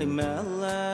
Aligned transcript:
Himala 0.00 0.89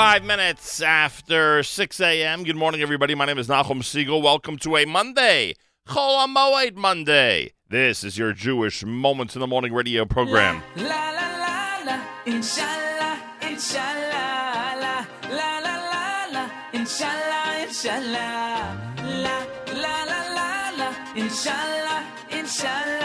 Five 0.00 0.24
minutes 0.24 0.80
after 0.80 1.62
6 1.62 2.00
a.m. 2.00 2.42
Good 2.42 2.56
morning, 2.56 2.80
everybody. 2.80 3.14
My 3.14 3.26
name 3.26 3.36
is 3.36 3.48
Nachum 3.48 3.82
Segal. 3.82 4.22
Welcome 4.22 4.56
to 4.60 4.78
a 4.78 4.86
Monday, 4.86 5.52
Chol 5.86 6.26
Moed 6.26 6.74
Monday. 6.74 7.52
This 7.68 8.02
is 8.02 8.16
your 8.16 8.32
Jewish 8.32 8.82
Moments 8.82 9.36
in 9.36 9.40
the 9.40 9.46
Morning 9.46 9.74
radio 9.74 10.06
program. 10.06 10.62
La, 10.76 10.84
la, 10.86 11.36
la, 11.36 11.80
la, 11.84 12.00
inshallah, 12.24 13.20
inshallah, 13.42 14.78
la, 14.80 15.04
la, 15.28 15.58
la, 15.58 15.76
la, 15.76 16.26
la, 16.32 16.50
inshallah, 16.72 17.66
inshallah, 17.68 18.94
la, 19.04 19.44
la, 19.66 20.04
la, 20.04 20.22
la, 20.32 20.70
la, 20.78 20.94
inshallah, 21.14 22.06
inshallah. 22.30 22.99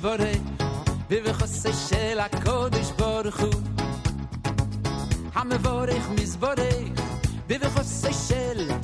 svore 0.00 0.32
vi 1.08 1.20
ve 1.20 1.32
khos 1.32 1.88
shel 1.88 2.20
a 2.20 2.28
kodesh 2.44 2.92
borchu 2.98 3.50
ham 5.34 5.50
vorech 5.64 6.08
mi 6.16 6.24
vi 7.48 7.56
ve 7.58 7.68
khos 7.74 8.04
shel 8.26 8.77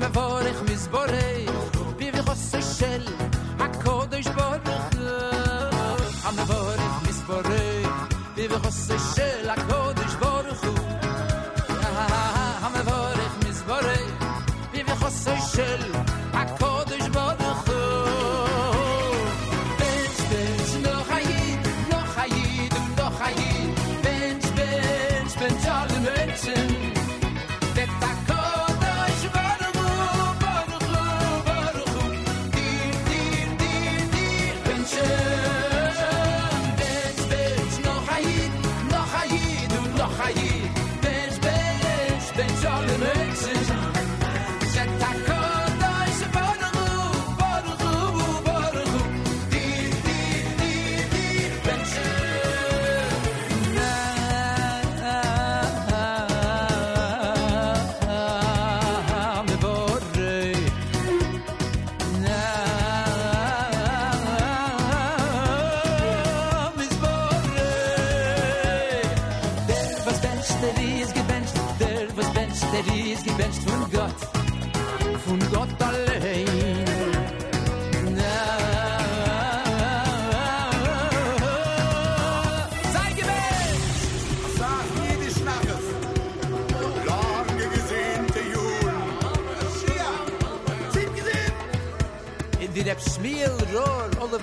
מבורך 0.00 0.62
מזבורי 0.70 1.39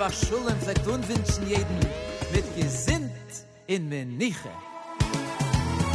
a 0.08 0.12
schulen 0.12 0.58
fet 0.62 0.88
un 0.88 1.04
wünschen 1.08 1.48
jeden 1.50 1.80
mit 2.34 2.46
gesind 2.56 3.12
in 3.66 3.88
men 3.90 4.18
niche 4.18 4.54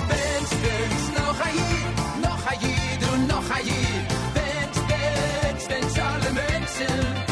bens 0.08 0.50
bens 0.62 1.04
noch 1.18 1.40
a 1.46 1.50
yid 1.58 1.96
noch 2.24 2.46
a 2.46 2.54
yid 2.62 3.02
und 3.12 3.26
noch 3.26 3.50
a 3.56 3.60
yid 3.68 4.08
bens 4.34 4.78
bens 4.88 5.64
bens 5.68 5.98
alle 5.98 6.30
menschen 6.32 7.31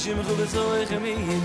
shim 0.00 0.16
zo 0.24 0.34
de 0.34 0.46
so 0.48 1.39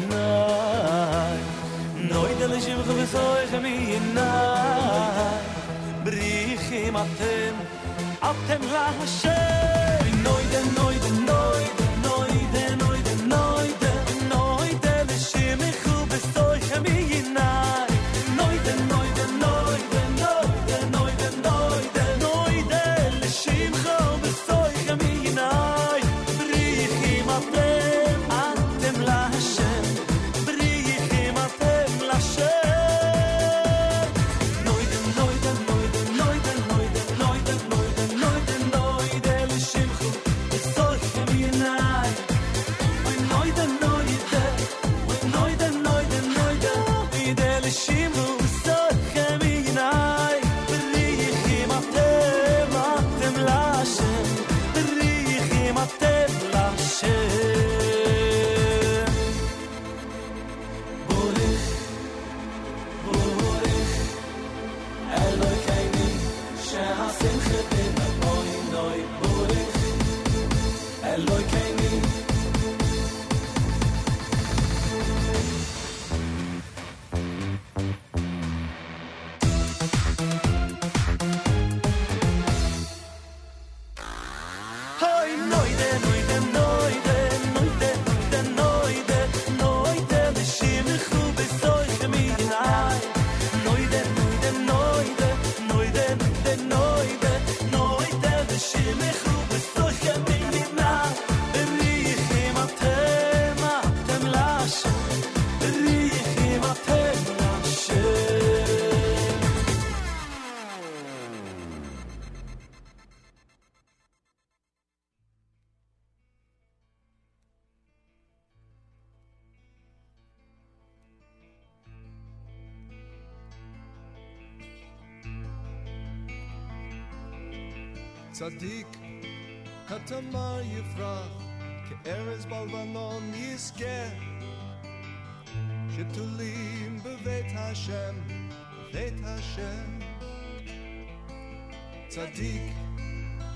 צדיק, 142.15 142.73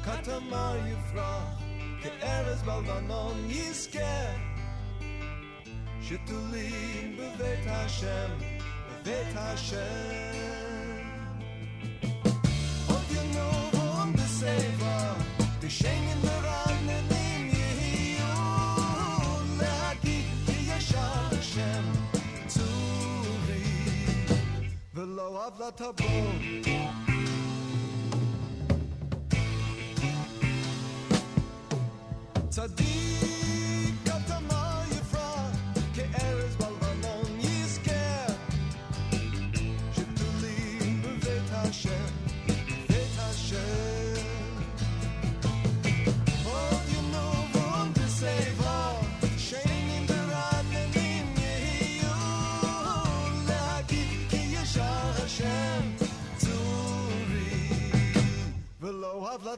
כתמר 0.04 0.78
יפרח, 0.88 1.62
כארז 2.04 2.62
בלבנון 2.62 3.48
יזכה. 3.50 4.36
שתולים 6.02 7.18
בבית 7.18 7.66
השם, 7.68 8.30
בבית 8.90 9.36
השם. 9.36 10.09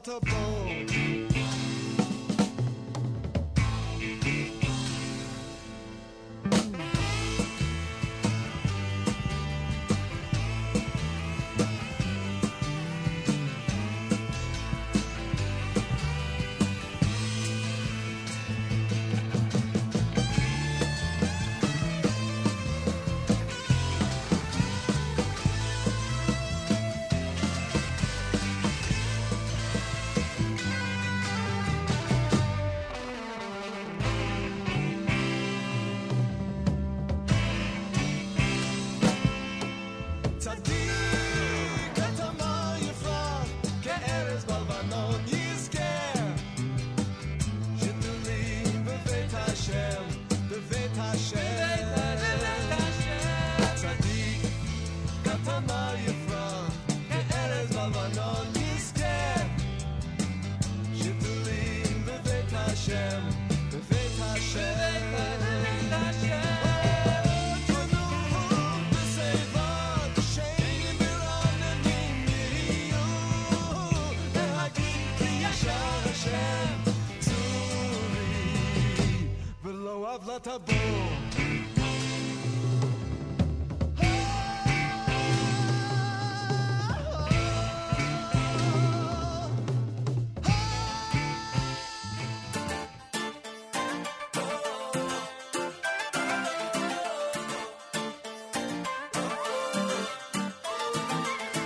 to 0.02 0.18
blow 0.18 0.41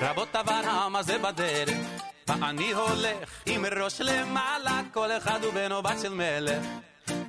רבות 0.01 0.35
אברהם 0.35 0.95
הזה 0.95 1.17
בדרך, 1.17 1.69
ואני 2.27 2.71
הולך 2.71 3.41
עם 3.45 3.65
ראש 3.65 4.01
למעלה, 4.01 4.81
כל 4.93 5.11
אחד 5.11 5.43
הוא 5.43 5.53
בן 5.53 5.71
או 5.71 5.83
בת 5.83 5.99
של 6.01 6.13
מלך. 6.13 6.65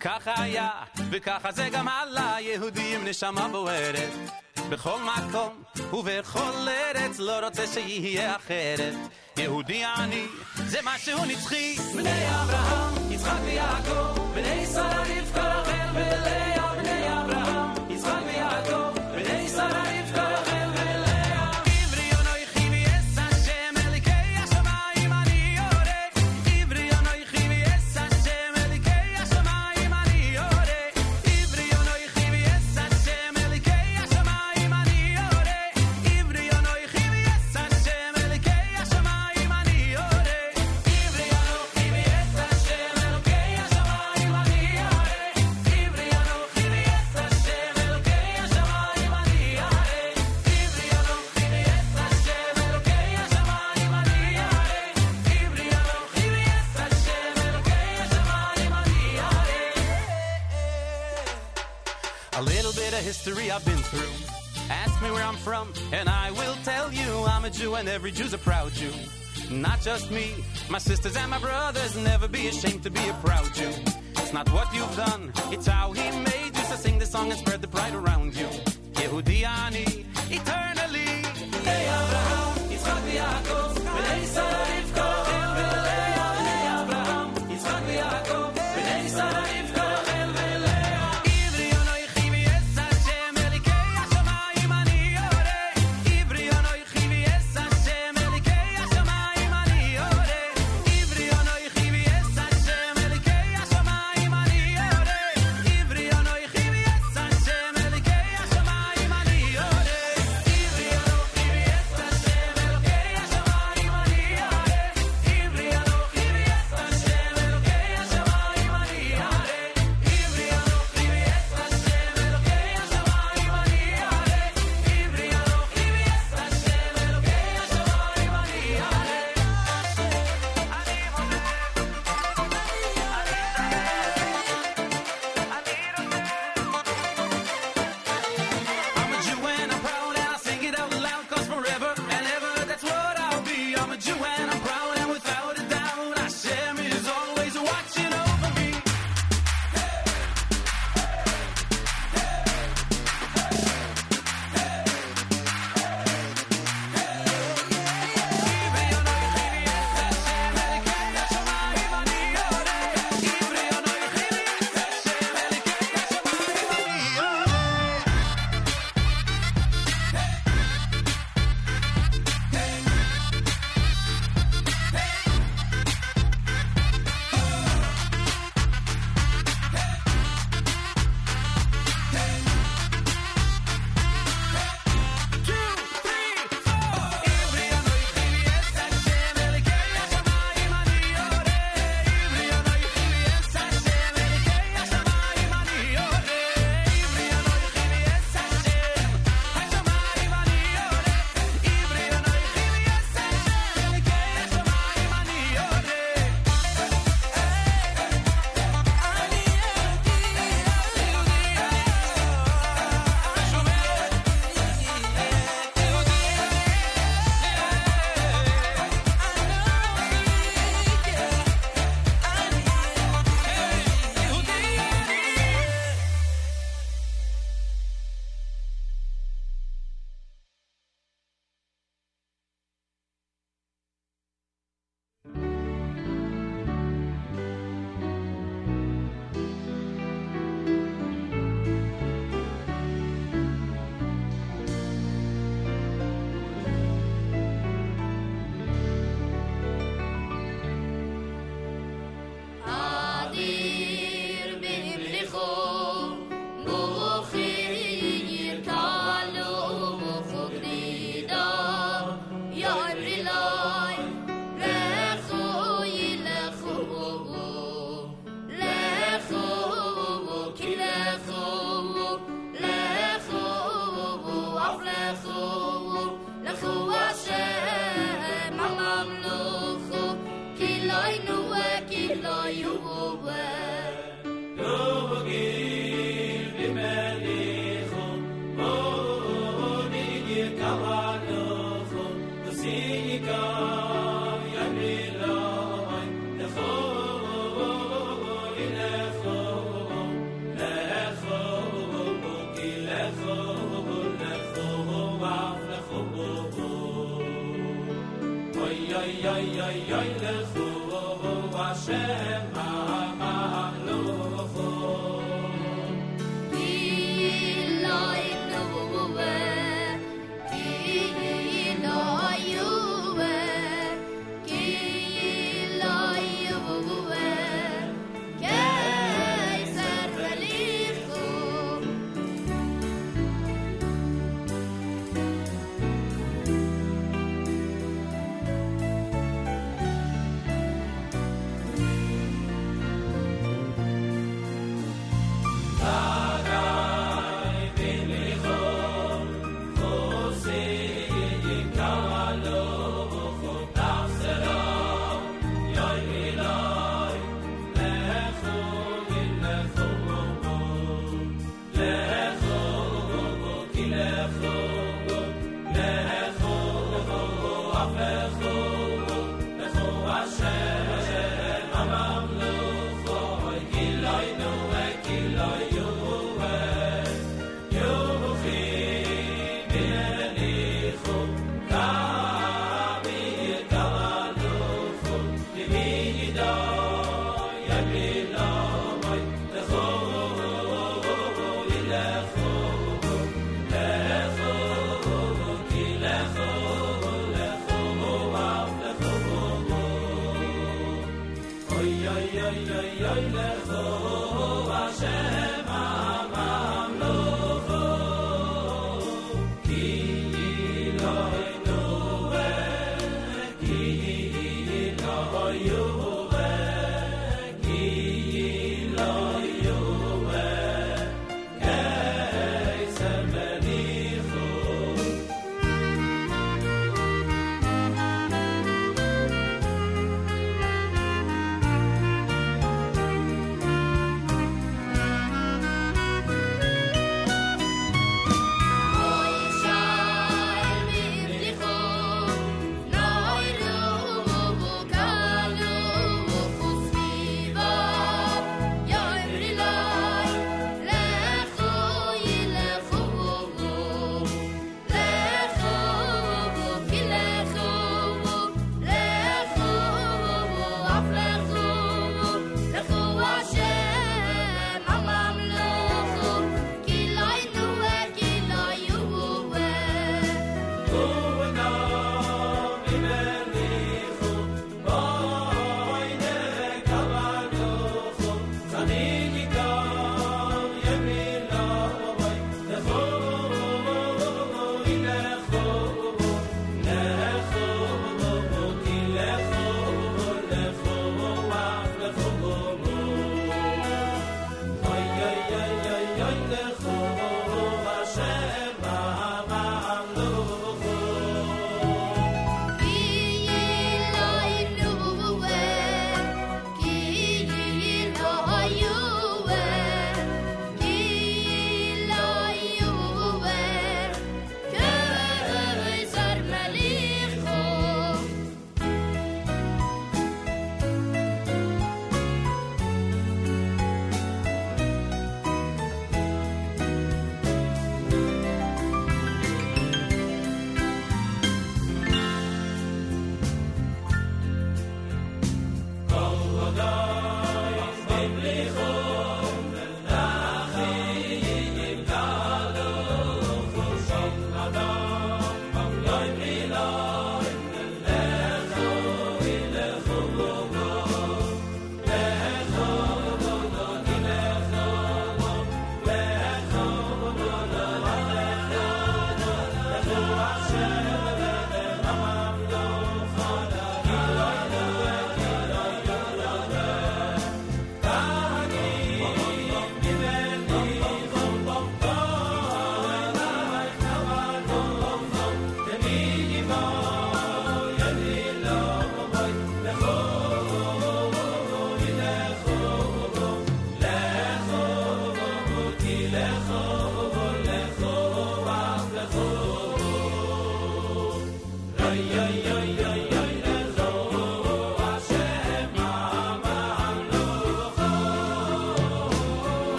ככה 0.00 0.42
היה, 0.42 0.70
וככה 1.11 1.51
זה 1.51 1.69
גם 1.71 1.87
הלאה, 1.87 2.41
יהודי 2.41 2.95
עם 2.95 3.07
נשמה 3.07 3.47
בוערת. 3.47 4.13
בכל 4.69 4.99
מקום 5.01 5.63
ובכל 5.93 6.67
ארץ, 6.67 7.19
לא 7.19 7.45
רוצה 7.45 7.67
שיהיה 7.67 8.35
אחרת. 8.35 8.93
יהודי 9.37 9.83
אני, 9.97 10.25
זה 10.55 10.79
משהו 10.83 11.25
נצחי. 11.25 11.75
בני 11.95 12.29
אברהם, 12.29 13.11
יצחק 13.11 13.39
ויעקב, 13.45 14.33
בני 14.33 14.65
שרה 14.65 15.03
רבקה 15.03 15.61
רחל 15.61 15.87
ולאה, 15.93 16.75
בני 16.75 17.04
every 67.95 68.11
Jew's 68.11 68.33
a 68.33 68.37
proud 68.37 68.73
Jew. 68.73 68.91
Not 69.49 69.79
just 69.79 70.11
me, 70.11 70.35
my 70.69 70.79
sisters 70.79 71.15
and 71.15 71.31
my 71.31 71.39
brothers. 71.39 71.95
Never 71.95 72.27
be 72.27 72.47
ashamed 72.49 72.83
to 72.83 72.89
be 72.89 73.07
a 73.07 73.13
proud 73.25 73.49
Jew. 73.53 73.71
It's 74.17 74.33
not 74.33 74.49
what 74.51 74.67
you've 74.75 74.95
done, 74.97 75.31
it's 75.49 75.65
how 75.65 75.93
He 75.93 76.11
made 76.11 76.51
you. 76.53 76.63
So 76.65 76.75
sing 76.75 76.99
the 76.99 77.05
song 77.05 77.31
and 77.31 77.39
spread 77.39 77.61
the 77.61 77.69
pride 77.69 77.95
around 77.95 78.35
you. 78.35 78.47
Yehudi 78.99 79.45
ani, 79.45 80.04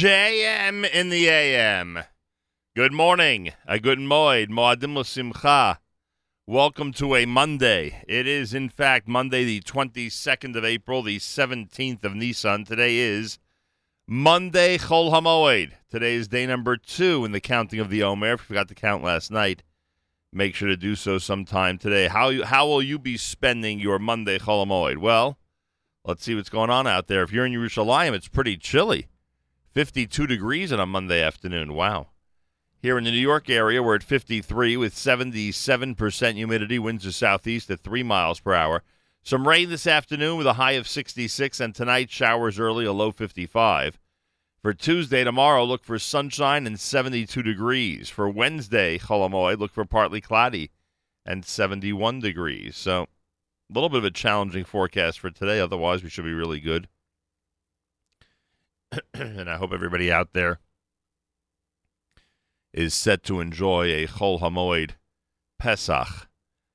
JM 0.00 0.90
in 0.90 1.10
the 1.10 1.28
AM. 1.28 2.04
Good 2.74 2.94
morning. 2.94 3.52
A 3.66 3.78
good 3.78 3.98
moed. 3.98 4.48
Moadim 4.48 4.96
l'simcha. 4.96 5.76
Welcome 6.46 6.94
to 6.94 7.14
a 7.14 7.26
Monday. 7.26 8.02
It 8.08 8.26
is, 8.26 8.54
in 8.54 8.70
fact, 8.70 9.06
Monday, 9.06 9.44
the 9.44 9.60
22nd 9.60 10.56
of 10.56 10.64
April, 10.64 11.02
the 11.02 11.18
17th 11.18 12.02
of 12.02 12.14
Nisan. 12.14 12.64
Today 12.64 12.96
is 12.96 13.38
Monday 14.08 14.78
Chol 14.78 15.12
HaMoed. 15.12 15.72
Today 15.90 16.14
is 16.14 16.28
day 16.28 16.46
number 16.46 16.78
two 16.78 17.26
in 17.26 17.32
the 17.32 17.38
counting 17.38 17.78
of 17.78 17.90
the 17.90 18.02
Omer. 18.02 18.32
If 18.32 18.40
you 18.40 18.46
forgot 18.46 18.68
to 18.68 18.74
count 18.74 19.04
last 19.04 19.30
night, 19.30 19.62
make 20.32 20.54
sure 20.54 20.68
to 20.68 20.78
do 20.78 20.96
so 20.96 21.18
sometime 21.18 21.76
today. 21.76 22.08
How, 22.08 22.30
you, 22.30 22.44
how 22.44 22.66
will 22.66 22.82
you 22.82 22.98
be 22.98 23.18
spending 23.18 23.78
your 23.78 23.98
Monday 23.98 24.38
Chol 24.38 24.66
HaMoed? 24.66 24.96
Well, 24.96 25.36
let's 26.06 26.24
see 26.24 26.34
what's 26.34 26.48
going 26.48 26.70
on 26.70 26.86
out 26.86 27.06
there. 27.06 27.22
If 27.22 27.34
you're 27.34 27.44
in 27.44 27.52
Yerushalayim, 27.52 28.14
it's 28.14 28.28
pretty 28.28 28.56
chilly. 28.56 29.09
52 29.72 30.26
degrees 30.26 30.72
on 30.72 30.80
a 30.80 30.86
Monday 30.86 31.22
afternoon. 31.22 31.74
Wow. 31.74 32.08
Here 32.82 32.98
in 32.98 33.04
the 33.04 33.12
New 33.12 33.18
York 33.18 33.48
area, 33.48 33.82
we're 33.82 33.94
at 33.94 34.02
53 34.02 34.76
with 34.76 34.94
77% 34.94 36.34
humidity. 36.34 36.78
Winds 36.78 37.06
are 37.06 37.12
southeast 37.12 37.70
at 37.70 37.80
3 37.80 38.02
miles 38.02 38.40
per 38.40 38.52
hour. 38.52 38.82
Some 39.22 39.46
rain 39.46 39.68
this 39.68 39.86
afternoon 39.86 40.38
with 40.38 40.46
a 40.48 40.54
high 40.54 40.72
of 40.72 40.88
66, 40.88 41.60
and 41.60 41.72
tonight 41.72 42.10
showers 42.10 42.58
early, 42.58 42.84
a 42.84 42.92
low 42.92 43.12
55. 43.12 44.00
For 44.60 44.74
Tuesday, 44.74 45.22
tomorrow, 45.22 45.64
look 45.64 45.84
for 45.84 45.98
sunshine 46.00 46.66
and 46.66 46.80
72 46.80 47.40
degrees. 47.40 48.08
For 48.08 48.28
Wednesday, 48.28 48.98
Cholamoy, 48.98 49.56
look 49.56 49.72
for 49.72 49.84
partly 49.84 50.20
cloudy 50.20 50.70
and 51.24 51.44
71 51.44 52.18
degrees. 52.18 52.76
So, 52.76 53.02
a 53.02 53.72
little 53.72 53.88
bit 53.88 53.98
of 53.98 54.04
a 54.04 54.10
challenging 54.10 54.64
forecast 54.64 55.20
for 55.20 55.30
today. 55.30 55.60
Otherwise, 55.60 56.02
we 56.02 56.10
should 56.10 56.24
be 56.24 56.32
really 56.32 56.60
good. 56.60 56.88
and 59.14 59.48
I 59.48 59.56
hope 59.56 59.72
everybody 59.72 60.10
out 60.10 60.32
there 60.32 60.58
is 62.72 62.94
set 62.94 63.22
to 63.24 63.40
enjoy 63.40 63.84
a 63.92 64.06
Chol 64.06 64.40
Hamoed 64.40 64.92
Pesach 65.58 66.28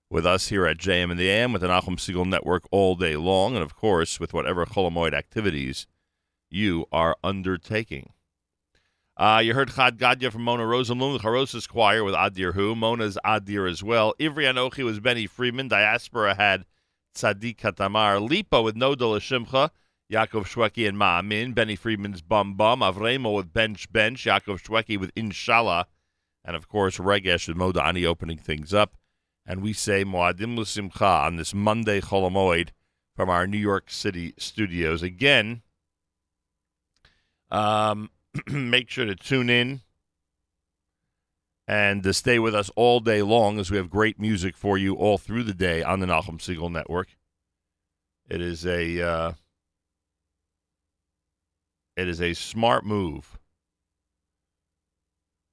with 0.09 0.26
us 0.26 0.47
here 0.47 0.66
at 0.66 0.78
JM 0.78 1.11
and 1.11 1.20
the 1.20 1.30
AM 1.30 1.51
with 1.51 1.61
the 1.61 1.68
Nachum 1.68 1.97
Segal 1.97 2.26
Network 2.26 2.63
all 2.72 2.95
day 2.95 3.16
long, 3.16 3.55
and 3.55 3.63
of 3.63 3.76
course 3.76 4.20
with 4.20 4.34
whatever 4.34 4.66
Chol 4.66 4.89
Hamoed 4.89 5.13
activities 5.13 5.88
you 6.49 6.86
are 6.91 7.18
undertaking. 7.24 8.11
Uh, 9.18 9.41
you 9.43 9.53
heard 9.53 9.74
Chad 9.74 9.97
Gadya 9.97 10.32
from 10.32 10.43
Mona 10.43 10.63
Rosenblum, 10.63 11.18
the 11.18 11.24
Charosis 11.24 11.68
Choir 11.68 12.03
with 12.03 12.13
Adir 12.13 12.53
Hu. 12.53 12.76
Mona's 12.76 13.18
Adir 13.26 13.70
as 13.70 13.82
well. 13.82 14.13
Ivri 14.20 14.43
Anochi 14.43 14.84
was 14.84 14.99
Benny 14.99 15.26
Friedman. 15.26 15.70
Diaspora 15.70 16.36
had 16.36 16.66
Tzadik 17.16 17.57
Katamar. 17.57 18.20
Lipa 18.30 18.61
with 18.61 18.76
Nodeh 18.76 19.16
L'shimcha. 19.16 19.70
Yaakov 20.12 20.45
Shweki 20.45 20.88
and 20.88 20.97
Ma'amin. 20.97 21.56
Benny 21.56 21.76
Friedman's 21.76 22.22
Bum 22.22 22.56
Bum. 22.56 22.82
Avremo 22.82 23.36
with 23.36 23.53
Bench 23.53 23.91
Bench. 23.91 24.26
Yaakov 24.26 24.62
Shweki 24.62 24.99
with 24.99 25.12
Inshallah. 25.16 25.88
And 26.43 26.56
of 26.56 26.68
course, 26.68 26.97
Regesh 26.97 27.47
and 27.47 27.58
Modani 27.58 28.06
opening 28.06 28.38
things 28.38 28.74
up. 28.74 28.95
And 29.45 29.62
we 29.62 29.74
say 29.74 30.03
Moadim 30.03 30.58
L'Simcha 30.58 31.26
on 31.26 31.36
this 31.36 31.53
Monday 31.53 32.01
Cholamoid 32.01 32.70
from 33.16 33.30
our 33.30 33.47
New 33.47 33.58
York 33.58 33.89
City 33.89 34.34
studios. 34.38 35.01
Again, 35.01 35.62
um, 37.49 38.10
make 38.47 38.89
sure 38.89 39.06
to 39.06 39.16
tune 39.16 39.49
in 39.49 39.82
and 41.68 42.03
to 42.03 42.14
stay 42.14 42.38
with 42.38 42.53
us 42.53 42.70
all 42.76 42.99
day 42.99 43.22
long 43.22 43.60
as 43.60 43.72
we 43.72 43.78
have 43.78 43.89
great 43.89 44.20
music 44.20 44.56
for 44.56 44.78
you 44.78 44.93
all 44.95 45.18
through 45.18 45.43
the 45.43 45.53
day 45.53 45.82
on 45.82 45.99
the 45.99 46.06
Nachum 46.06 46.38
Segal 46.38 46.72
Network. 46.72 47.16
It 48.30 48.41
is 48.41 48.66
a 48.66 49.01
uh, 49.01 49.32
it 51.96 52.08
is 52.08 52.22
a 52.22 52.34
smart 52.34 52.86
move 52.86 53.38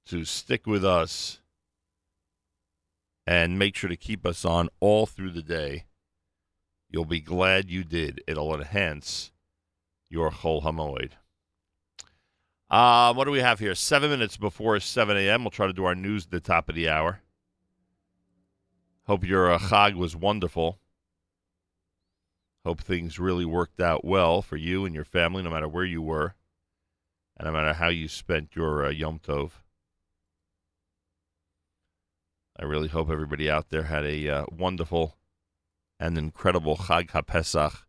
to 0.05 0.25
stick 0.25 0.67
with 0.67 0.83
us 0.83 1.39
and 3.25 3.57
make 3.57 3.75
sure 3.75 3.89
to 3.89 3.95
keep 3.95 4.25
us 4.25 4.43
on 4.43 4.69
all 4.79 5.05
through 5.05 5.31
the 5.31 5.41
day. 5.41 5.85
You'll 6.89 7.05
be 7.05 7.21
glad 7.21 7.69
you 7.69 7.83
did. 7.83 8.21
It'll 8.27 8.53
enhance 8.53 9.31
your 10.09 10.29
Chol 10.29 10.63
Hamoid. 10.63 11.11
Uh, 12.69 13.13
what 13.13 13.25
do 13.25 13.31
we 13.31 13.39
have 13.39 13.59
here? 13.59 13.75
Seven 13.75 14.09
minutes 14.09 14.35
before 14.35 14.79
7 14.79 15.15
a.m. 15.15 15.43
We'll 15.43 15.51
try 15.51 15.67
to 15.67 15.73
do 15.73 15.85
our 15.85 15.95
news 15.95 16.25
at 16.25 16.31
the 16.31 16.39
top 16.39 16.69
of 16.69 16.75
the 16.75 16.89
hour. 16.89 17.21
Hope 19.05 19.25
your 19.25 19.51
uh, 19.51 19.59
Chag 19.59 19.95
was 19.95 20.15
wonderful. 20.15 20.79
Hope 22.65 22.79
things 22.79 23.19
really 23.19 23.45
worked 23.45 23.81
out 23.81 24.05
well 24.05 24.41
for 24.41 24.55
you 24.55 24.85
and 24.85 24.95
your 24.95 25.03
family, 25.03 25.43
no 25.43 25.49
matter 25.49 25.67
where 25.67 25.83
you 25.83 26.01
were, 26.01 26.35
and 27.35 27.45
no 27.45 27.51
matter 27.51 27.73
how 27.73 27.89
you 27.89 28.07
spent 28.07 28.55
your 28.55 28.85
uh, 28.85 28.89
Yom 28.89 29.19
Tov. 29.19 29.51
I 32.57 32.63
really 32.63 32.87
hope 32.87 33.09
everybody 33.09 33.49
out 33.49 33.69
there 33.69 33.83
had 33.83 34.05
a 34.05 34.29
uh, 34.29 34.45
wonderful 34.49 35.17
and 35.99 36.17
incredible 36.17 36.77
Chag 36.77 37.09
HaPesach 37.09 37.83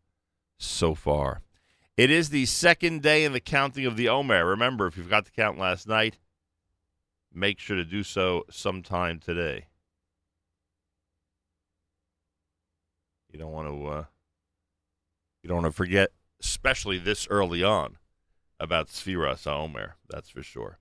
so 0.58 0.94
far. 0.94 1.42
It 1.96 2.10
is 2.10 2.30
the 2.30 2.46
second 2.46 3.02
day 3.02 3.24
in 3.24 3.32
the 3.32 3.40
counting 3.40 3.86
of 3.86 3.96
the 3.96 4.08
Omer. 4.08 4.44
Remember, 4.44 4.88
if 4.88 4.96
you 4.96 5.04
forgot 5.04 5.26
to 5.26 5.32
count 5.32 5.58
last 5.58 5.86
night, 5.86 6.18
make 7.32 7.60
sure 7.60 7.76
to 7.76 7.84
do 7.84 8.02
so 8.02 8.44
sometime 8.50 9.20
today. 9.20 9.66
You 13.30 13.38
don't 13.38 13.52
want 13.52 13.68
to. 13.68 13.86
Uh, 13.86 14.04
you 15.44 15.48
don't 15.48 15.62
want 15.62 15.66
to 15.66 15.76
forget, 15.76 16.10
especially 16.40 16.96
this 16.96 17.28
early 17.28 17.62
on, 17.62 17.98
about 18.58 18.88
Sfiras 18.88 19.46
Omer. 19.46 19.96
That's 20.08 20.30
for 20.30 20.42
sure. 20.42 20.78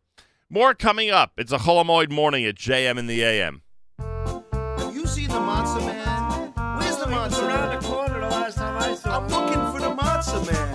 More 0.50 0.74
coming 0.74 1.12
up. 1.12 1.34
It's 1.38 1.52
a 1.52 1.58
Holomoid 1.58 2.10
morning 2.10 2.46
at 2.46 2.56
JM 2.56 2.98
in 2.98 3.08
the 3.08 3.24
AM. 3.24 3.62
Have 4.00 4.96
you 4.96 5.06
seen 5.06 5.28
the 5.28 5.36
Matzah 5.36 5.86
Man? 5.86 6.54
Where's 6.80 6.96
the 6.96 7.06
Matzah 7.06 7.48
Man? 7.48 7.82
the 7.82 7.88
corner 7.88 8.22
the 8.22 8.30
last 8.30 8.56
time 8.56 8.82
I 8.82 8.96
saw 8.96 9.20
I'm 9.20 9.28
looking 9.28 9.74
for 9.74 9.82
the 9.82 10.02
Matzah 10.02 10.50
Man. 10.50 10.73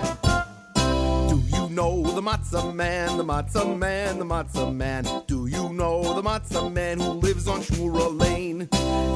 Know 1.78 2.02
the 2.02 2.20
Matzah 2.20 2.74
Man, 2.74 3.18
the 3.18 3.22
Matzah 3.22 3.78
Man, 3.78 4.18
the 4.18 4.24
Matzah 4.24 4.74
Man? 4.74 5.04
Do 5.28 5.46
you 5.46 5.72
know 5.72 6.12
the 6.12 6.22
Matzah 6.22 6.72
Man 6.72 6.98
who 6.98 7.12
lives 7.12 7.46
on 7.46 7.60
Shmura 7.60 8.18
Lane? 8.18 8.68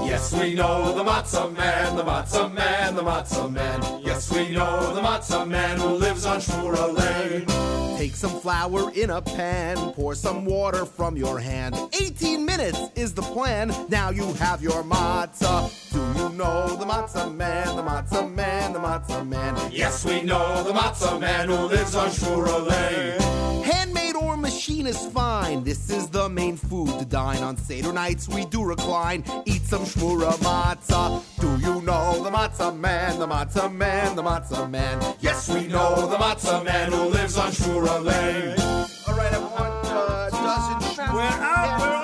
Yes, 0.07 0.33
we 0.33 0.55
know 0.55 0.95
the 0.95 1.03
Matzah 1.03 1.53
Man, 1.57 1.97
the 1.97 2.05
Matzah 2.05 2.55
Man, 2.55 2.95
the 2.95 3.03
Matzah 3.03 3.53
Man. 3.53 4.01
Yes, 4.05 4.31
we 4.31 4.51
know 4.51 4.95
the 4.95 5.01
Matzah 5.01 5.49
Man 5.49 5.81
who 5.81 5.89
lives 5.89 6.25
on 6.25 6.39
Shmura 6.39 6.97
Lane. 6.97 7.73
Take 8.03 8.17
some 8.17 8.41
flour 8.41 8.91
in 8.95 9.11
a 9.11 9.23
pan, 9.23 9.77
pour 9.93 10.17
some 10.17 10.45
water 10.45 10.85
from 10.85 11.17
your 11.17 11.39
hand. 11.39 11.77
18 11.93 12.45
minutes 12.45 12.81
is 12.97 13.15
the 13.15 13.23
plan. 13.23 13.73
Now 13.91 14.11
you 14.11 14.33
have 14.35 14.61
your 14.61 14.83
matzah. 14.83 15.71
Do 15.93 16.21
you 16.21 16.29
know 16.31 16.75
the 16.75 16.85
matzah 16.85 17.33
man, 17.33 17.77
the 17.77 17.83
matzah 17.85 18.29
man, 18.35 18.73
the 18.73 18.81
matzah 18.81 19.25
man? 19.25 19.57
Yes, 19.71 20.05
we 20.05 20.21
know 20.21 20.65
the 20.65 20.73
matzah 20.73 21.21
man 21.21 21.49
who 21.49 21.55
lives 21.55 21.95
on 21.95 22.09
Shmura 22.11 22.52
Lane. 22.59 23.21
Handmade 23.63 24.17
or 24.17 24.37
machine 24.37 24.87
is 24.87 25.07
fine. 25.07 25.65
This 25.65 25.91
is 25.91 26.09
the 26.09 26.29
main 26.29 26.57
food 26.57 26.99
to 26.99 27.05
dine 27.05 27.43
on 27.43 27.57
Seder 27.57 27.93
nights. 27.93 28.29
We 28.29 28.45
do 28.47 28.65
recline, 28.65 29.25
eat 29.47 29.63
some 29.63 29.85
Shmura 29.85 30.33
matzah. 30.39 31.23
Do 31.41 31.57
you 31.65 31.81
know 31.83 32.23
the 32.23 32.31
matzah 32.31 32.77
man, 32.77 33.19
the 33.19 33.27
matzah 33.27 33.73
man, 33.73 34.17
the 34.17 34.23
matzah 34.23 34.69
man? 34.71 35.01
Yes, 35.21 35.49
we 35.49 35.67
know 35.69 36.07
the 36.09 36.17
matzah 36.17 36.65
man 36.65 36.93
who 36.93 37.05
lives 37.05 37.37
on 37.39 37.51
Shmura 37.53 38.05
Lane. 38.05 38.59
All 39.07 39.17
right, 39.17 39.33
I 39.33 39.39
want 39.39 39.87
uh, 39.87 40.29
a 40.29 40.31
dozen 40.31 41.07
Shmura. 41.07 41.15
We're 41.15 41.21
out. 41.23 41.81
We're 41.81 42.02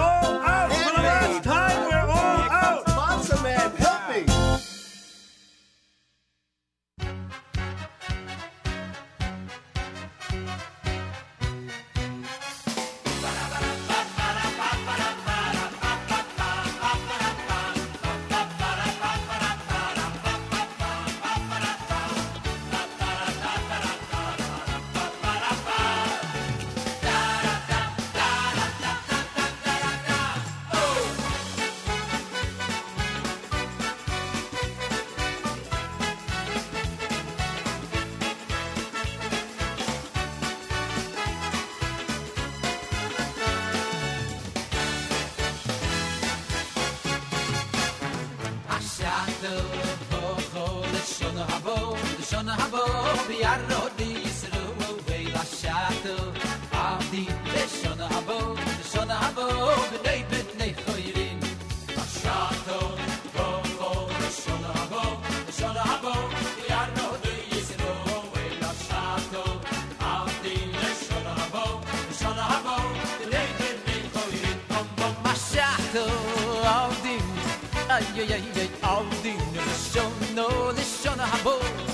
יי 78.19 78.27
יי 78.27 78.43
יי 78.57 78.69
אַלדי 78.83 79.37
נישן 79.53 80.11
נו 80.35 80.35
דשן 80.35 80.35
נו 80.35 80.73
דשן 80.73 81.21
האב 81.21 81.49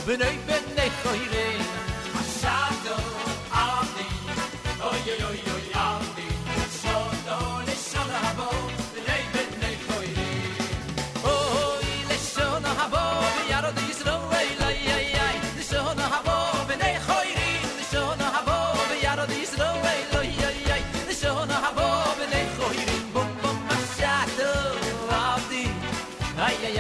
ביי 0.07 0.17
נייב 0.17 0.63
נייט 0.77 0.93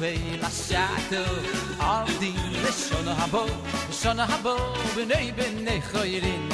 vei 0.00 0.38
lasciato 0.40 1.22
al 1.76 2.08
di 2.16 2.32
le 2.62 2.72
sono 2.72 3.10
habo 3.10 3.44
sono 3.90 4.22
habo 4.22 4.56
bene 4.94 5.30
bene 5.36 5.82
khoirin 5.92 6.48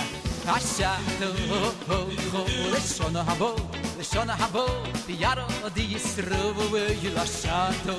lasciato 0.45 1.27
ho 1.49 1.75
ho 1.89 2.45
le 2.73 2.81
sono 2.81 3.21
habo 3.25 3.55
le 3.97 4.03
sono 4.03 4.33
habo 4.37 4.65
di 5.07 5.15
yaro 5.15 5.47
di 5.73 5.95
isro 5.95 6.53
vei 6.73 7.13
lasciato 7.13 7.97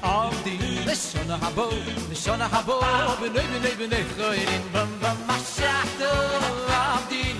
al 0.00 0.34
di 0.42 0.56
le 0.84 0.94
sono 0.94 1.36
habo 1.42 1.68
le 2.08 2.14
sono 2.14 2.44
habo 2.50 2.78
bene 3.20 3.42
bene 3.52 3.70
bene 3.76 3.98
khoirin 4.16 4.64
bam 4.72 4.98
bam 4.98 5.18
lasciato 5.26 6.08
al 6.84 7.02
di 7.10 7.34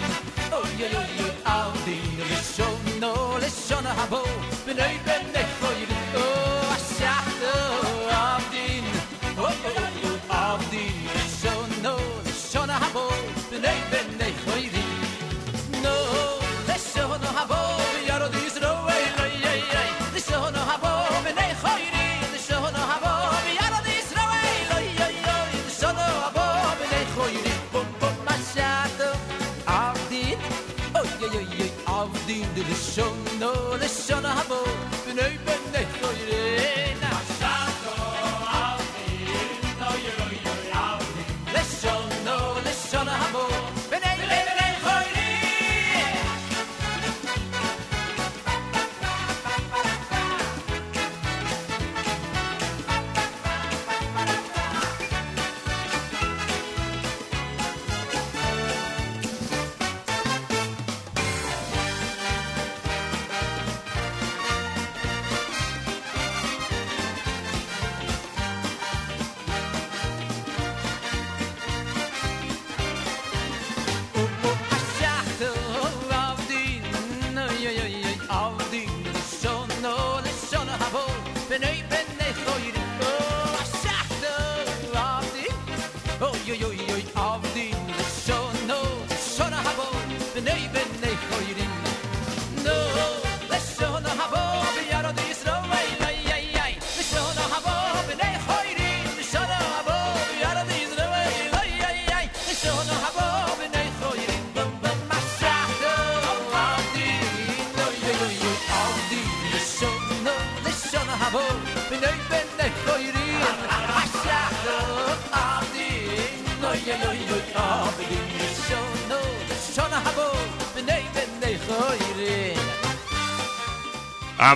oh 0.51 0.67
yo 0.77 0.89
yo 1.19 1.29
al 1.45 1.73
di 1.87 2.01
le 2.17 2.41
sono 2.57 3.39
le 3.39 3.49
sono 3.49 3.89
habo 3.89 4.23
bene 4.67 5.01
bene 5.05 5.46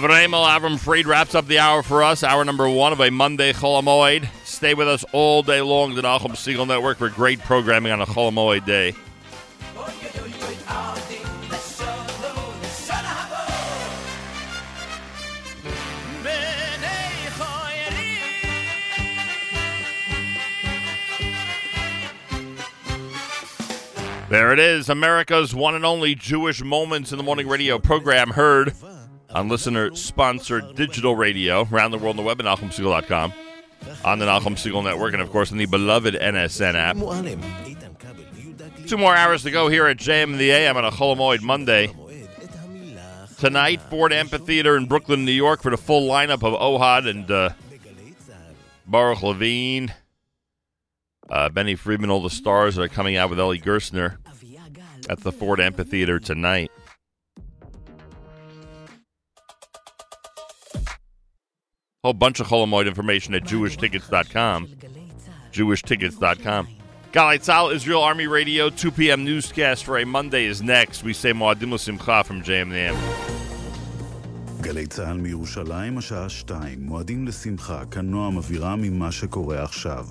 Avremel 0.00 0.46
Avram 0.46 0.78
Fried 0.78 1.06
wraps 1.06 1.34
up 1.34 1.46
the 1.46 1.58
hour 1.58 1.82
for 1.82 2.02
us. 2.02 2.24
Hour 2.24 2.42
number 2.46 2.66
one 2.70 2.94
of 2.94 3.00
a 3.00 3.10
Monday 3.10 3.52
Cholamoid. 3.52 4.26
Stay 4.44 4.72
with 4.72 4.88
us 4.88 5.04
all 5.12 5.42
day 5.42 5.60
long, 5.60 5.94
the 5.94 6.00
Nachum 6.00 6.30
Segal 6.30 6.66
Network, 6.66 6.96
for 6.96 7.10
great 7.10 7.38
programming 7.40 7.92
on 7.92 8.00
a 8.00 8.06
Cholamoid 8.06 8.64
day. 8.64 8.94
There 24.30 24.52
it 24.52 24.60
is, 24.60 24.88
America's 24.88 25.54
one 25.54 25.74
and 25.74 25.84
only 25.84 26.14
Jewish 26.14 26.62
Moments 26.62 27.12
in 27.12 27.18
the 27.18 27.24
Morning 27.24 27.48
radio 27.48 27.78
program 27.78 28.30
heard 28.30 28.72
on 29.40 29.48
listener 29.48 29.94
sponsored 29.96 30.76
digital 30.76 31.16
radio 31.16 31.66
around 31.72 31.90
the 31.92 31.98
world 31.98 32.10
on 32.10 32.16
the 32.16 32.22
web 32.22 32.38
at 32.40 32.46
NachumSegal.com, 32.46 33.32
on 34.04 34.18
the 34.18 34.26
Segal 34.26 34.84
Network, 34.84 35.14
and 35.14 35.22
of 35.22 35.30
course 35.30 35.50
on 35.50 35.56
the 35.56 35.64
beloved 35.64 36.14
NSN 36.14 36.74
app. 36.74 36.96
Two 38.86 38.98
more 38.98 39.16
hours 39.16 39.42
to 39.44 39.50
go 39.50 39.68
here 39.68 39.86
at 39.86 39.96
JM 39.96 40.36
the 40.36 40.50
AM 40.50 40.76
on 40.76 40.84
a 40.84 40.90
Cholomoid 40.90 41.40
Monday. 41.40 41.90
Tonight, 43.38 43.80
Ford 43.80 44.12
Amphitheater 44.12 44.76
in 44.76 44.84
Brooklyn, 44.84 45.24
New 45.24 45.32
York, 45.32 45.62
for 45.62 45.70
the 45.70 45.78
full 45.78 46.06
lineup 46.06 46.42
of 46.42 46.52
Ohad 46.60 47.08
and 47.08 47.30
uh, 47.30 47.50
Baruch 48.86 49.22
Levine, 49.22 49.94
uh, 51.30 51.48
Benny 51.48 51.74
Friedman, 51.74 52.10
all 52.10 52.22
the 52.22 52.28
stars 52.28 52.76
that 52.76 52.82
are 52.82 52.88
coming 52.88 53.16
out 53.16 53.30
with 53.30 53.40
Eli 53.40 53.56
Gerstner 53.56 54.18
at 55.08 55.20
the 55.20 55.32
Ford 55.32 55.60
Amphitheater 55.60 56.20
tonight. 56.20 56.70
whole 62.02 62.14
bunch 62.14 62.40
of 62.40 62.46
Holomoid 62.46 62.86
information 62.86 63.34
at 63.34 63.42
jewishtickets.com. 63.44 64.68
jewishtickets.com. 65.52 66.68
Galei 67.12 67.38
Tzahal, 67.38 67.74
Israel 67.74 68.00
Army 68.00 68.26
Radio, 68.26 68.70
2 68.70 68.90
p.m. 68.92 69.22
newscast 69.22 69.84
for 69.84 69.98
a 69.98 70.06
Monday 70.06 70.46
is 70.46 70.62
next. 70.62 71.02
We 71.04 71.12
say 71.12 71.32
Moadim 71.32 71.70
leSimcha 71.74 72.24
from 72.24 72.42
JMNAM. 72.42 72.96
גלי 74.60 74.86
צה"ל 74.86 75.16
מירושלים, 75.16 75.98
השעה 75.98 76.28
שתיים, 76.28 76.78
מועדים 76.82 77.26
לשמחה, 77.26 77.84
כנועם 77.90 78.38
אבירם 78.38 78.82
עם 78.84 78.98
מה 78.98 79.12
שקורה 79.12 79.62
עכשיו. 79.62 80.06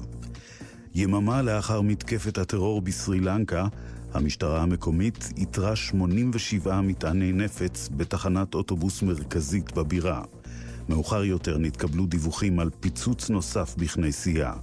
יממה 0.96 1.42
לאחר 1.42 1.82
מתקפת 1.82 2.38
הטרור 2.38 2.82
בסרי-לנקה, 2.82 3.66
המשטרה 4.14 4.62
המקומית 4.62 5.30
איתרה 5.38 5.76
87 5.76 6.82
מטעני 6.82 7.32
נפץ 7.32 7.90
בתחנת 7.92 8.54
אוטובוס 8.54 9.02
מרכזית 9.02 9.72
בבירה. 9.72 10.22
מאוחר 10.90 11.24
יותר 11.24 11.58
נתקבלו 11.58 12.06
דיווחים 12.06 12.60
על 12.60 12.70
פיצוץ 12.80 13.30
נוסף 13.30 13.76
בכנסייה. 13.78 14.54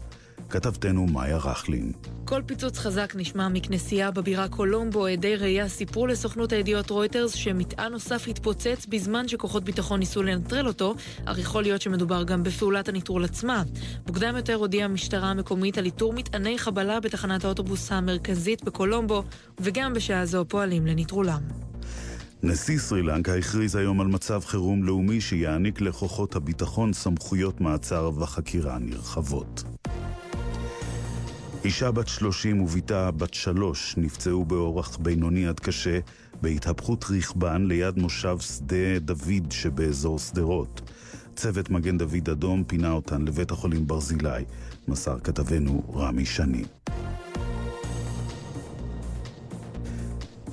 כתבתנו 0.51 1.07
מאיה 1.07 1.37
רכלין. 1.37 1.93
כל 2.25 2.43
פיצוץ 2.47 2.79
חזק 2.79 3.13
נשמע 3.17 3.49
מכנסייה 3.49 4.11
בבירה 4.11 4.49
קולומבו. 4.49 5.07
עדי 5.07 5.37
ראייה 5.37 5.69
סיפרו 5.69 6.07
לסוכנות 6.07 6.53
הידיעות 6.53 6.91
רויטרס 6.91 7.35
שמטען 7.35 7.93
נוסף 7.93 8.29
התפוצץ 8.29 8.87
בזמן 8.89 9.29
שכוחות 9.29 9.65
ביטחון 9.65 10.01
ניסו 10.01 10.23
לנטרל 10.23 10.67
אותו, 10.67 10.95
אך 11.25 11.39
יכול 11.39 11.63
להיות 11.63 11.83
שמדובר 11.83 12.23
גם 12.23 12.43
בפעולת 12.43 12.89
הנטרול 12.89 13.25
עצמה. 13.25 13.63
מוקדם 14.07 14.37
יותר 14.37 14.55
הודיעה 14.55 14.85
המשטרה 14.85 15.31
המקומית 15.31 15.79
על 15.79 15.85
איתור 15.85 16.13
מטעני 16.13 16.59
חבלה 16.59 17.01
בתחנת 17.01 17.45
האוטובוס 17.45 17.93
המרכזית 17.93 18.65
בקולומבו, 18.65 19.23
וגם 19.61 19.95
בשעה 19.95 20.27
זו 20.27 20.45
פועלים 20.49 20.87
לנטרולם. 20.87 21.66
נשיא 22.47 22.79
סרי 22.79 23.03
לנקה 23.03 23.35
הכריז 23.35 23.77
היום 23.77 24.01
על 24.01 24.07
מצב 24.07 24.41
חירום 24.45 24.85
לאומי 24.85 25.21
שיעניק 25.21 25.81
לכוחות 25.81 26.37
הביטחון 26.37 26.93
סמכויות 26.93 27.61
מעצר 27.61 28.11
וחקירה 28.17 28.79
נרחבות. 28.79 29.65
אישה 31.65 31.91
בת 31.91 32.09
30 32.09 32.61
ובתה 32.61 33.11
בת 33.11 33.35
3 33.35 33.95
נפצעו 33.97 34.45
באורח 34.45 34.97
בינוני 34.97 35.47
עד 35.47 35.61
קשה 35.61 35.99
בהתהפכות 36.43 37.05
רכבן 37.11 37.67
ליד 37.67 37.99
מושב 37.99 38.39
שדה 38.41 38.99
דוד 38.99 39.51
שבאזור 39.53 40.19
שדרות. 40.19 40.91
צוות 41.37 41.71
מגן 41.71 41.99
דוד 41.99 42.29
אדום 42.33 42.65
פינה 42.65 42.93
אותן 42.93 43.23
לבית 43.23 43.51
החולים 43.51 43.87
ברזילי, 43.87 44.45
מסר 44.89 45.19
כתבנו 45.19 45.83
רמי 45.95 46.27
שני. 46.27 46.65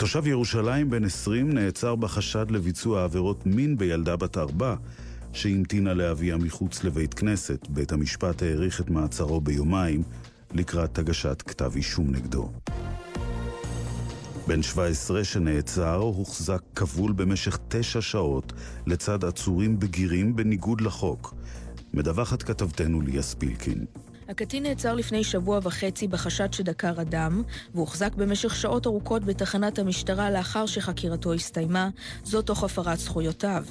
תושב 0.03 0.27
ירושלים 0.27 0.89
בן 0.89 1.03
20 1.05 1.51
נעצר 1.51 1.95
בחשד 1.95 2.51
לביצוע 2.51 3.03
עבירות 3.03 3.45
מין 3.45 3.77
בילדה 3.77 4.15
בת 4.15 4.37
ארבע 4.37 4.75
שהמתינה 5.33 5.93
לאביה 5.93 6.37
מחוץ 6.37 6.83
לבית 6.83 7.13
כנסת. 7.13 7.67
בית 7.69 7.91
המשפט 7.91 8.43
האריך 8.43 8.81
את 8.81 8.89
מעצרו 8.89 9.41
ביומיים 9.41 10.03
לקראת 10.53 10.99
הגשת 10.99 11.43
כתב 11.47 11.71
אישום 11.75 12.11
נגדו. 12.11 12.51
בן 14.47 14.61
17 14.61 15.23
שנעצר 15.23 15.95
הוחזק 15.95 16.61
כבול 16.75 17.11
במשך 17.11 17.59
תשע 17.67 18.01
שעות 18.01 18.53
לצד 18.87 19.25
עצורים 19.25 19.79
בגירים 19.79 20.35
בניגוד 20.35 20.81
לחוק. 20.81 21.33
מדווחת 21.93 22.43
כתבתנו 22.43 23.01
ליה 23.01 23.21
ספילקין. 23.21 23.85
הקטין 24.29 24.63
נעצר 24.63 24.93
לפני 24.93 25.23
שבוע 25.23 25.59
וחצי 25.63 26.07
בחשד 26.07 26.53
שדקר 26.53 27.01
אדם, 27.01 27.43
והוחזק 27.75 28.15
במשך 28.15 28.55
שעות 28.55 28.87
ארוכות 28.87 29.23
בתחנת 29.23 29.79
המשטרה 29.79 30.31
לאחר 30.31 30.65
שחקירתו 30.65 31.33
הסתיימה, 31.33 31.89
זאת 32.23 32.45
תוך 32.45 32.63
הפרת 32.63 32.99
זכויותיו. 32.99 33.63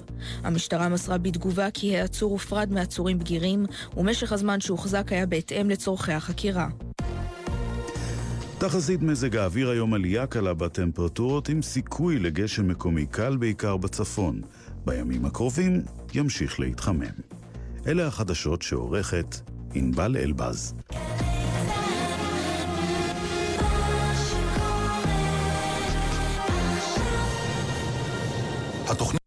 המשטרה 0.45 0.89
מסרה 0.89 1.19
בתגובה 1.19 1.71
כי 1.71 1.97
העצור 1.97 2.33
הופרד 2.33 2.73
מעצורים 2.73 3.19
בגירים, 3.19 3.67
ומשך 3.97 4.33
הזמן 4.33 4.61
שהוחזק 4.61 5.13
היה 5.13 5.27
בהתאם 5.27 5.71
לצורכי 5.71 6.13
החקירה. 6.13 6.69
תחזית 8.59 9.03
מזג 9.03 9.37
האוויר 9.37 9.71
היום 9.71 9.95
עלייה 9.95 10.27
קלה 10.27 10.55
בטמפרטורות 10.55 11.49
עם 11.49 11.63
סיכוי 11.63 12.19
לגשם 12.19 12.69
מקומי 12.69 13.07
קל 13.07 13.37
בעיקר 13.37 13.77
בצפון. 13.77 14.41
בימים 14.87 15.25
הקרובים 15.25 15.83
ימשיך 16.15 16.61
להתחמם. 16.61 17.07
אלה 17.87 18.07
החדשות 18.07 18.63
שעורכת 18.63 19.52
ענבל 19.75 20.17
אלבז. 20.17 20.75
התוכנית 28.89 29.22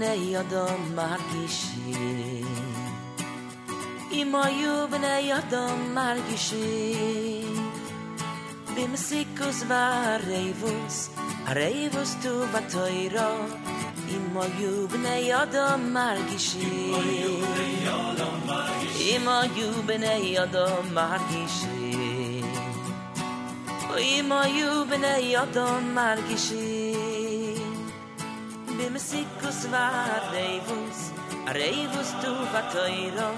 בני 0.00 0.40
אדם 0.40 0.96
מרגישים 0.96 2.46
אם 4.12 4.34
היו 4.34 4.88
בני 4.90 5.34
אדם 5.38 5.94
מרגישים 5.94 7.70
במסיקוס 8.76 9.62
והרייבוס 9.68 11.10
הרייבוס 11.44 12.16
טוב 12.22 12.56
התוירו 12.56 13.44
אם 14.08 14.38
היו 14.40 14.88
בני 14.88 15.42
אדם 15.42 15.94
מרגישים 15.94 16.94
אם 19.00 19.28
היו 19.28 19.72
בני 19.86 20.42
אדם 20.42 20.94
מרגישים 20.94 22.52
אם 23.98 24.32
היו 24.32 24.86
בני 24.86 25.38
אדם 25.42 25.94
מרגישים 25.94 26.89
sikus 29.10 29.60
war 29.72 30.20
reivus 30.34 30.98
a 31.48 31.50
reivus 31.60 32.10
tu 32.22 32.32
va 32.52 32.62
toiro 32.74 33.30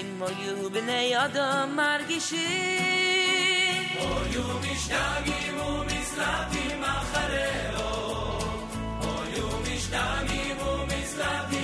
im 0.00 0.08
mo 0.18 0.28
yubne 0.44 0.98
yado 1.14 1.46
margishi 1.78 2.48
o 4.06 4.08
yubish 4.34 4.86
dagi 4.92 5.40
mu 5.56 5.70
mislati 5.90 6.64
machareo 6.82 7.88
o 9.10 9.12
yubish 9.36 9.86
dagi 9.94 10.42
mu 10.60 10.72
mislati 10.90 11.63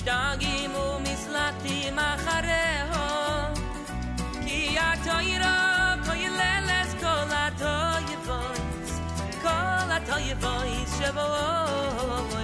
משתגעים 0.00 0.70
ומסלטים 0.74 1.98
אחריה 1.98 3.50
כי 4.46 4.76
התוירה 4.78 5.94
כוללת 6.04 7.00
כל 7.00 7.30
התויבויס 7.30 9.00
כל 9.42 9.92
התויבויס 9.92 10.98
שבואו 10.98 12.39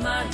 my 0.00 0.31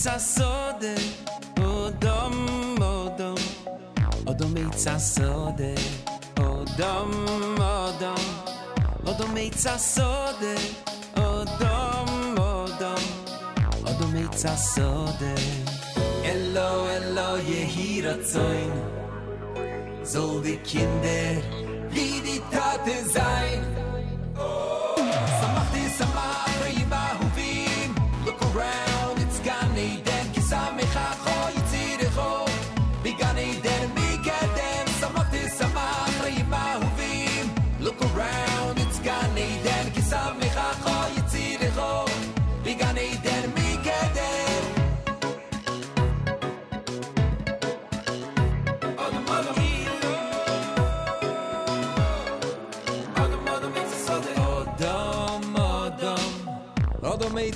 eitz 0.00 0.06
a 0.06 0.18
sode 0.18 0.94
Odom, 1.60 2.76
odom. 2.80 3.36
Odom 4.26 4.56
eitz 4.56 4.86
a 4.86 4.98
sode 4.98 5.74
Odom, 6.40 7.12
odom. 7.58 8.24
Odom 9.04 9.36
eitz 9.36 9.66
a 9.66 9.78
sode 9.78 10.56
Odom, 11.16 12.38
odom. 12.38 13.04
Odom 13.84 14.16
eitz 14.16 14.44
a 14.44 14.56
sode. 14.56 15.34
Elo, 16.24 16.88
elo, 16.88 17.36
jehi 17.36 18.00
razoin 18.00 18.72
Zol 20.04 20.40
Zol 20.40 20.42
di 20.42 20.56
kinder. 20.64 21.59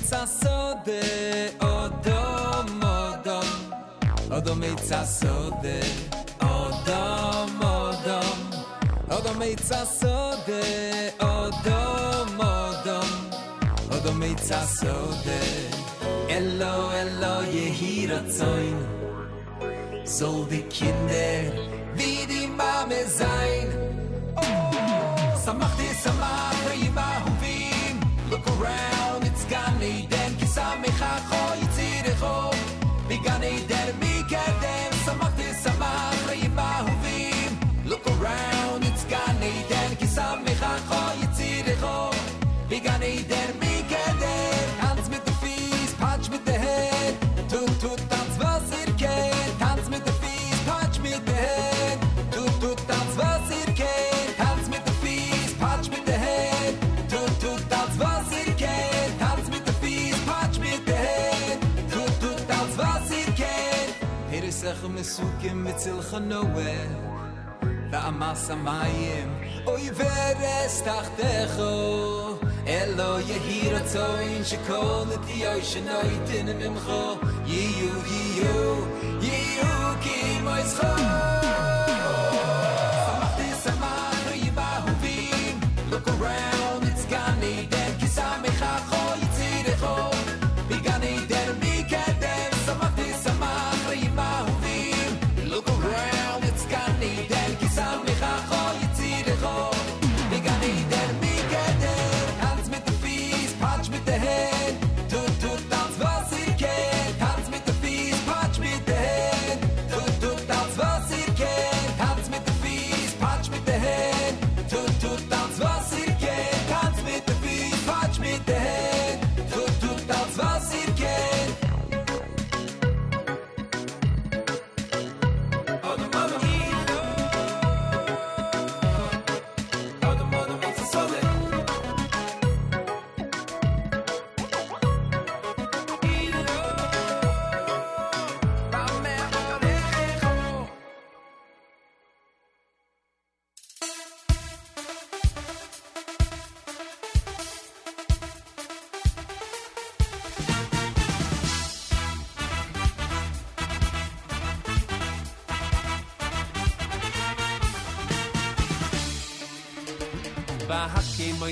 מיצה 0.05 0.25
סודה, 0.25 0.91
אודום 1.61 2.83
אודום. 2.83 3.71
אודום 4.31 4.59
מיצה 4.59 5.05
סודה, 5.05 5.79
אודום 6.41 7.59
אודום. 7.63 8.49
אודום 9.11 9.39
מיצה 9.39 9.85
סודה, 9.85 10.65
אודום 11.21 12.39
אודום. 12.39 13.29
אודום 13.91 14.19
מיצה 14.19 14.65
סודה. 14.65 15.41
אלו 16.29 16.91
אלו 16.91 17.43
יהי 17.43 18.07
רצון. 18.07 18.85
Soll 20.17 20.45
die 20.51 20.65
Kinder 20.75 21.41
wie 21.97 22.19
die 22.31 22.47
Mame 22.59 23.01
sein. 23.19 23.67
Oh, 24.37 25.43
Samachti 25.43 25.87
Samachri 26.03 26.83
Mahuvim, 26.97 27.95
look 28.29 28.45
around. 28.53 29.04
Gar 29.49 29.71
nicht, 29.73 30.11
denn 30.11 30.35
ich 30.41 30.49
sah 30.49 30.75
mich 30.77 30.89
auch 30.89 31.29
heute 31.31 32.54
פסוקים 65.05 65.63
mit 65.65 65.79
zel 65.79 66.01
khnowe 66.09 66.75
ba 67.91 67.99
אוי 69.67 69.89
ורס 69.97 70.81
oy 70.81 71.61
אלו 72.67 73.19
יהי 73.19 73.19
רצוין 73.23 73.23
שכל 73.23 73.25
elo 73.25 73.29
ye 73.29 73.37
hier 73.47 73.75
at 73.75 73.87
so 73.87 74.05
in 74.33 74.43
chikol 74.43 75.07
at 75.15 75.21
die 75.27 75.45
ocean 75.53 75.87
oyt 80.49 81.34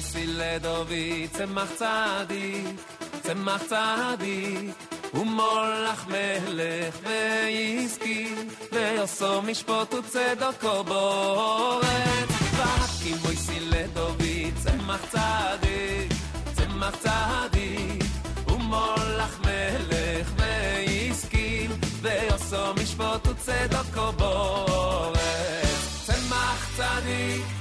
מויסי 0.04 0.28
לדובי, 0.28 1.28
צמח 1.32 1.70
צדיק, 1.76 2.76
צמח 3.22 3.62
צדיק, 3.64 4.76
ומולך 5.14 6.08
מלך 6.08 6.96
ועסקי, 7.04 8.36
ועושו 8.72 9.42
משפוט 9.42 9.94
וצדוקו 9.94 10.84
בורץ. 10.84 12.30
וחכי 12.54 13.14
מויסי 13.24 13.60
לדובי, 13.60 14.52
צמח 14.64 15.06
צדיק, 15.10 16.12
צמח 16.54 16.96
צדיק, 16.96 18.04
ומולך 18.48 19.40
מלך 19.40 20.32
ועסקי, 20.38 21.68
ועושו 22.02 22.74
משפוט 22.82 23.28
וצדוקו 23.28 24.12
בורץ. 24.12 26.04
צמח 26.06 26.70
צדיק 26.78 27.53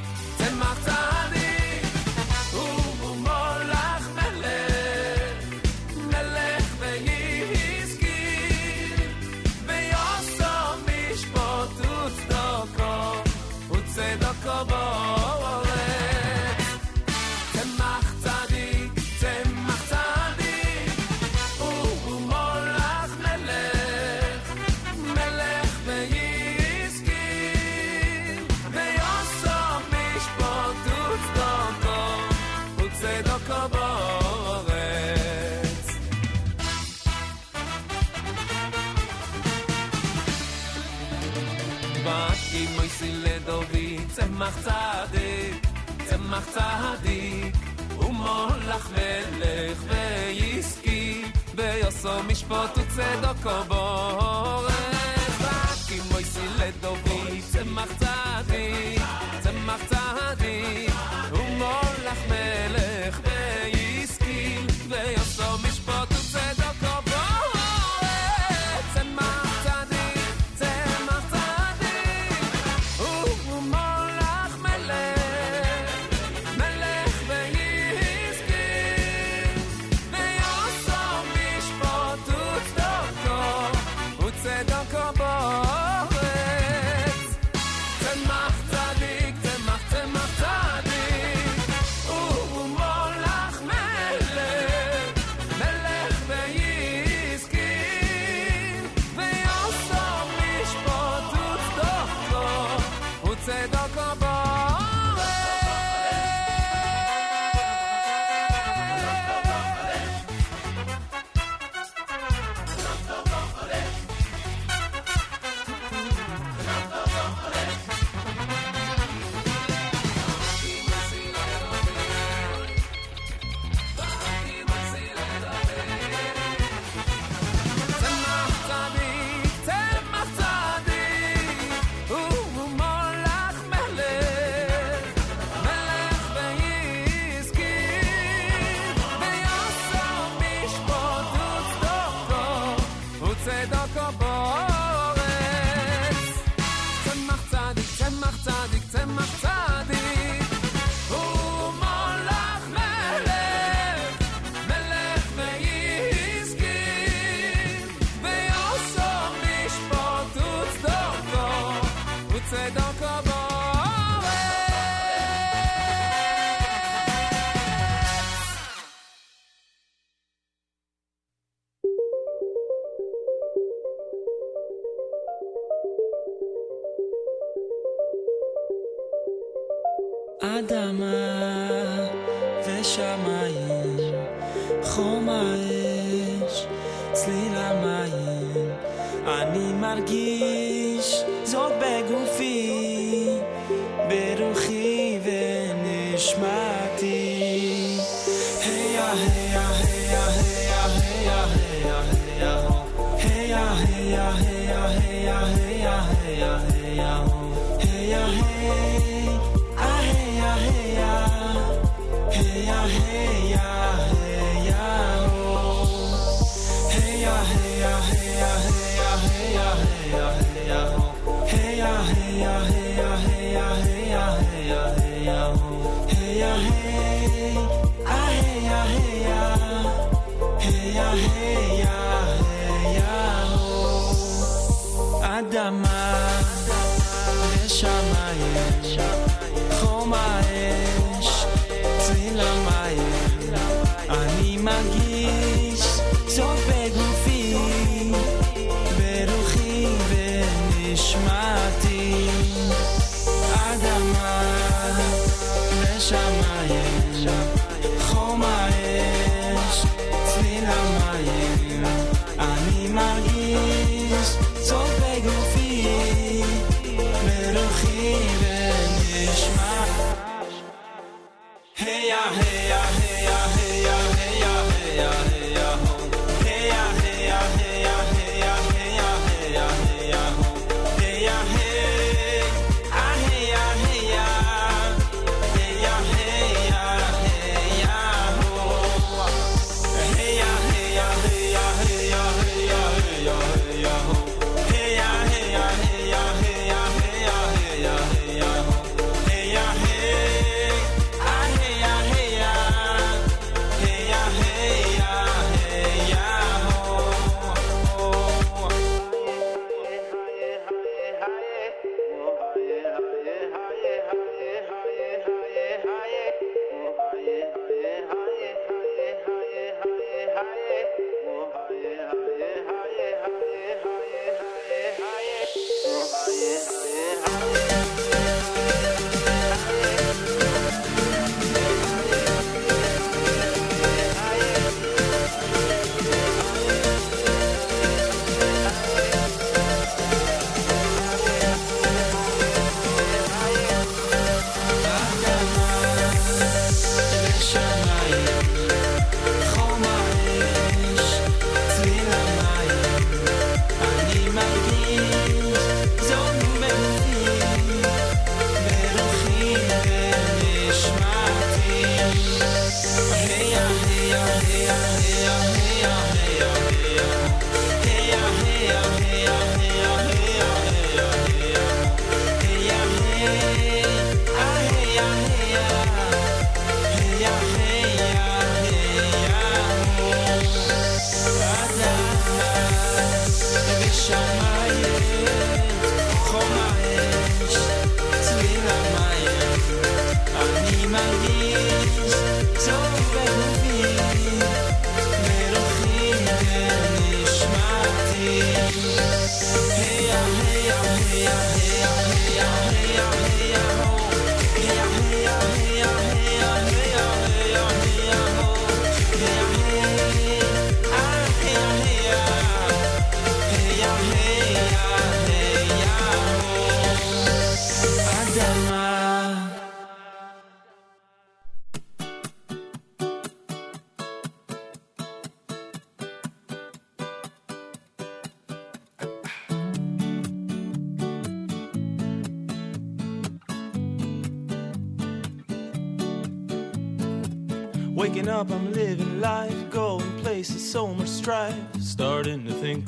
macht 44.52 44.64
tzadik, 44.64 45.60
ze 46.08 46.18
macht 46.18 46.52
tzadik, 46.52 47.54
u 48.00 48.12
molach 48.12 48.88
melech 48.94 49.78
ve 49.88 50.12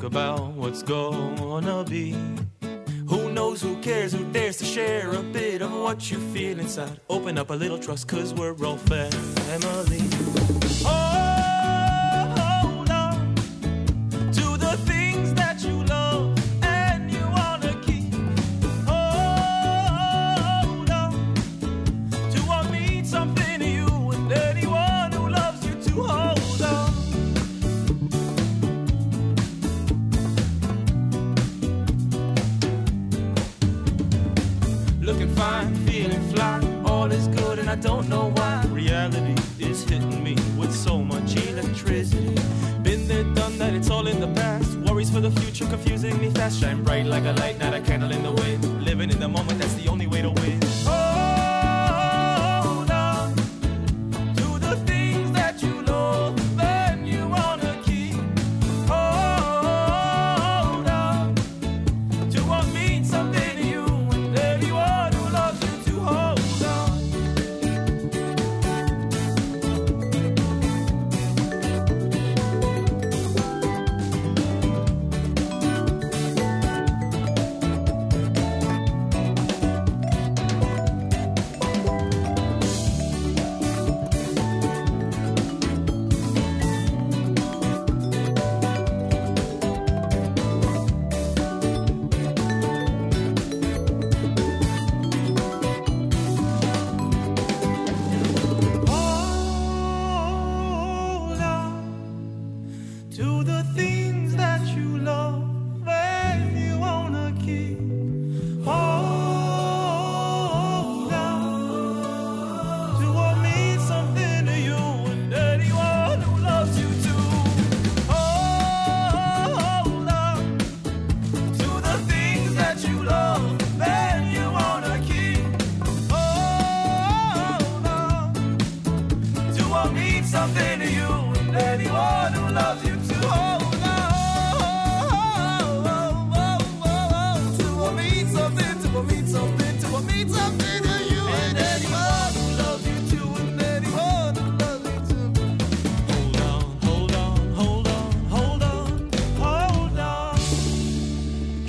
about 0.05 0.53
what's 0.53 0.83
gonna 0.83 1.83
be. 1.83 2.15
Who 3.07 3.31
knows, 3.31 3.61
who 3.61 3.75
cares, 3.81 4.13
who 4.13 4.23
dares 4.31 4.57
to 4.57 4.65
share 4.65 5.11
a 5.11 5.21
bit 5.21 5.61
of 5.61 5.71
what 5.71 6.09
you 6.09 6.17
feel 6.33 6.59
inside? 6.59 6.99
Open 7.09 7.37
up 7.37 7.49
a 7.49 7.53
little 7.53 7.77
trust, 7.77 8.07
cause 8.07 8.33
we're 8.33 8.55
all 8.65 8.77
family. 8.77 10.01
Hold 10.83 11.44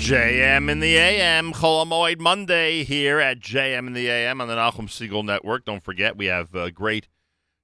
JM 0.07 0.71
in 0.71 0.79
the 0.79 0.95
AM, 0.95 1.51
Cholamoid 1.51 2.21
Monday 2.21 2.85
here 2.85 3.19
at 3.19 3.41
JM 3.41 3.87
in 3.87 3.91
the 3.91 4.07
AM 4.07 4.39
on 4.39 4.47
the 4.47 4.55
Nachum 4.55 4.87
Segal 4.87 5.21
Network. 5.21 5.65
Don't 5.65 5.83
forget, 5.83 6.15
we 6.15 6.27
have 6.27 6.55
uh, 6.55 6.69
great 6.69 7.09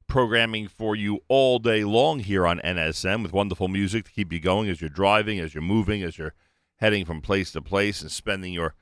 programming 0.10 0.68
for 0.68 0.94
you 0.94 1.22
all 1.30 1.58
day 1.58 1.86
long 1.86 2.20
here 2.20 2.46
on 2.46 2.60
NSN 2.60 3.24
with 3.24 3.32
wonderful 3.32 3.70
music 3.70 4.04
to 4.04 4.12
keep 4.12 4.34
you 4.34 4.42
going 4.42 4.68
as 4.68 4.82
you're 4.82 4.90
driving, 4.90 5.40
as 5.40 5.54
you're 5.54 5.62
moving, 5.62 6.04
as 6.04 6.18
you're 6.18 6.34
heading 6.80 7.06
from 7.06 7.22
place 7.22 7.50
to 7.54 7.62
place 7.62 8.02
and 8.02 8.12
spending 8.12 8.52
your 8.52 8.76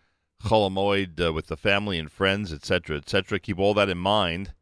Cholamoid 0.44 1.24
uh, 1.24 1.32
with 1.32 1.46
the 1.46 1.56
family 1.56 2.00
and 2.00 2.12
friends, 2.12 2.52
etc., 2.52 2.98
etc. 2.98 3.40
Keep 3.40 3.60
all 3.60 3.76
that 3.76 3.90
in 3.90 4.00
mind 4.00 4.56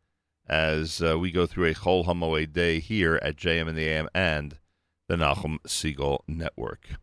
as 0.46 1.02
uh, 1.02 1.18
we 1.18 1.32
go 1.32 1.46
through 1.46 1.70
a 1.70 1.74
Chol 1.74 2.06
Hamoed 2.06 2.52
day 2.52 2.82
here 2.82 3.18
at 3.22 3.38
JM 3.38 3.70
in 3.70 3.76
the 3.76 3.88
AM 3.88 4.10
and 4.14 4.60
the 5.08 5.16
Nachum 5.16 5.60
Segal 5.66 6.20
Network. 6.28 7.00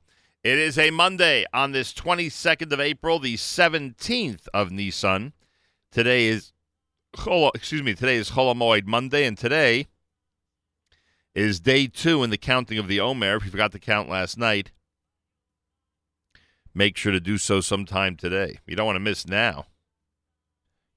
It 0.46 0.60
is 0.60 0.78
a 0.78 0.92
Monday 0.92 1.44
on 1.52 1.72
this 1.72 1.92
22nd 1.92 2.70
of 2.70 2.78
April, 2.78 3.18
the 3.18 3.34
17th 3.34 4.46
of 4.54 4.70
Nisan. 4.70 5.32
Today 5.90 6.26
is 6.26 6.52
excuse 7.12 7.82
me, 7.82 7.94
today 7.96 8.14
is 8.14 8.30
Cholamoid 8.30 8.86
Monday, 8.86 9.26
and 9.26 9.36
today 9.36 9.88
is 11.34 11.58
day 11.58 11.88
two 11.88 12.22
in 12.22 12.30
the 12.30 12.38
counting 12.38 12.78
of 12.78 12.86
the 12.86 13.00
Omer. 13.00 13.34
If 13.34 13.44
you 13.44 13.50
forgot 13.50 13.72
to 13.72 13.80
count 13.80 14.08
last 14.08 14.38
night, 14.38 14.70
make 16.72 16.96
sure 16.96 17.10
to 17.10 17.18
do 17.18 17.38
so 17.38 17.60
sometime 17.60 18.14
today. 18.14 18.60
You 18.68 18.76
don't 18.76 18.86
want 18.86 18.96
to 18.96 19.00
miss 19.00 19.26
now. 19.26 19.66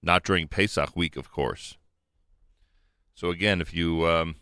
Not 0.04 0.24
during 0.24 0.48
Pesach 0.48 0.96
week, 0.96 1.18
of 1.18 1.32
course. 1.32 1.76
So 3.16 3.32
again, 3.32 3.62
if 3.62 3.74
you 3.74 4.06
um, 4.06 4.36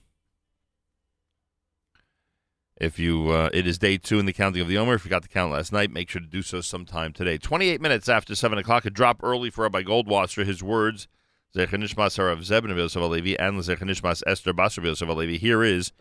if 2.79 2.99
you 2.99 3.29
uh, 3.29 3.49
it 3.53 3.67
is 3.67 3.77
day 3.77 3.97
two 3.97 4.19
in 4.19 4.25
the 4.25 4.33
counting 4.33 4.61
of 4.61 4.67
the 4.67 4.77
Omer. 4.77 4.93
If 4.93 5.03
you 5.03 5.09
got 5.09 5.23
to 5.23 5.29
count 5.29 5.51
last 5.51 5.71
night, 5.71 5.91
make 5.91 6.09
sure 6.09 6.21
to 6.21 6.27
do 6.27 6.41
so 6.41 6.61
sometime 6.61 7.11
today. 7.13 7.37
Twenty 7.37 7.69
eight 7.69 7.81
minutes 7.81 8.07
after 8.07 8.35
seven 8.35 8.57
o'clock, 8.57 8.85
a 8.85 8.89
drop 8.89 9.23
early 9.23 9.49
for 9.49 9.63
Rabbi 9.63 9.83
Goldwasser. 9.83 10.45
His 10.45 10.61
words, 10.63 11.07
Zechanishmas 11.55 12.17
Harav 12.17 12.39
Zebin 12.39 12.71
Alevi 12.71 13.35
and 13.39 13.59
Zechanishmas 13.59 14.21
Esther 14.27 14.53
Basar 14.53 14.83
Alevi. 14.83 15.39
Here 15.39 15.63
is 15.63 15.91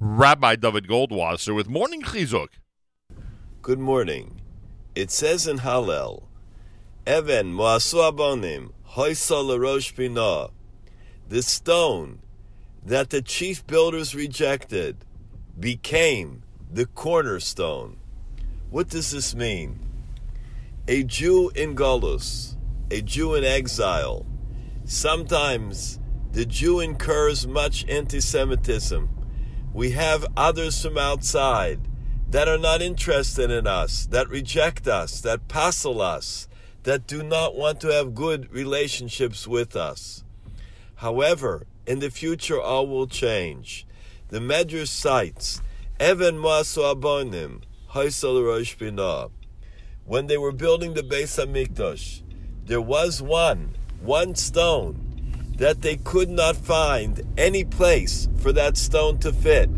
Rabbi 0.00 0.56
Dovid 0.56 0.86
Goldwasser 0.88 1.54
with 1.54 1.68
morning 1.68 2.02
chizuk. 2.02 2.48
Good 3.62 3.78
morning. 3.78 4.40
It 4.94 5.10
says 5.10 5.46
in 5.46 5.58
Hallel, 5.58 6.24
Even 7.06 7.54
moasu 7.54 8.12
abonim 8.12 8.72
hoisa 8.90 9.42
l'rosh 9.42 9.94
binah. 9.94 10.50
The 11.28 11.42
stone 11.42 12.20
that 12.84 13.10
the 13.10 13.22
chief 13.22 13.66
builders 13.66 14.14
rejected 14.14 15.05
became 15.58 16.42
the 16.70 16.86
cornerstone. 16.86 17.96
What 18.70 18.88
does 18.88 19.10
this 19.10 19.34
mean? 19.34 19.78
A 20.86 21.02
Jew 21.02 21.50
in 21.54 21.74
Golus, 21.74 22.56
a 22.90 23.00
Jew 23.00 23.34
in 23.34 23.44
exile, 23.44 24.26
sometimes 24.84 25.98
the 26.32 26.44
Jew 26.44 26.80
incurs 26.80 27.46
much 27.46 27.86
anti 27.88 28.20
Semitism. 28.20 29.08
We 29.72 29.92
have 29.92 30.26
others 30.36 30.82
from 30.82 30.98
outside 30.98 31.80
that 32.28 32.48
are 32.48 32.58
not 32.58 32.82
interested 32.82 33.50
in 33.50 33.66
us, 33.66 34.06
that 34.06 34.28
reject 34.28 34.86
us, 34.86 35.20
that 35.22 35.48
passel 35.48 36.02
us, 36.02 36.48
that 36.82 37.06
do 37.06 37.22
not 37.22 37.56
want 37.56 37.80
to 37.80 37.88
have 37.88 38.14
good 38.14 38.52
relationships 38.52 39.46
with 39.46 39.74
us. 39.74 40.24
However, 40.96 41.66
in 41.86 42.00
the 42.00 42.10
future, 42.10 42.60
all 42.60 42.86
will 42.86 43.06
change. 43.06 43.85
The 44.28 44.40
Medrash 44.40 44.88
cites 44.88 45.62
Evan 46.00 46.36
Masu 46.38 46.82
Abonim, 46.82 47.62
Haisal 47.90 48.44
Rosh 48.44 48.76
Binah. 48.76 49.30
When 50.04 50.26
they 50.26 50.36
were 50.36 50.50
building 50.50 50.94
the 50.94 51.02
Beis 51.02 51.38
Hamikdash, 51.38 52.22
there 52.64 52.80
was 52.80 53.22
one, 53.22 53.76
one 54.00 54.34
stone 54.34 55.52
that 55.58 55.82
they 55.82 55.94
could 55.94 56.28
not 56.28 56.56
find 56.56 57.22
any 57.38 57.64
place 57.64 58.28
for 58.38 58.50
that 58.50 58.76
stone 58.76 59.18
to 59.20 59.32
fit. 59.32 59.70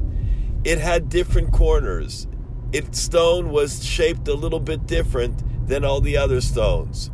It 0.64 0.78
had 0.78 1.10
different 1.10 1.52
corners. 1.52 2.26
Its 2.72 3.02
stone 3.02 3.50
was 3.50 3.84
shaped 3.84 4.26
a 4.28 4.34
little 4.34 4.60
bit 4.60 4.86
different 4.86 5.68
than 5.68 5.84
all 5.84 6.00
the 6.00 6.16
other 6.16 6.40
stones. 6.40 7.10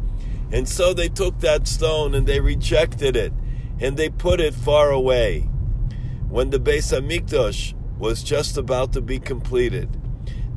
And 0.53 0.69
so 0.69 0.95
they 0.95 1.09
took 1.09 1.41
that 1.41 1.67
stone 1.67 2.15
and 2.15 2.29
they 2.29 2.39
rejected 2.39 3.17
it 3.17 3.33
and 3.81 3.97
they 3.97 4.09
put 4.09 4.41
it 4.41 4.55
far 4.55 4.93
away. 4.93 5.49
When 6.35 6.51
the 6.51 6.59
Beis 6.59 6.91
Hamikdash 6.93 7.75
was 7.97 8.25
just 8.25 8.57
about 8.57 8.93
to 8.95 9.01
be 9.01 9.21
completed, 9.21 9.89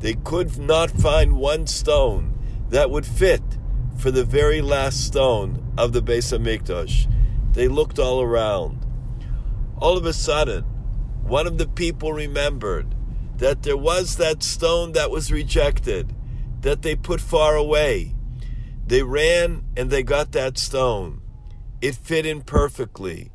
they 0.00 0.14
could 0.14 0.58
not 0.58 0.90
find 0.90 1.36
one 1.36 1.68
stone 1.68 2.36
that 2.70 2.90
would 2.90 3.06
fit 3.06 3.44
for 3.96 4.10
the 4.10 4.24
very 4.24 4.60
last 4.60 5.06
stone 5.06 5.72
of 5.78 5.92
the 5.92 6.02
Beis 6.02 6.36
Hamikdash. 6.36 7.06
They 7.52 7.68
looked 7.68 8.00
all 8.00 8.20
around. 8.20 8.84
All 9.76 9.96
of 9.96 10.04
a 10.04 10.12
sudden, 10.12 10.64
one 11.22 11.46
of 11.46 11.58
the 11.58 11.68
people 11.68 12.12
remembered 12.12 12.96
that 13.36 13.62
there 13.62 13.76
was 13.76 14.16
that 14.16 14.42
stone 14.42 14.90
that 14.94 15.12
was 15.12 15.30
rejected, 15.30 16.12
that 16.62 16.82
they 16.82 16.96
put 16.96 17.20
far 17.20 17.54
away. 17.54 18.16
They 18.84 19.04
ran 19.04 19.62
and 19.76 19.90
they 19.90 20.02
got 20.02 20.32
that 20.32 20.58
stone. 20.58 21.22
It 21.80 21.94
fit 21.94 22.26
in 22.26 22.40
perfectly. 22.40 23.30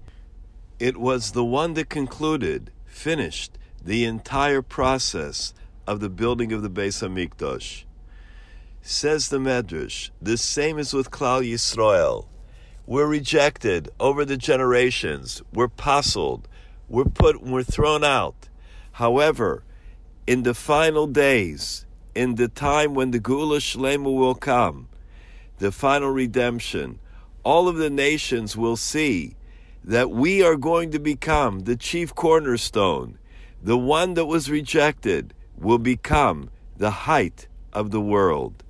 It 0.79 0.97
was 0.97 1.31
the 1.31 1.45
one 1.45 1.75
that 1.75 1.89
concluded, 1.89 2.71
finished 2.85 3.57
the 3.83 4.05
entire 4.05 4.61
process 4.61 5.53
of 5.85 5.99
the 5.99 6.09
building 6.09 6.51
of 6.51 6.61
the 6.61 6.69
Beis 6.69 7.01
Hamikdash. 7.01 7.83
Says 8.81 9.29
the 9.29 9.37
Medrash, 9.37 10.09
the 10.21 10.37
same 10.37 10.77
is 10.77 10.93
with 10.93 11.11
Klal 11.11 11.41
Yisrael. 11.41 12.27
We're 12.85 13.07
rejected 13.07 13.89
over 13.99 14.25
the 14.25 14.35
generations. 14.35 15.41
We're 15.53 15.69
puzzled. 15.69 16.49
We're 16.89 17.05
put. 17.05 17.41
We're 17.41 17.63
thrown 17.63 18.03
out. 18.03 18.49
However, 18.93 19.63
in 20.27 20.43
the 20.43 20.53
final 20.53 21.07
days, 21.07 21.85
in 22.13 22.35
the 22.35 22.49
time 22.49 22.93
when 22.93 23.11
the 23.11 23.21
Geula 23.21 23.59
Shlema 23.59 24.13
will 24.13 24.35
come, 24.35 24.89
the 25.59 25.71
final 25.71 26.09
redemption, 26.09 26.99
all 27.43 27.69
of 27.69 27.77
the 27.77 27.89
nations 27.89 28.57
will 28.57 28.75
see 28.75 29.35
that 29.83 30.09
we 30.09 30.43
are 30.43 30.55
going 30.55 30.91
to 30.91 30.99
become 30.99 31.61
the 31.61 31.75
chief 31.75 32.15
cornerstone. 32.15 33.17
The 33.61 33.77
one 33.77 34.13
that 34.13 34.25
was 34.25 34.49
rejected 34.49 35.33
will 35.57 35.77
become 35.77 36.49
the 36.77 36.91
height 36.91 37.47
of 37.71 37.91
the 37.91 38.01
world. 38.01 38.63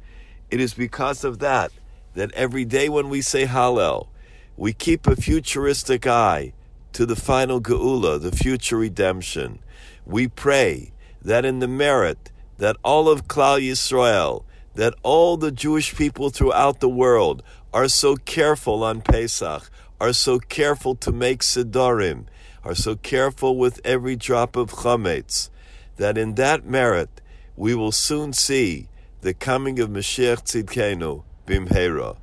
It 0.50 0.60
is 0.60 0.74
because 0.74 1.24
of 1.24 1.40
that 1.40 1.72
that 2.14 2.32
every 2.34 2.66
day 2.66 2.90
when 2.90 3.10
we 3.10 3.22
say 3.22 3.46
Hallel, 3.46 4.08
we 4.56 4.74
keep 4.74 5.08
a 5.08 5.16
futuristic 5.16 6.06
eye 6.06 6.54
to 6.94 7.06
the 7.06 7.16
final 7.16 7.60
Geula, 7.60 8.22
the 8.22 8.32
future 8.32 8.78
redemption. 8.78 9.60
We 10.06 10.28
pray 10.28 10.94
that 11.22 11.46
in 11.46 11.60
the 11.60 11.68
merit 11.68 12.32
that 12.58 12.78
all 12.84 13.10
of 13.10 13.28
Klal 13.28 13.60
Yisrael, 13.60 14.44
that 14.76 14.94
all 15.02 15.38
the 15.38 15.52
Jewish 15.52 15.96
people 15.96 16.30
throughout 16.30 16.80
the 16.80 16.90
world 16.90 17.42
are 17.74 17.88
so 17.88 18.16
careful 18.16 18.84
on 18.84 19.02
Pesach, 19.02 19.70
are 20.04 20.12
so 20.12 20.38
careful 20.38 20.96
to 20.96 21.14
make 21.14 21.40
siddurim, 21.40 22.26
are 22.66 22.76
so 22.76 22.94
careful 22.94 23.56
with 23.56 23.80
every 23.86 24.18
drop 24.18 24.58
of 24.58 24.70
Chametz, 24.70 25.50
that 25.96 26.18
in 26.18 26.36
that 26.36 26.66
merit 26.66 27.22
we 27.56 27.74
will 27.74 27.94
soon 27.94 28.34
see 28.34 28.90
the 29.22 29.34
coming 29.34 29.80
of 29.80 29.90
Mashiach 29.90 30.44
Tzidkenu, 30.44 31.24
Bimhera. 31.48 32.18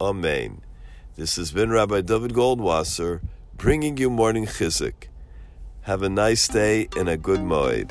Amen. 0.00 0.62
This 1.16 1.36
has 1.36 1.52
been 1.52 1.68
Rabbi 1.68 2.00
Dovid 2.00 2.32
Goldwasser 2.32 3.20
bringing 3.58 3.98
you 3.98 4.08
Morning 4.08 4.46
Chizuk. 4.46 5.08
Have 5.82 6.02
a 6.02 6.08
nice 6.08 6.48
day 6.48 6.88
and 6.96 7.06
a 7.06 7.18
good 7.18 7.40
moed. 7.40 7.90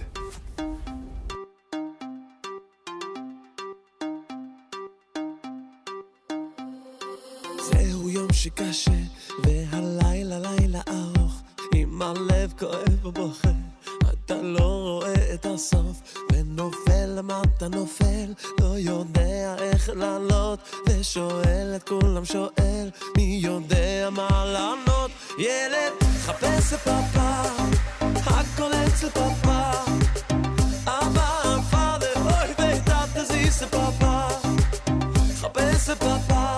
שקשה 8.46 9.05
ובוכה, 13.18 13.50
אתה 14.10 14.36
לא 14.42 14.62
רואה 14.64 15.34
את 15.34 15.46
הסוף, 15.46 16.18
ונופל 16.32 17.06
למטה 17.06 17.68
נופל, 17.68 18.34
לא 18.62 18.78
יודע 18.78 19.56
איך 19.60 19.90
לעלות, 19.90 20.60
ושואל 20.90 21.74
את 21.76 21.84
כולם 21.90 22.26
שואל, 22.26 22.90
מי 23.18 23.40
יודע 23.44 24.10
מה 24.12 24.46
לענות? 24.46 25.12
ילד, 25.38 25.92
חפש 26.26 26.74
את 26.74 26.80
פאפה, 26.80 27.42
הכל 28.26 28.72
אצל 28.74 29.10
פאפה, 29.10 29.72
אבא, 30.88 31.58
פאדר, 31.72 32.14
אוי 32.16 32.54
ואתה 32.58 33.04
תזיז 33.14 33.64
את 33.64 33.70
פאפה, 33.76 34.28
חפש 35.42 35.90
את 35.90 35.98
פאפה, 36.00 36.58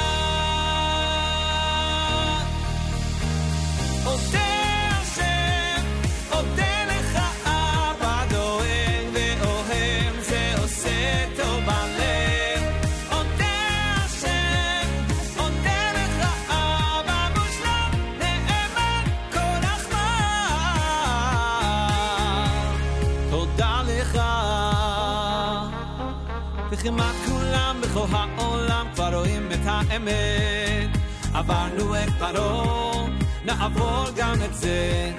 וכמעט 26.81 27.15
כולם 27.27 27.81
בכל 27.81 28.05
העולם 28.11 28.87
כבר 28.93 29.15
רואים 29.15 29.47
את 29.51 29.59
האמת. 29.65 30.97
עברנו 31.33 31.95
את 31.95 32.09
פרעה, 32.19 33.05
נעבור 33.45 34.05
גם 34.15 34.33
את 34.45 34.55
זה. 34.55 35.11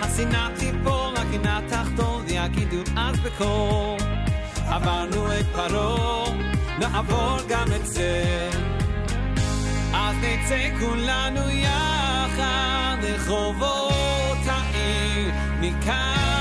השנאה 0.00 0.48
תיפול, 0.58 1.14
הקנאה 1.16 1.60
תחתול, 1.68 2.22
ויגידו 2.26 2.76
אז 2.96 3.20
בקול. 3.20 4.08
עברנו 4.68 5.32
את 5.40 5.46
פרעה, 5.52 6.32
נעבור 6.78 7.36
גם 7.48 7.66
את 7.76 7.86
זה. 7.86 8.50
אז 9.94 10.16
נצא 10.16 10.68
כולנו 10.80 11.50
יחד 11.50 12.96
לרחובות 13.02 14.38
העיר, 14.46 15.32
ניקח 15.60 16.37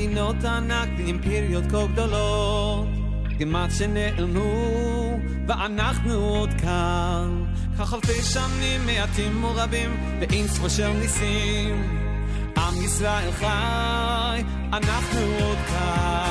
מדינות 0.00 0.44
ענק 0.44 0.88
ואימפריות 0.96 1.64
כה 1.70 1.86
גדולות. 1.92 2.88
כמעט 3.38 3.70
שנעלמו, 3.78 5.18
ואנחנו 5.48 6.14
עוד 6.14 6.50
כאן. 6.62 7.44
כך 7.78 7.94
אלפי 7.94 8.22
שנים 8.22 8.86
מעטים 8.86 9.44
ורבים 9.44 9.96
ואין 10.20 10.48
ספור 10.48 10.68
של 10.68 10.88
ניסים. 10.88 11.98
עם 12.56 12.84
ישראל 12.84 13.32
חי, 13.32 14.42
אנחנו 14.72 15.20
עוד 15.40 15.58
כאן 15.68 16.29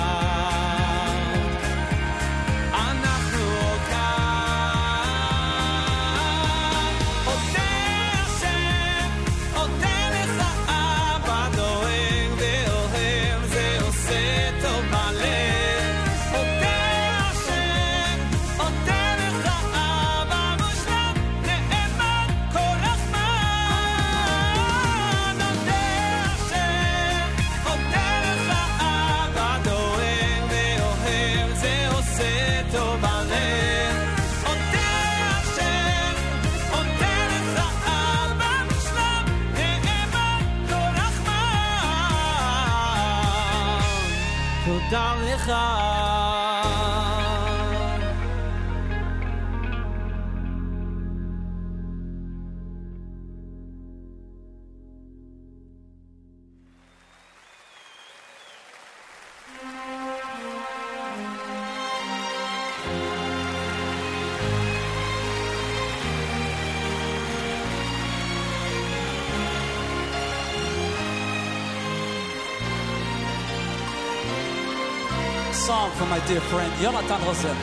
dear 76.29 76.41
friend 76.41 76.73
Jonathan 76.83 77.19
Rosen. 77.25 77.57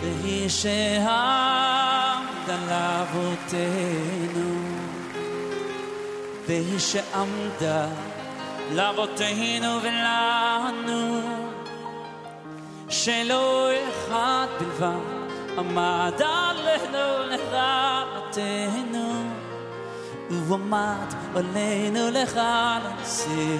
והיא 0.00 0.48
שעמדה 0.48 2.56
לאבותינו, 2.68 4.50
והיא 6.46 6.78
שעמדה 6.78 7.86
לאבותינו 8.72 9.78
ולנו, 9.82 11.20
שלא 12.88 13.70
אחד 13.88 14.46
בלבד 14.60 15.24
עמד 15.58 16.22
עלינו 16.63 17.05
לכלתנו, 17.29 19.07
ועמד 20.29 21.13
עלינו 21.35 22.09
לכלסינו. 22.11 23.59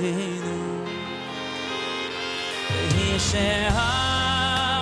והיא 2.69 3.19
שעמדה 3.19 4.79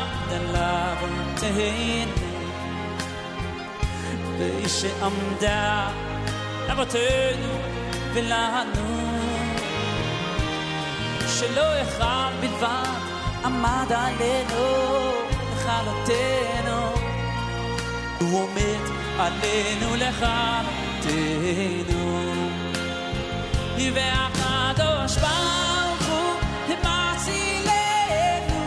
לאבותינו, 0.53 2.11
והיא 4.38 4.68
שעמדה 4.68 5.89
לאבותינו 6.68 7.53
ולנו, 8.14 9.07
שלא 11.27 11.81
אחד 11.81 12.31
בלבד 12.39 12.98
עמד 13.45 13.91
עלינו 13.91 14.65
לכלתנו, 15.56 16.81
הוא 18.22 18.41
עומד 18.44 18.84
עלינו 19.19 19.95
לכלתנו. 19.95 21.57
והקדוש 23.94 25.18
ברוך 25.18 26.07
הוא 26.10 26.34
מצילנו, 26.69 28.61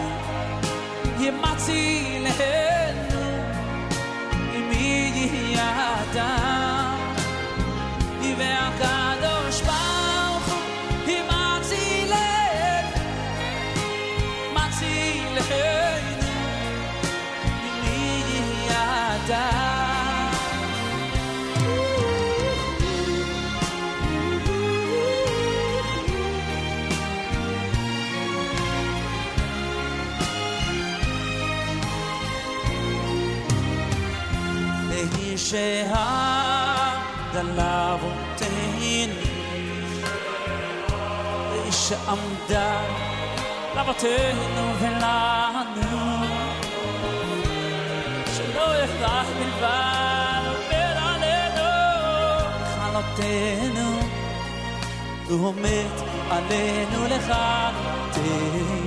ימצילנו, 1.21 2.35
מי 4.69 5.13
יהיה 5.15 5.95
אדם. 6.03 6.97
והקדוש 8.39 9.61
ברוך 9.61 10.49
הוא 10.49 11.21
מצילנו, 11.29 12.19
מצילנו, 14.55 15.84
שהגלה 37.34 37.94
אבותינו 37.94 39.36
שעמדה 41.72 42.82
לאבותינו 43.76 44.74
ולנו 44.80 46.26
שלא 48.36 48.76
יחדך 48.76 49.28
בלבד 49.40 50.42
ולעלינו 50.70 51.70
לכלותנו 52.62 53.90
הוא 55.30 55.48
עומד 55.48 55.94
עלינו 56.32 57.06
לכלותנו 57.06 58.85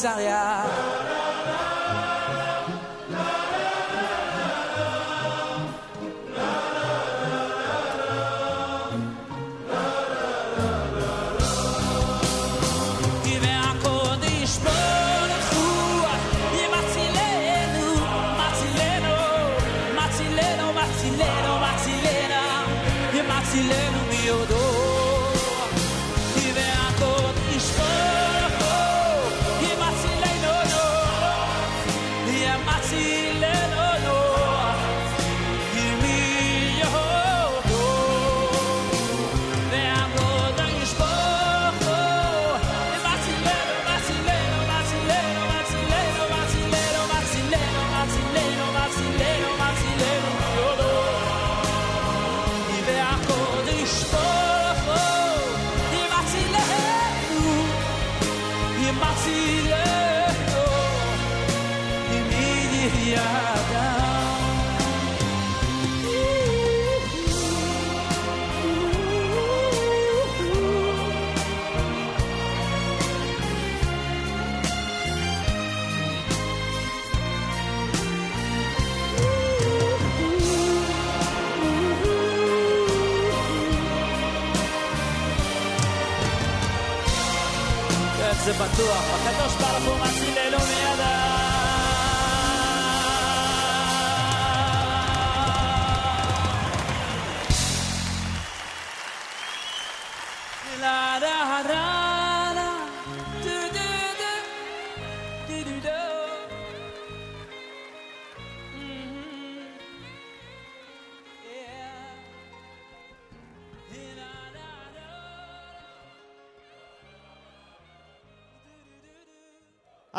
Caesarea. 0.00 0.49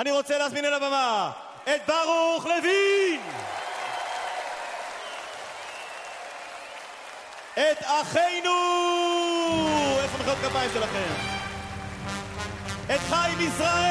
אני 0.02 0.12
רוצה 0.12 0.38
להזמין 0.38 0.66
אל 0.66 0.74
הבמה 0.74 1.32
את 1.64 1.82
ברוך 1.88 2.46
לוין! 2.46 3.22
את 7.54 7.84
אחינו! 7.84 8.58
איפה 10.04 10.18
מחיאות 10.18 10.38
כפיים 10.38 10.70
שלכם? 10.74 11.14
את 12.96 13.00
חיים 13.10 13.40
ישראל! 13.40 13.82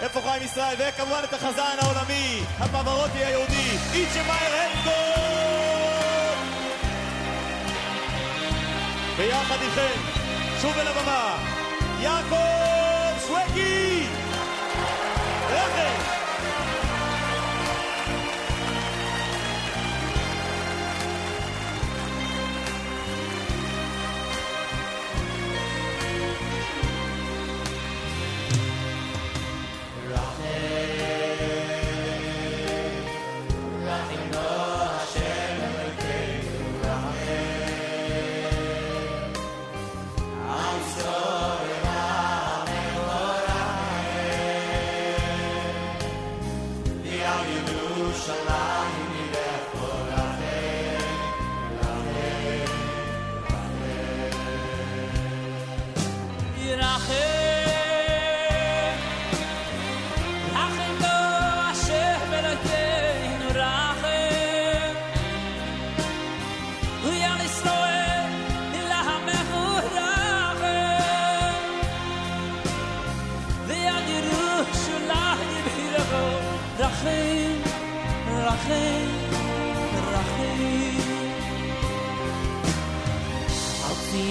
איפה 0.00 0.20
חיים 0.20 0.42
ישראל? 0.42 0.76
וכמובן 0.78 1.20
את 1.24 1.32
החזן 1.32 1.76
העולמי, 1.82 2.42
הפברוטי 2.58 3.24
היהודי, 3.24 3.78
איצ'מאייר 3.94 4.54
הנדגול! 4.54 5.18
ביחד 9.16 9.56
איתכם, 9.62 10.17
שוב 10.62 10.78
אל 10.78 10.88
הבמה, 10.88 11.38
יעקב 12.00 12.57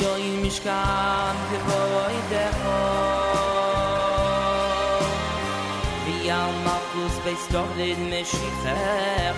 boy 0.08 0.26
mishkan 0.44 1.36
ke 1.50 1.58
boy 1.68 2.16
de 2.32 2.46
ho 2.60 2.78
vi 6.06 6.18
al 6.40 6.54
mafus 6.68 7.16
bei 7.26 7.38
stoch 7.46 7.72
den 7.80 8.02
mishkan 8.16 9.36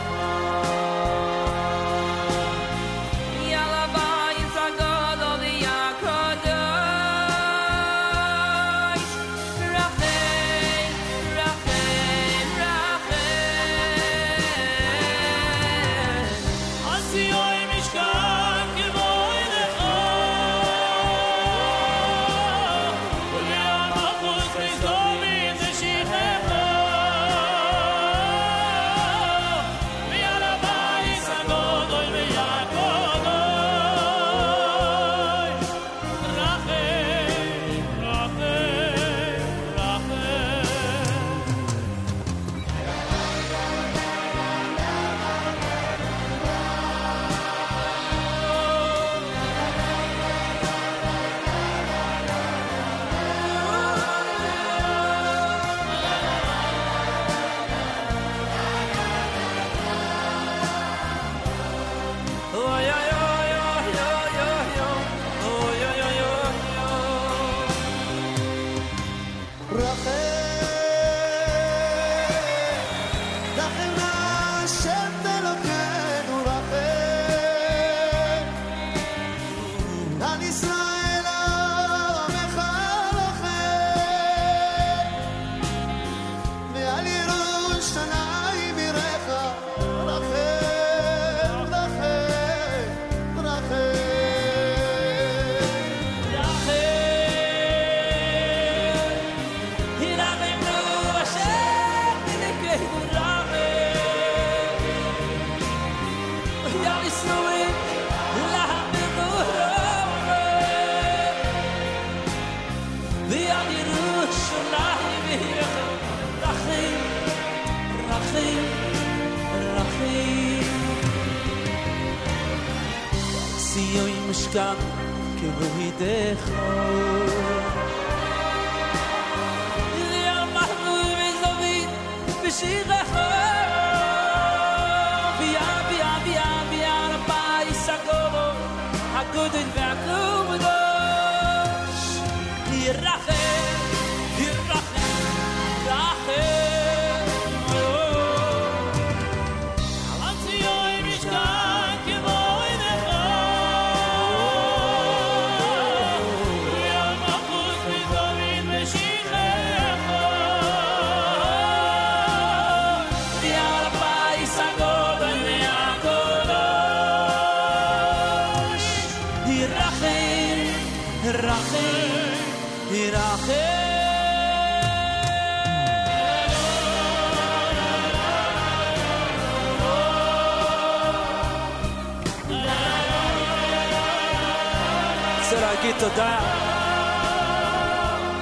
תודה 186.09 186.39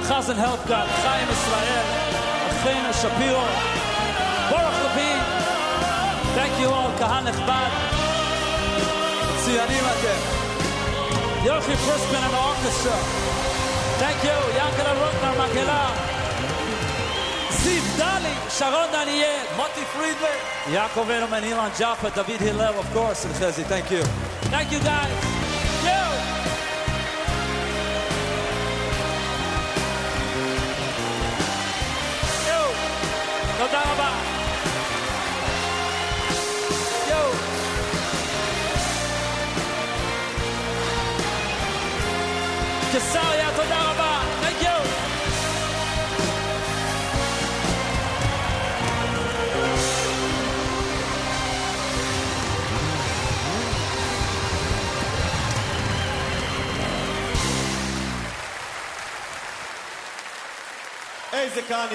Chazan 0.07 0.35
Helfgott, 0.35 0.87
Chaim 1.03 1.29
Israel, 1.35 1.85
Achena 2.49 2.91
Shapiro, 3.01 3.45
Baruch 4.51 4.79
Levine. 4.83 5.25
Thank 6.35 6.53
you 6.61 6.69
all, 6.69 6.91
קהל 6.99 7.23
נכבד. 7.23 7.69
מצוינים 9.33 9.83
אתם. 9.85 10.19
יוכי 11.43 11.75
פריסמן 11.75 12.23
and 12.23 12.33
the 12.33 12.37
orchestra. 12.37 12.97
Thank 13.99 14.23
you, 14.25 14.57
ינקלה 14.57 14.93
רוטנר, 14.93 15.43
מקהלה. 15.43 15.89
זיו 17.49 17.83
דלי, 17.97 18.33
שרון 18.49 18.87
דניאל, 18.91 19.45
מוטי 19.55 19.85
פרידמן, 19.93 20.73
יעקב 20.73 21.09
אלמן, 21.09 21.43
אילן 21.43 21.69
ג'אפה, 21.79 22.09
דוד 22.09 22.41
הלל, 22.41 22.73
of 22.79 22.97
course, 22.97 23.25
and 23.25 23.43
Chezi, 23.43 23.63
thank 23.63 23.91
you. 23.91 24.03
Thank 24.51 24.71
you 24.71 24.79
guys. 24.79 25.26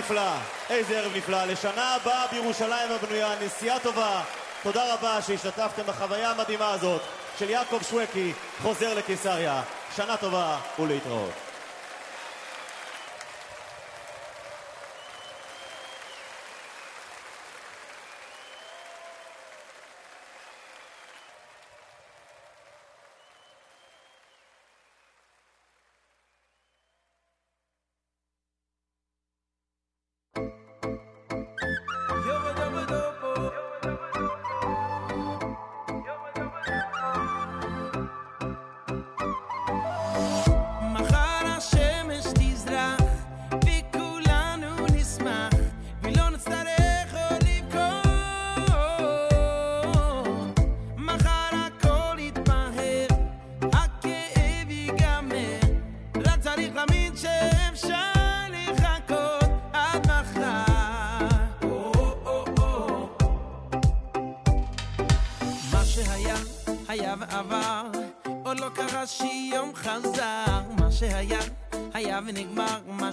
נפלא, 0.03 0.31
איזה 0.69 0.99
ערב 0.99 1.11
נפלא. 1.15 1.45
לשנה 1.45 1.95
הבאה 1.95 2.27
בירושלים 2.31 2.91
הבנויה, 2.91 3.29
נסיעה 3.41 3.79
טובה. 3.79 4.21
תודה 4.63 4.93
רבה 4.93 5.21
שהשתתפתם 5.21 5.83
בחוויה 5.85 6.31
המדהימה 6.31 6.71
הזאת 6.71 7.01
של 7.39 7.49
יעקב 7.49 7.79
שווקי, 7.89 8.33
חוזר 8.61 8.93
לקיסריה. 8.93 9.61
שנה 9.95 10.17
טובה 10.17 10.57
ולהתראות. 10.79 11.42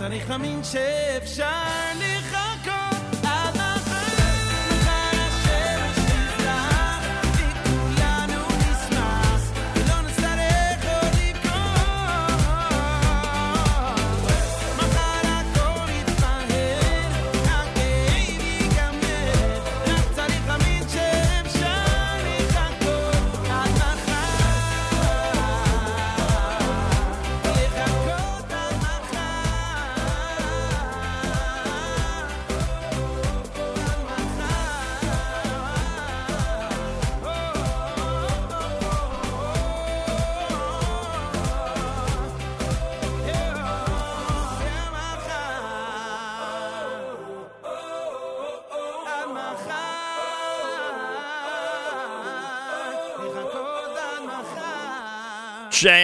צריך 0.00 0.30
להאמין 0.30 0.64
שאפשר 0.64 1.79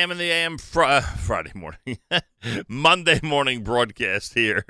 JM 0.07 0.13
in 0.13 0.19
the 0.19 0.31
AM 0.31 0.59
fr- 0.59 0.83
uh, 0.85 1.01
Friday 1.01 1.51
morning, 1.55 1.99
Monday 2.69 3.19
morning 3.25 3.65
broadcast 3.65 4.35
here 4.35 4.65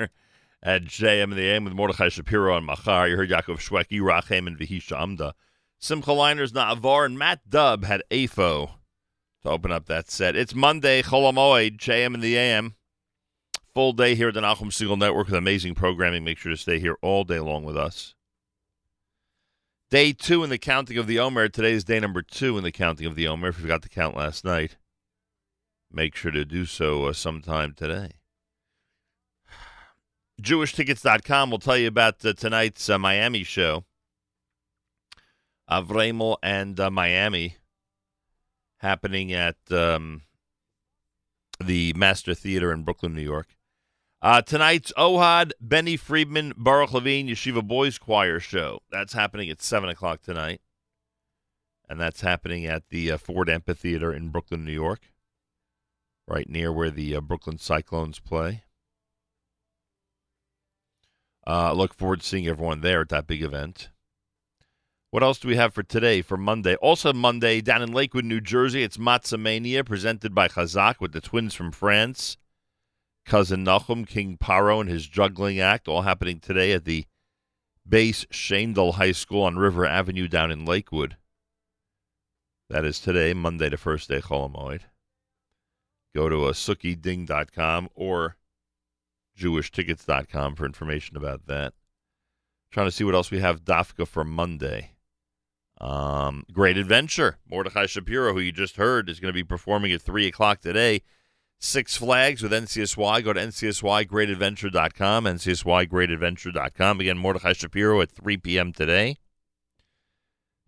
at 0.62 0.84
JM 0.84 1.24
in 1.24 1.36
the 1.36 1.50
AM 1.50 1.64
with 1.64 1.74
Mordechai 1.74 2.08
Shapiro 2.08 2.56
and 2.56 2.64
Machar. 2.64 3.08
You 3.08 3.16
heard 3.16 3.28
Yaakov 3.28 3.58
Shweki, 3.58 4.00
Rachem, 4.00 4.46
and 4.46 4.58
Vihisha 4.58 4.98
Amda. 4.98 5.34
Simcha 5.78 6.12
Leiner's, 6.12 6.52
Na'avar, 6.52 7.04
and 7.04 7.18
Matt 7.18 7.50
Dubb 7.50 7.84
had 7.84 8.02
AFO 8.10 8.70
to 9.42 9.50
open 9.50 9.70
up 9.70 9.84
that 9.86 10.10
set. 10.10 10.36
It's 10.36 10.54
Monday, 10.54 11.02
Chol 11.02 11.30
Hamoed, 11.30 11.76
JM 11.76 12.14
in 12.14 12.20
the 12.20 12.38
AM. 12.38 12.74
Full 13.74 13.92
day 13.92 14.14
here 14.14 14.28
at 14.28 14.34
the 14.34 14.40
Nachum 14.40 14.70
Segal 14.70 14.96
Network 14.96 15.26
with 15.26 15.36
amazing 15.36 15.74
programming. 15.74 16.24
Make 16.24 16.38
sure 16.38 16.52
to 16.52 16.56
stay 16.56 16.78
here 16.78 16.96
all 17.02 17.24
day 17.24 17.40
long 17.40 17.62
with 17.62 17.76
us. 17.76 18.14
Day 19.90 20.14
two 20.14 20.42
in 20.42 20.48
the 20.48 20.56
counting 20.56 20.96
of 20.96 21.06
the 21.06 21.18
Omer. 21.18 21.48
Today 21.48 21.72
is 21.72 21.84
day 21.84 22.00
number 22.00 22.22
two 22.22 22.56
in 22.56 22.64
the 22.64 22.72
counting 22.72 23.06
of 23.06 23.16
the 23.16 23.28
Omer. 23.28 23.48
If 23.48 23.58
you 23.58 23.62
forgot 23.62 23.82
to 23.82 23.90
count 23.90 24.16
last 24.16 24.42
night, 24.42 24.76
make 25.90 26.14
sure 26.14 26.30
to 26.30 26.44
do 26.44 26.64
so 26.64 27.04
uh, 27.04 27.12
sometime 27.12 27.72
today. 27.72 28.12
JewishTickets.com 30.40 31.50
will 31.50 31.58
tell 31.58 31.78
you 31.78 31.88
about 31.88 32.24
uh, 32.24 32.32
tonight's 32.34 32.90
uh, 32.90 32.98
Miami 32.98 33.42
show. 33.42 33.84
Avremel 35.70 36.36
and 36.42 36.78
uh, 36.78 36.90
Miami 36.90 37.56
happening 38.78 39.32
at 39.32 39.56
um, 39.70 40.22
the 41.62 41.92
Master 41.94 42.34
Theater 42.34 42.72
in 42.72 42.82
Brooklyn, 42.82 43.14
New 43.14 43.22
York. 43.22 43.56
Uh, 44.22 44.42
tonight's 44.42 44.92
Ohad, 44.96 45.52
Benny 45.60 45.96
Friedman, 45.96 46.52
Baruch 46.56 46.92
Levine, 46.92 47.28
Yeshiva 47.28 47.66
Boys 47.66 47.98
Choir 47.98 48.40
show. 48.40 48.80
That's 48.90 49.12
happening 49.12 49.50
at 49.50 49.62
7 49.62 49.88
o'clock 49.88 50.22
tonight. 50.22 50.60
And 51.88 52.00
that's 52.00 52.20
happening 52.20 52.66
at 52.66 52.88
the 52.90 53.12
uh, 53.12 53.18
Ford 53.18 53.48
Amphitheater 53.48 54.12
in 54.12 54.30
Brooklyn, 54.30 54.64
New 54.64 54.72
York, 54.72 55.12
right 56.28 56.48
near 56.48 56.73
where 56.73 56.90
the 56.90 57.16
uh, 57.16 57.20
Brooklyn 57.20 57.59
Cyclones 57.59 58.19
play. 58.19 58.65
Uh, 61.47 61.73
look 61.73 61.94
forward 61.94 62.20
to 62.20 62.27
seeing 62.27 62.48
everyone 62.48 62.81
there 62.81 63.03
at 63.03 63.09
that 63.11 63.27
big 63.27 63.43
event. 63.43 63.90
What 65.11 65.23
else 65.23 65.39
do 65.39 65.48
we 65.48 65.57
have 65.57 65.73
for 65.73 65.85
today, 65.85 66.20
for 66.20 66.36
Monday? 66.36 66.74
Also, 66.77 67.12
Monday, 67.12 67.61
down 67.61 67.81
in 67.81 67.93
Lakewood, 67.93 68.24
New 68.24 68.40
Jersey, 68.40 68.82
it's 68.82 68.97
Matzah 68.97 69.40
Mania 69.40 69.85
presented 69.85 70.35
by 70.35 70.48
Chazak 70.48 70.97
with 71.01 71.12
the 71.12 71.20
twins 71.20 71.55
from 71.55 71.70
France. 71.70 72.36
Cousin 73.24 73.65
Nachum, 73.65 74.07
King 74.07 74.36
Paro, 74.36 74.81
and 74.81 74.90
his 74.90 75.07
juggling 75.07 75.61
act, 75.61 75.89
all 75.89 76.03
happening 76.03 76.39
today 76.39 76.73
at 76.73 76.85
the 76.85 77.07
Bais 77.89 78.27
Shaindel 78.27 78.94
High 78.94 79.12
School 79.12 79.43
on 79.43 79.57
River 79.57 79.86
Avenue 79.86 80.28
down 80.28 80.51
in 80.51 80.65
Lakewood. 80.65 81.16
That 82.69 82.85
is 82.85 83.01
today, 83.01 83.32
Monday, 83.32 83.69
the 83.69 83.77
first 83.77 84.09
day, 84.09 84.20
Chol 84.20 84.53
Hamoed. 84.53 84.82
Go 86.16 86.30
to 86.30 86.47
uh, 86.47 86.52
sukkiding.com 86.52 87.90
or 87.94 88.38
jewishtickets.com 89.38 90.55
for 90.55 90.64
information 90.64 91.14
about 91.14 91.47
that. 91.47 91.74
Trying 92.70 92.86
to 92.86 92.90
see 92.90 93.05
what 93.05 93.14
else 93.14 93.30
we 93.30 93.40
have 93.40 93.66
Dafka 93.66 94.09
for 94.09 94.24
Monday. 94.24 94.93
Um, 95.78 96.47
Great 96.51 96.78
Adventure. 96.78 97.36
Mordechai 97.47 97.84
Shapiro, 97.84 98.32
who 98.32 98.40
you 98.40 98.51
just 98.51 98.76
heard, 98.76 99.10
is 99.10 99.20
going 99.20 99.28
to 99.28 99.34
be 99.36 99.44
performing 99.44 99.93
at 99.93 100.01
3 100.01 100.26
o'clock 100.26 100.62
today. 100.62 101.02
Six 101.59 101.98
Flags 101.98 102.43
with 102.43 102.51
NCSY. 102.52 103.22
Go 103.22 103.34
to 103.34 103.40
ncsygreatadventure.com, 103.40 105.24
ncsygreatadventure.com. 105.24 107.01
Again, 107.01 107.18
Mordechai 107.18 107.52
Shapiro 107.52 108.01
at 108.01 108.10
3 108.10 108.38
p.m. 108.38 108.72
today. 108.72 109.18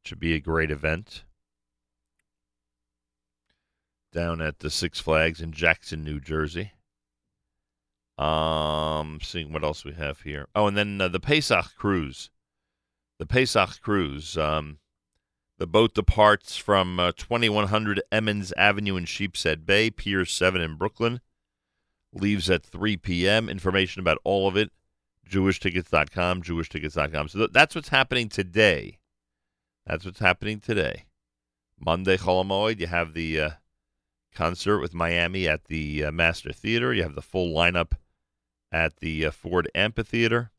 Should 0.05 0.21
be 0.21 0.35
a 0.35 0.41
great 0.41 0.71
event. 0.71 1.25
Down 4.13 4.41
at 4.41 4.61
the 4.61 4.71
Six 4.71 5.01
Flags 5.01 5.41
in 5.41 5.53
Jackson, 5.53 6.03
New 6.03 6.21
Jersey. 6.21 6.73
Um, 8.17 9.21
seeing 9.23 9.53
what 9.53 9.63
else 9.63 9.85
we 9.85 9.93
have 9.93 10.23
here. 10.23 10.49
Oh, 10.55 10.67
and 10.67 10.77
then 10.77 11.01
uh, 11.01 11.09
the 11.09 11.21
Pesach 11.21 11.77
cruise. 11.77 12.31
The 13.19 13.27
Pesach 13.27 13.81
cruise. 13.81 14.37
Um, 14.37 14.79
the 15.59 15.67
boat 15.67 15.95
departs 15.95 16.57
from 16.57 17.01
uh, 17.01 17.13
2100 17.17 18.01
Emmons 18.13 18.53
Avenue 18.57 18.97
in 18.97 19.05
Sheepshead 19.05 19.67
Bay, 19.67 19.91
Pier 19.91 20.25
7 20.25 20.61
in 20.61 20.77
Brooklyn. 20.77 21.21
Leaves 22.13 22.49
at 22.49 22.65
3 22.65 22.97
p.m. 22.97 23.49
Information 23.49 24.01
about 24.01 24.19
all 24.25 24.49
of 24.49 24.57
it, 24.57 24.71
jewishtickets.com, 25.29 26.43
jewishtickets.com. 26.43 27.29
So 27.29 27.39
th- 27.41 27.51
that's 27.53 27.75
what's 27.75 27.89
happening 27.89 28.29
today. 28.29 28.99
That's 29.87 30.05
what's 30.05 30.21
happening 30.21 30.61
today. 30.61 31.05
Monday, 31.79 32.17
Chol 32.17 32.45
Hamoed, 32.45 32.81
you 32.81 32.87
have 32.87 33.15
the 33.15 33.41
uh, 33.41 33.51
concert 34.35 34.81
with 34.81 34.95
Miami 34.95 35.49
at 35.49 35.65
the 35.65 36.05
uh, 36.05 36.13
Master 36.13 36.53
Theater. 36.53 36.93
You 36.93 37.03
have 37.03 37.15
the 37.15 37.23
full 37.23 37.55
lineup 37.55 37.93
at 38.71 38.99
the 38.99 39.27
uh, 39.27 39.31
Ford 39.31 39.71
Amphitheater. 39.75 40.51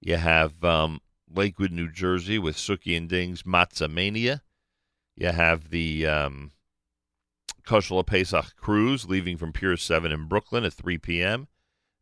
You 0.00 0.16
have 0.16 0.62
um, 0.64 1.00
Lakewood, 1.32 1.72
New 1.72 1.90
Jersey, 1.90 2.38
with 2.38 2.56
Suki 2.56 2.96
and 2.96 3.08
Ding's 3.08 3.42
Matzah 3.42 3.90
Mania. 3.90 4.42
You 5.16 5.28
have 5.28 5.70
the 5.70 6.06
um, 6.06 6.52
Koshala 7.64 8.06
Pesach 8.06 8.56
Cruise 8.56 9.08
leaving 9.08 9.36
from 9.36 9.52
Pier 9.52 9.76
7 9.76 10.12
in 10.12 10.26
Brooklyn 10.26 10.64
at 10.64 10.72
3 10.72 10.98
p.m. 10.98 11.48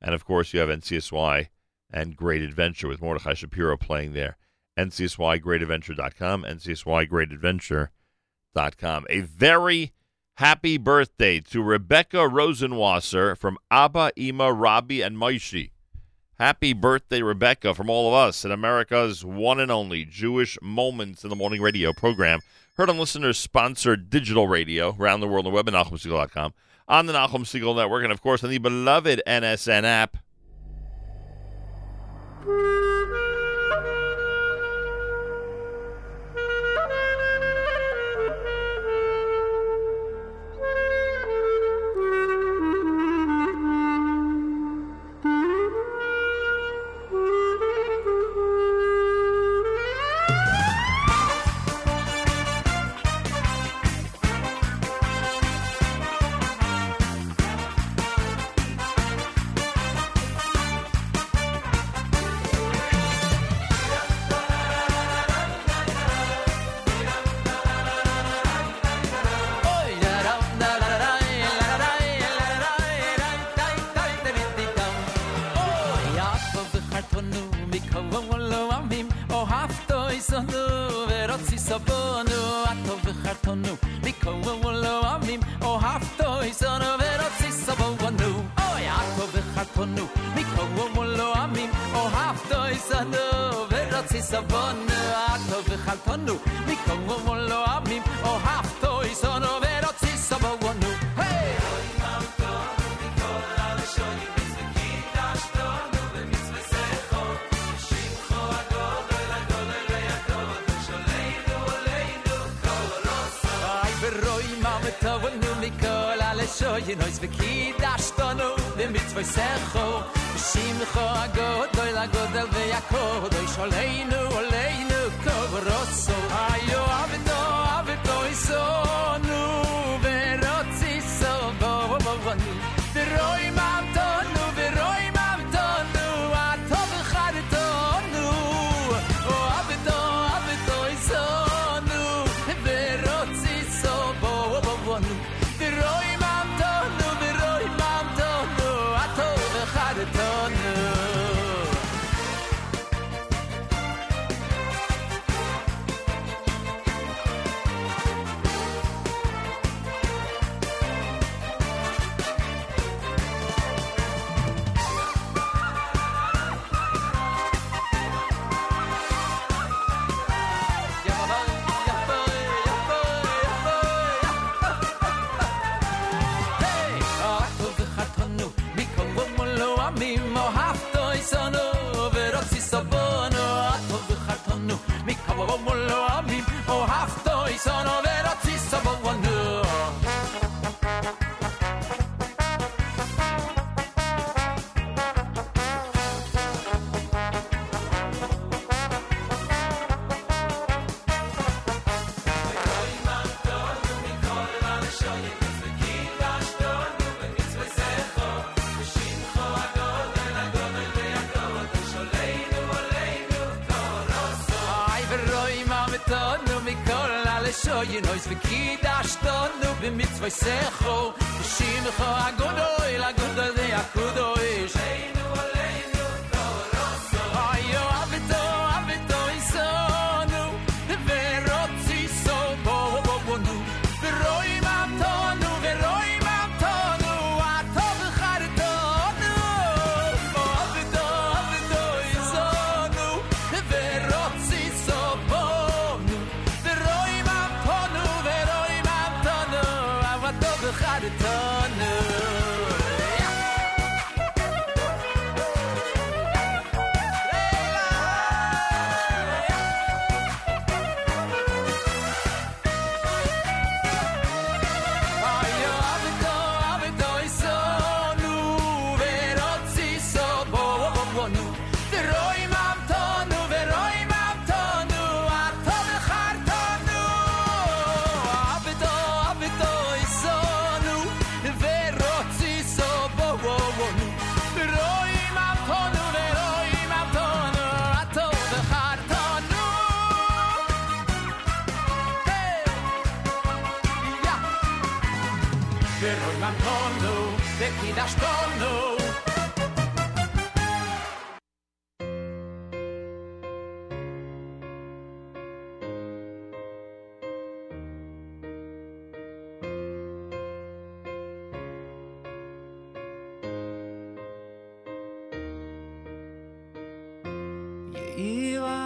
And, 0.00 0.14
of 0.14 0.24
course, 0.24 0.52
you 0.52 0.60
have 0.60 0.68
NCSY 0.68 1.48
and 1.92 2.16
Great 2.16 2.42
Adventure 2.42 2.88
with 2.88 3.02
Mordechai 3.02 3.34
Shapiro 3.34 3.76
playing 3.76 4.14
there. 4.14 4.36
NCSYGreatAdventure.com, 4.78 6.44
NCSYGreatAdventure.com. 6.44 9.06
A 9.10 9.20
very 9.20 9.92
happy 10.36 10.78
birthday 10.78 11.40
to 11.40 11.62
Rebecca 11.62 12.18
Rosenwasser 12.18 13.36
from 13.36 13.58
Abba, 13.70 14.12
Ima, 14.16 14.52
Robbie, 14.52 15.02
and 15.02 15.16
Moishi. 15.16 15.70
Happy 16.38 16.72
birthday, 16.72 17.22
Rebecca, 17.22 17.74
from 17.74 17.90
all 17.90 18.08
of 18.08 18.14
us 18.14 18.44
at 18.44 18.50
America's 18.50 19.24
one 19.24 19.60
and 19.60 19.70
only 19.70 20.04
Jewish 20.04 20.58
Moments 20.60 21.22
in 21.22 21.30
the 21.30 21.36
Morning 21.36 21.60
radio 21.60 21.92
program. 21.92 22.40
Heard 22.76 22.90
on 22.90 22.98
listeners 22.98 23.38
sponsored 23.38 24.10
digital 24.10 24.48
radio 24.48 24.96
around 24.98 25.20
the 25.20 25.28
world 25.28 25.46
on 25.46 25.52
the 25.52 25.54
web 25.54 25.68
at 25.68 25.74
NachumSegal.com, 25.74 26.54
on 26.88 27.06
the 27.06 27.12
Nachum 27.12 27.44
Segal 27.44 27.76
Network, 27.76 28.02
and 28.02 28.12
of 28.12 28.22
course 28.22 28.42
on 28.42 28.50
the 28.50 28.58
beloved 28.58 29.22
NSN 29.26 29.84
app. 29.84 30.16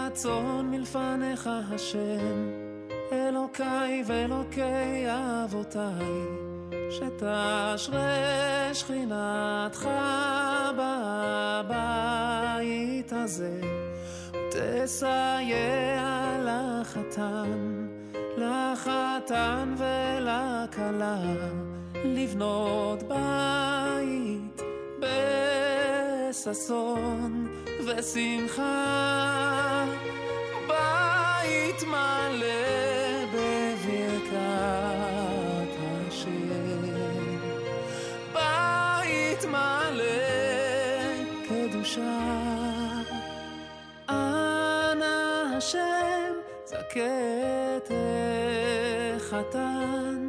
רצון 0.07 0.71
מלפניך 0.71 1.51
השם, 1.75 2.51
אלוקיי 3.13 4.03
ואלוקי 4.07 5.07
אבותיי, 5.09 6.23
שתשרה 6.91 8.71
שכינתך 8.73 9.89
בבית 11.59 13.13
הזה, 13.13 13.61
ותסייע 14.31 15.57
לחתן, 16.45 17.87
לחתן 18.37 19.75
ולכלה, 19.79 21.19
לבנות 22.05 23.03
בית 23.03 24.63
בששון 26.31 27.49
ושמחה. 27.87 29.76
החתן, 49.37 50.29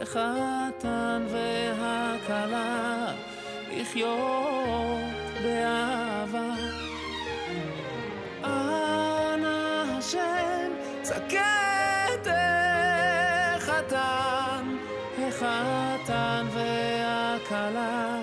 החתן 0.00 1.26
והכלה, 1.28 3.12
לחיות 3.76 5.00
באהבה. 5.42 6.54
אנא 8.44 9.84
השם, 9.98 10.70
זכה 11.02 12.04
החתן, 13.56 14.76
החתן 15.18 16.46
והכלה, 16.52 18.20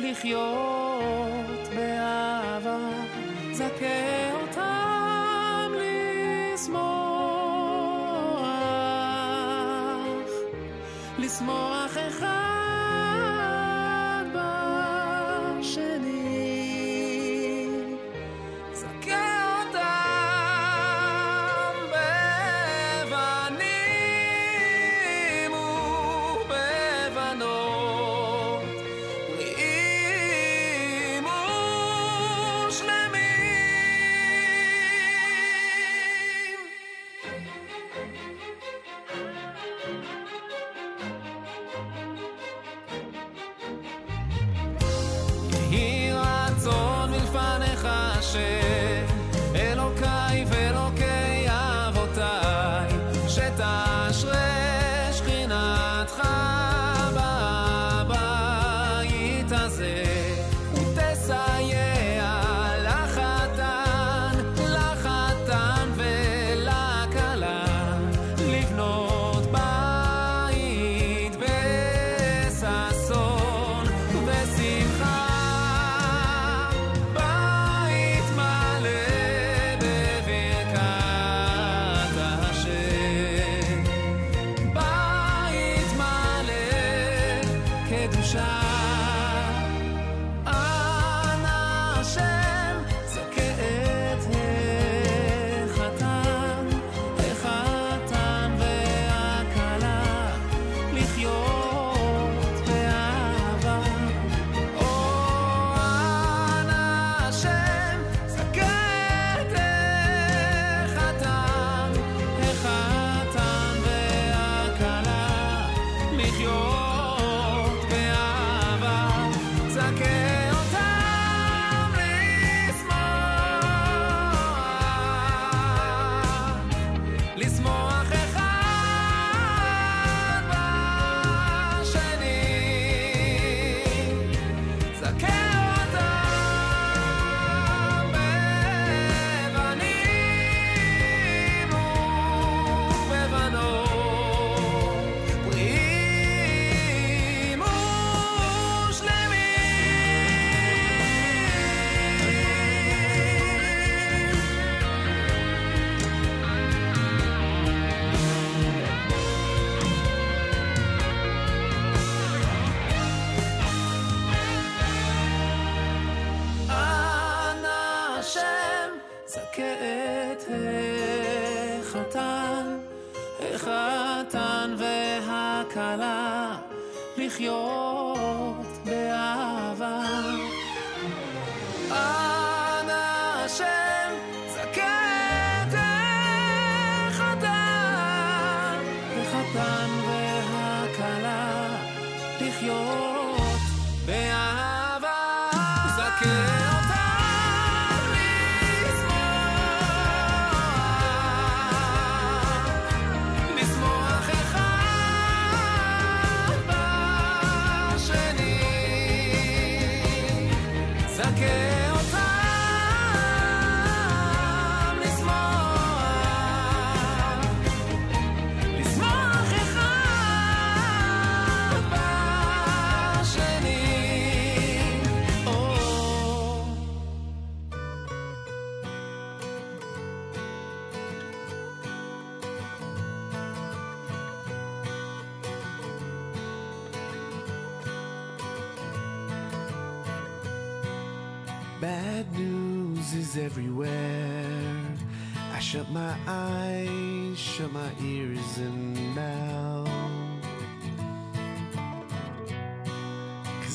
לחיות 0.00 0.89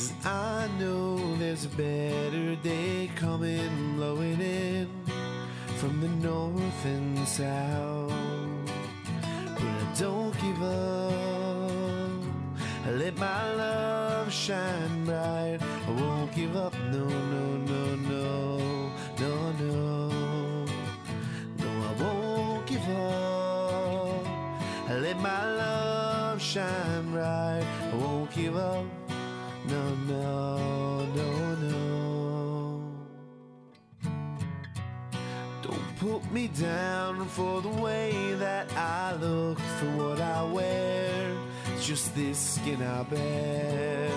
Cause 0.06 0.14
I 0.24 0.68
know 0.78 1.36
there's 1.38 1.66
a 1.66 1.70
better 1.70 2.56
day 2.58 3.10
coming, 3.16 3.96
blowing 3.96 4.40
in 4.40 4.88
from 5.78 6.00
the 6.00 6.10
north 6.10 6.86
and 6.86 7.28
south. 7.28 8.14
But 9.56 9.64
I 9.64 9.94
don't 9.98 10.34
give 10.40 10.62
up. 10.62 12.22
I 12.86 12.92
let 12.92 13.18
my 13.18 13.54
love 13.56 14.32
shine 14.32 15.06
bright. 15.06 15.58
I 15.88 15.92
won't 16.00 16.32
give 16.36 16.56
up. 16.56 16.76
No, 16.92 17.08
no, 17.08 17.58
no, 17.72 17.96
no, 17.96 18.92
no, 19.18 19.52
no. 19.54 20.66
No, 21.58 21.70
I 21.90 22.04
won't 22.04 22.68
give 22.68 22.88
up. 22.90 24.28
I 24.88 24.98
let 25.00 25.20
my 25.20 25.56
love 25.56 26.40
shine 26.40 27.12
bright. 27.12 27.66
I 27.92 27.96
won't 27.96 28.32
give 28.32 28.56
up. 28.56 28.86
No, 30.08 31.04
no, 31.16 31.56
no. 31.56 32.82
Don't 35.64 35.98
put 36.00 36.32
me 36.32 36.48
down 36.50 37.26
for 37.26 37.60
the 37.62 37.70
way 37.70 38.36
that 38.36 38.72
I 38.74 39.16
look, 39.16 39.58
for 39.58 39.90
what 39.98 40.22
I 40.22 40.44
wear. 40.44 41.36
It's 41.74 41.88
just 41.88 42.14
this 42.16 42.38
skin 42.38 42.84
I 42.84 43.02
bear. 43.04 44.12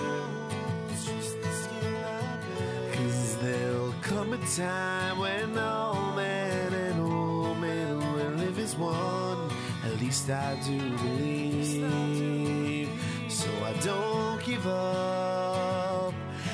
Cause 2.93 3.37
there'll 3.37 3.95
come 4.03 4.33
a 4.33 4.37
time 4.55 5.17
when 5.17 5.57
all 5.57 6.13
men 6.15 6.71
and 6.71 7.03
women 7.03 7.97
will 8.13 8.31
live 8.31 8.59
as 8.59 8.75
one. 8.75 9.49
At 9.83 9.99
least 9.99 10.29
I 10.29 10.55
do 10.67 10.77
believe. 10.97 11.81
So 13.27 13.49
I 13.65 13.73
don't 13.81 14.43
give 14.45 14.67
up. 14.67 15.48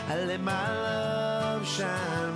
I 0.07 0.23
let 0.23 0.41
my 0.41 0.71
love 0.71 1.67
shine 1.67 2.34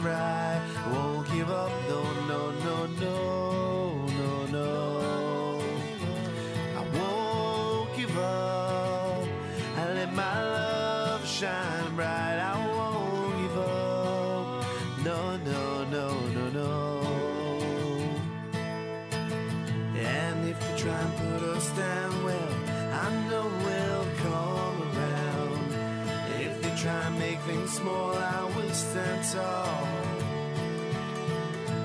tall. 29.33 29.87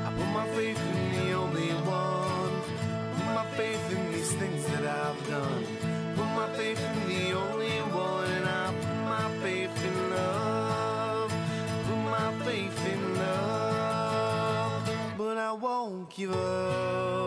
I 0.07 0.13
put 0.17 0.29
my 0.39 0.47
faith 0.57 0.81
in 0.93 1.01
the 1.17 1.33
only 1.33 1.73
one. 1.85 2.55
Put 3.17 3.31
my 3.39 3.47
faith 3.57 3.85
in 3.93 4.13
these 4.13 4.33
things 4.35 4.65
that 4.69 4.85
I've 4.87 5.29
done. 5.29 5.65
Put 6.17 6.29
my 6.41 6.49
faith 6.57 6.81
in 6.81 7.09
the 7.09 7.37
only 7.37 7.77
one, 7.93 8.31
and 8.31 8.47
I 8.49 8.67
put 8.85 9.01
my 9.15 9.29
faith 9.43 9.85
in 9.85 10.11
love. 10.11 11.31
Put 11.87 12.01
my 12.17 12.33
faith 12.47 12.87
in 12.95 13.19
love, 13.19 14.91
but 15.19 15.37
I 15.37 15.53
won't 15.53 16.09
give 16.11 16.33
up. 16.33 17.24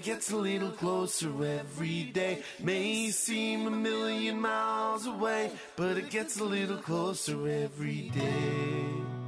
It 0.00 0.04
gets 0.04 0.30
a 0.30 0.36
little 0.36 0.70
closer 0.70 1.28
every 1.44 2.04
day. 2.04 2.42
May 2.58 3.10
seem 3.10 3.66
a 3.66 3.70
million 3.70 4.40
miles 4.40 5.04
away, 5.06 5.50
but 5.76 5.98
it 5.98 6.08
gets 6.08 6.40
a 6.40 6.44
little 6.44 6.78
closer 6.78 7.46
every 7.46 8.08
day. 8.08 9.19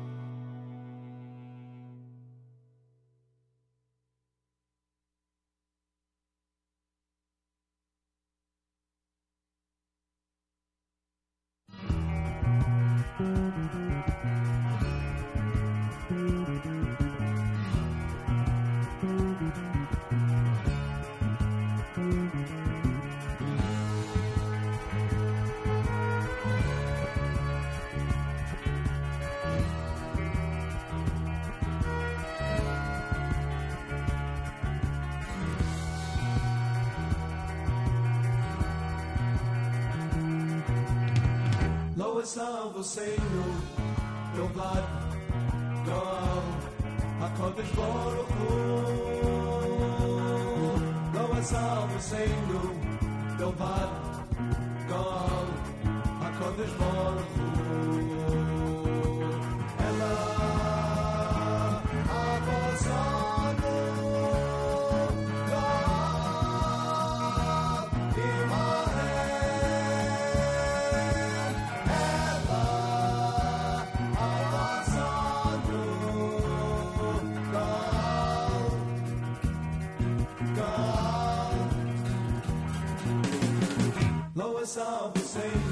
same. 85.22 85.71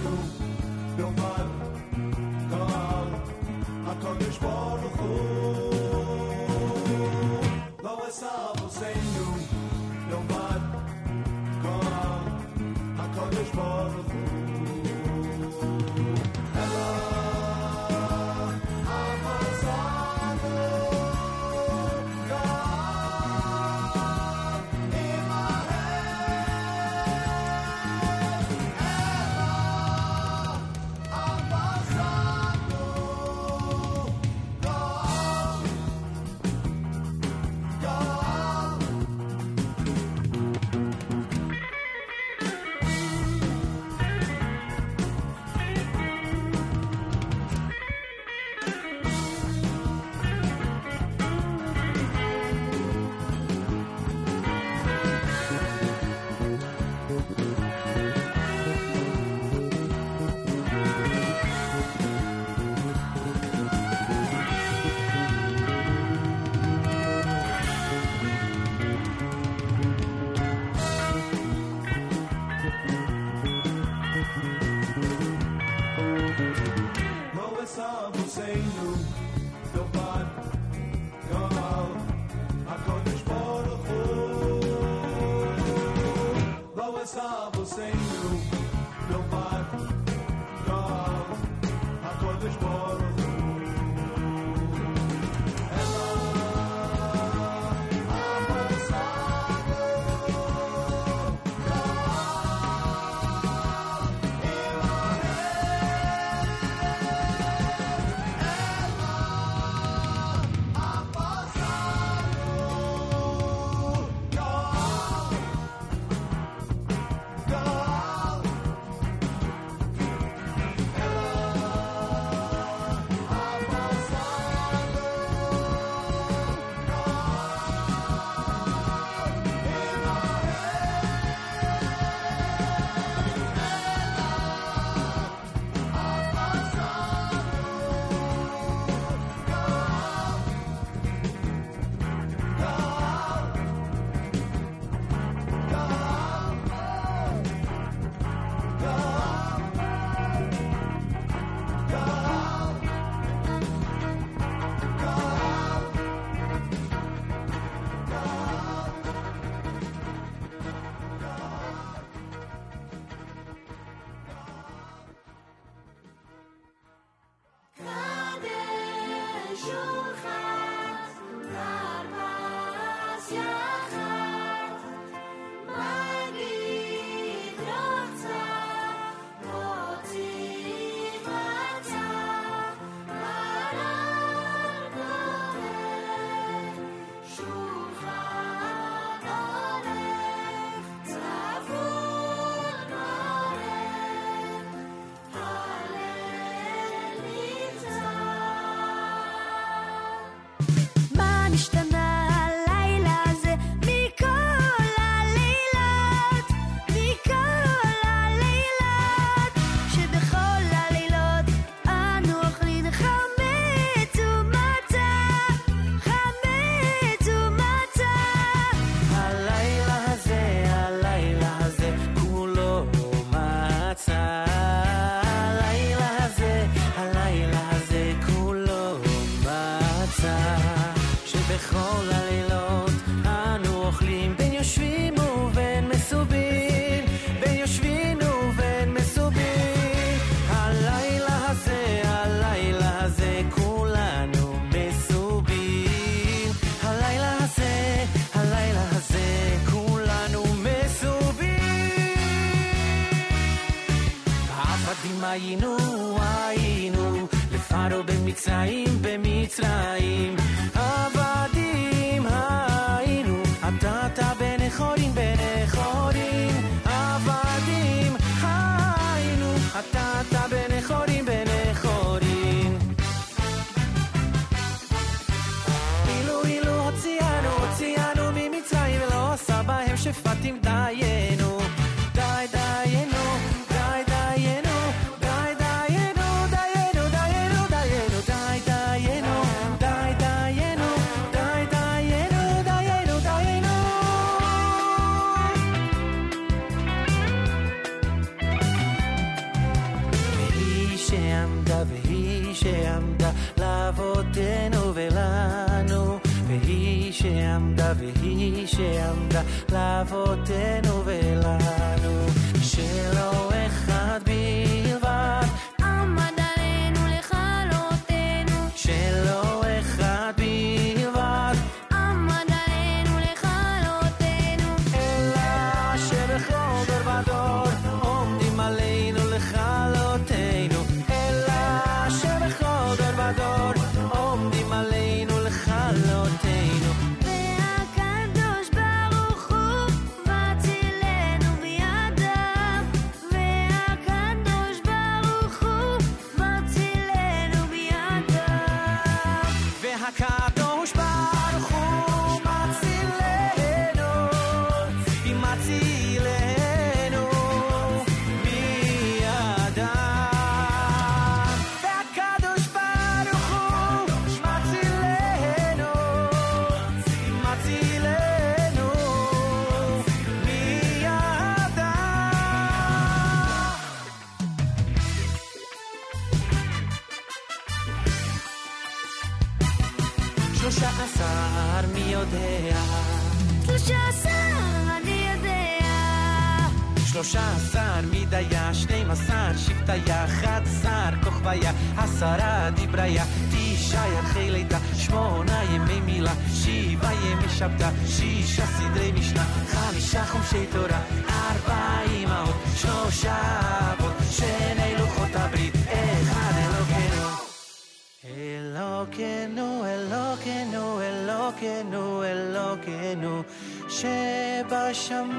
אלוקינו, 411.63 412.25
אלוקינו, 412.25 413.43
שבשמיים 413.89 415.31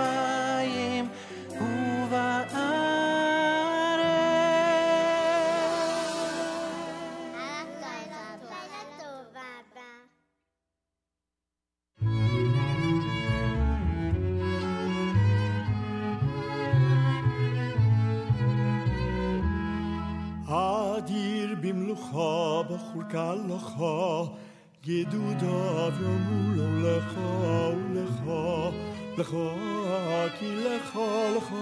במלוכה, 21.62 22.62
בחולקה 22.70 23.34
לוכה 23.36 24.24
גדודיו 24.86 25.92
יאמרו 26.02 26.56
לו 26.56 26.82
לך 26.82 27.18
ולך 27.94 28.22
לך 29.18 29.36
כי 30.40 30.56
לך 30.56 31.00
לך 31.38 31.54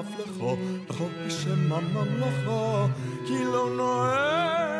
אף 0.00 0.20
לך 0.20 0.44
לך 0.90 1.02
בשם 1.26 1.72
הממלכה 1.72 2.86
כי 3.26 3.44
לא 3.44 3.70
נוהג 3.76 4.79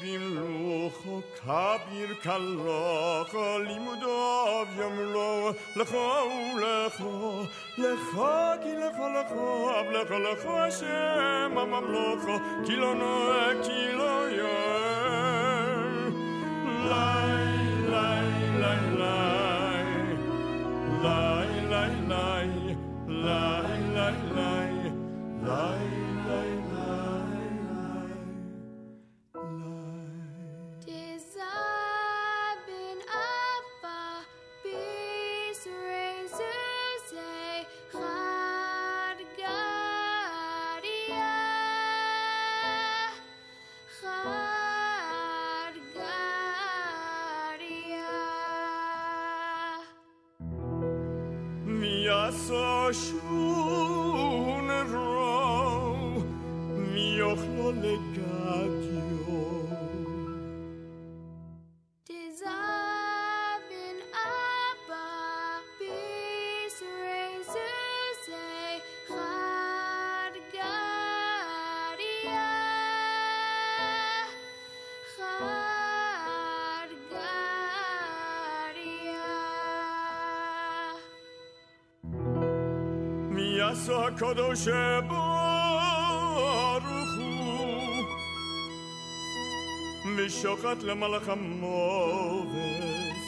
din 0.00 0.22
luch 0.34 1.00
ka 1.38 1.66
bir 1.86 2.10
kallo 2.24 2.80
limudo 3.68 4.14
avyom 4.58 4.96
lo 5.14 5.30
lecho 5.76 6.06
lecho 6.62 7.12
lecho 7.82 8.30
ki 8.62 8.72
lecho 8.80 9.06
lecho 9.16 9.46
ab 9.78 9.86
lecho 9.94 10.18
lecho 10.26 10.52
Hashem 10.60 11.52
amam 11.62 11.86
lecho 11.94 12.34
ki 12.64 12.74
lo 12.82 12.90
no 13.00 13.12
e 13.40 13.42
ki 13.64 13.80
lo 13.98 14.12
yem 14.38 14.70
lai 25.48 26.09
so 52.32 52.92
sure 52.92 53.69
شک 83.90 84.22
دوشه 84.36 85.00
با 85.00 86.78
رو 86.78 87.04
خو 87.04 87.22
میشکت 90.08 90.84
ل 90.84 90.92
ملاخم 90.92 91.38
مالس 91.60 93.26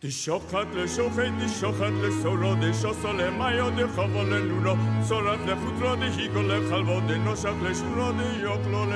دیشکت 0.00 0.66
ل 0.76 0.86
شو 0.86 1.10
فای 1.10 1.30
دیشکت 1.30 1.94
ل 2.02 2.10
صرده 2.22 2.72
ش 2.72 2.92
سلامایو 3.02 3.70
دخواه 3.70 4.10
ولندونو 4.10 4.76
صرده 5.02 5.54
فطراتی 5.54 6.28
گله 6.28 6.68
خالو 6.70 7.00
دنوسه 7.00 7.50
کلش 7.50 7.80
نودی 7.82 8.30
یکلو 8.44 8.86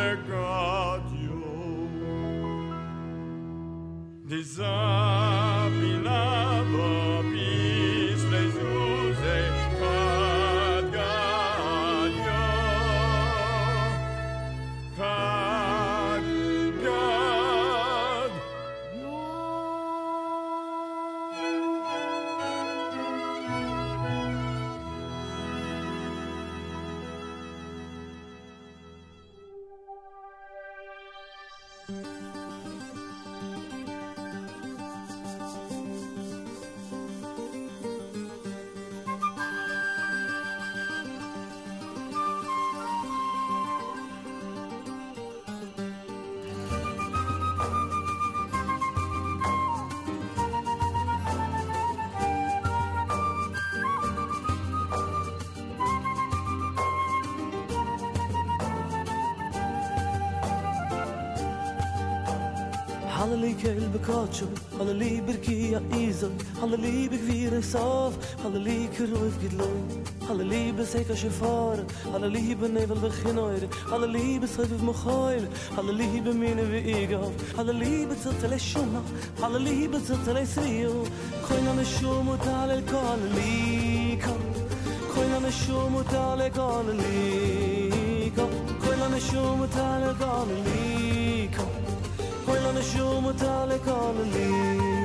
alle 66.65 66.77
liebe 66.77 67.17
gwire 67.19 67.63
sof 67.63 68.15
alle 68.45 68.59
liebe 68.59 69.05
ruf 69.13 69.35
git 69.41 69.53
loy 69.53 69.81
alle 70.31 70.45
liebe 70.45 70.87
seit 70.87 71.11
as 71.11 71.21
gefor 71.21 71.79
alle 72.15 72.29
liebe 72.37 72.69
nevel 72.69 72.99
begin 73.05 73.39
oire 73.39 73.69
alle 73.93 74.09
liebe 74.17 74.47
seit 74.47 74.73
uf 74.77 74.83
mochoyl 74.89 75.45
alle 75.79 75.93
liebe 75.93 76.33
mine 76.33 76.65
we 76.71 76.81
ego 77.01 77.21
eh 77.27 77.59
alle 77.61 77.75
liebe 77.83 78.15
zu 78.23 78.33
tele 78.41 78.59
shuma 78.59 79.03
alle 79.45 79.59
liebe 79.69 79.99
zu 80.07 80.17
tele 80.25 80.47
sriu 80.55 80.95
koin 81.47 81.69
an 81.73 81.85
shuma 81.95 82.35
tal 82.47 82.71
el 82.77 82.83
kol 82.93 83.21
li 83.37 84.19
kom 84.25 84.43
koin 85.15 85.33
an 85.39 85.47
shuma 85.61 86.03
tal 86.15 86.41
el 86.47 86.53
kol 86.61 86.87
li 87.03 88.33
kom 88.37 88.53
koin 88.85 89.03
an 89.07 89.21
shuma 89.29 89.67
tal 89.77 90.03
el 90.11 90.17
kol 90.25 90.51
li 90.67 91.49
kom 91.57 91.73
koin 92.47 92.69
an 92.73 92.85
shuma 92.93 93.33
tal 93.45 93.71
el 93.77 93.81
kol 93.89 94.17
li 94.37 94.49
kom 94.51 95.04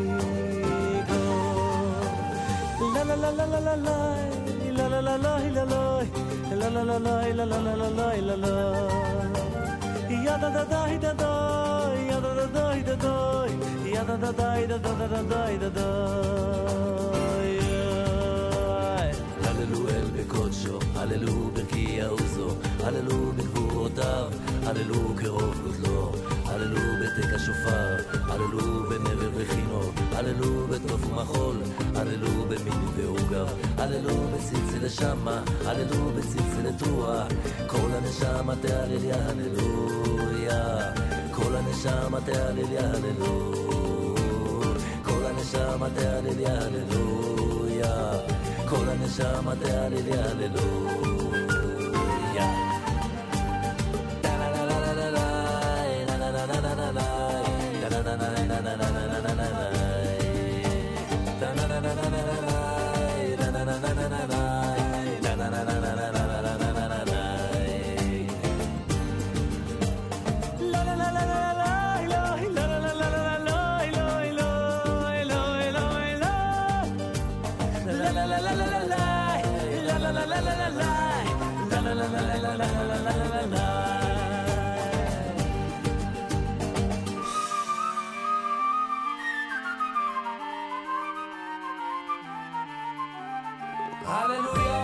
הללו 19.44 19.88
אל 19.88 20.04
בקודשו, 20.16 20.78
הללו 20.96 21.50
ברכי 21.54 22.02
עוזו, 22.02 22.48
הללו 22.82 23.32
בגבורותיו, 23.32 24.32
הללו 24.66 25.14
כרוב 25.16 25.60
גודלו, 25.64 26.12
הללו 26.49 26.79
בתק 27.01 27.33
השופר, 27.33 27.95
הללו 28.27 28.89
בנבר 28.89 29.29
וכינור, 29.35 29.91
הללו 30.15 30.67
בטוף 30.67 31.05
ומחול, 31.07 31.55
הללו 31.95 32.45
במין 32.45 32.87
ועוגב, 32.95 33.47
הללו 33.77 34.27
בצלצל 34.33 34.89
שמה, 34.89 35.41
הללו 35.65 36.11
בצלצל 36.15 36.85
רוח, 36.91 37.27
כל 37.67 37.89
הנשמה 37.91 38.55
תהלל 38.61 39.03
יא 39.03 39.15
הללויה, 39.15 40.91
כל 41.31 41.55
הנשמה 41.55 42.21
תהלל 42.25 42.71
יא 42.71 42.79
הללויה, 42.79 44.11
כל 45.03 45.25
הנשמה 45.25 45.87
תהלל 45.95 46.39
יא 46.39 46.49
הללויה. 46.49 47.49
כל 48.69 48.89
הנשמה 48.89 49.53
תהלל 49.55 50.07
יהללויה. 50.07 51.18
Halleluja 94.09 94.79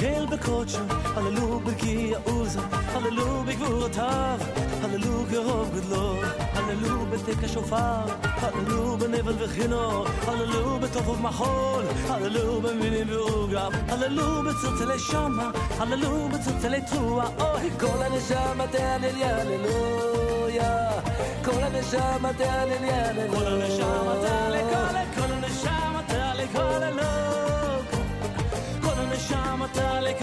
kel 0.00 0.24
Hallelujah, 0.32 0.82
halleluja 1.14 1.64
bekia 1.66 2.18
Hallelujah, 2.26 2.62
halleluja 2.92 3.46
bigvur 3.46 3.90
tav, 3.90 4.40
halleluja 4.82 5.40
hob 5.48 5.60
oh, 5.60 5.66
gudlo. 5.74 6.47
הללו 6.67 7.05
בתק 7.05 7.43
השופר, 7.43 8.05
הללו 8.23 8.97
בנבל 8.97 9.33
וחינו, 9.39 10.05
הללו 10.27 10.79
בטוב 10.79 11.09
ובמחול, 11.09 11.83
הללו 12.07 12.61
במינים 12.61 13.07
ועוגב, 13.09 13.71
הללו 13.89 14.43
בצלצלי 14.43 14.99
שמה, 14.99 15.51
הללו 15.79 16.29
בצלצלי 16.29 16.81
תרועה, 16.81 17.27
אוי 17.39 17.69
כל 17.79 18.03
הנשמה 18.03 18.67
תהלל 18.71 19.17
יהללויה, 19.17 20.89
כל 21.45 21.63
הנשמה 21.63 22.33
תהלל 22.37 22.83
יהללויה, 22.83 23.31
כל 23.33 23.47
הנשמה 23.47 24.15
תהלל 24.21 24.63
כל 25.15 25.31
הנשמה 25.33 26.01
תהלל 26.07 26.47
כל 26.53 26.83
אלוק, 26.83 27.85
כל 28.81 28.99
הנשמה 28.99 29.67
תהלל 29.73 30.13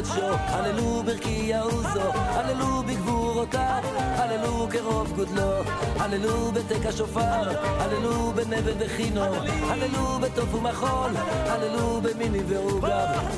אל 0.00 0.04
בקודשו, 0.04 0.34
הללו 0.36 1.02
ברכי 1.06 1.30
יעוזו, 1.30 2.12
הללו 2.14 2.82
בגבורותיו, 2.86 3.82
הללו 3.98 4.68
כרוב 4.70 5.12
גודלו, 5.16 5.62
הללו 5.98 6.52
בתק 6.52 6.86
השופר, 6.86 7.60
הללו 7.62 8.32
בנבל 8.34 8.72
וחינו, 8.78 9.24
הללו 9.44 10.18
בתוף 10.22 10.54
ומחול, 10.54 11.10
הללו 11.26 12.00
במיני 12.00 12.38
ועוגב. 12.46 12.88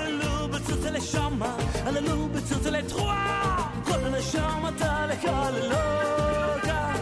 הללו 0.00 0.48
בצלצלי 0.48 1.00
שמה, 1.00 1.56
הללו 1.84 2.28
בצלצלי 2.28 2.82
תרועה, 2.82 3.70
כל 3.84 4.04
הנשמה 4.04 4.70
תעלה 4.78 5.16
כהללוקה, 5.16 6.92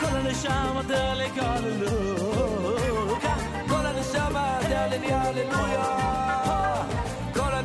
כל 0.00 0.16
הנשמה 0.16 0.80
תעלה 0.88 1.24
כהללוקה, 1.34 3.34
כל 3.68 3.86
הנשמה 3.86 4.58
תהלל 4.68 5.04
יהללויה, 5.04 6.29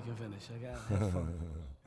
que 0.00 0.08
eu 0.08 0.16
finish. 0.16 0.50
I 0.50 1.77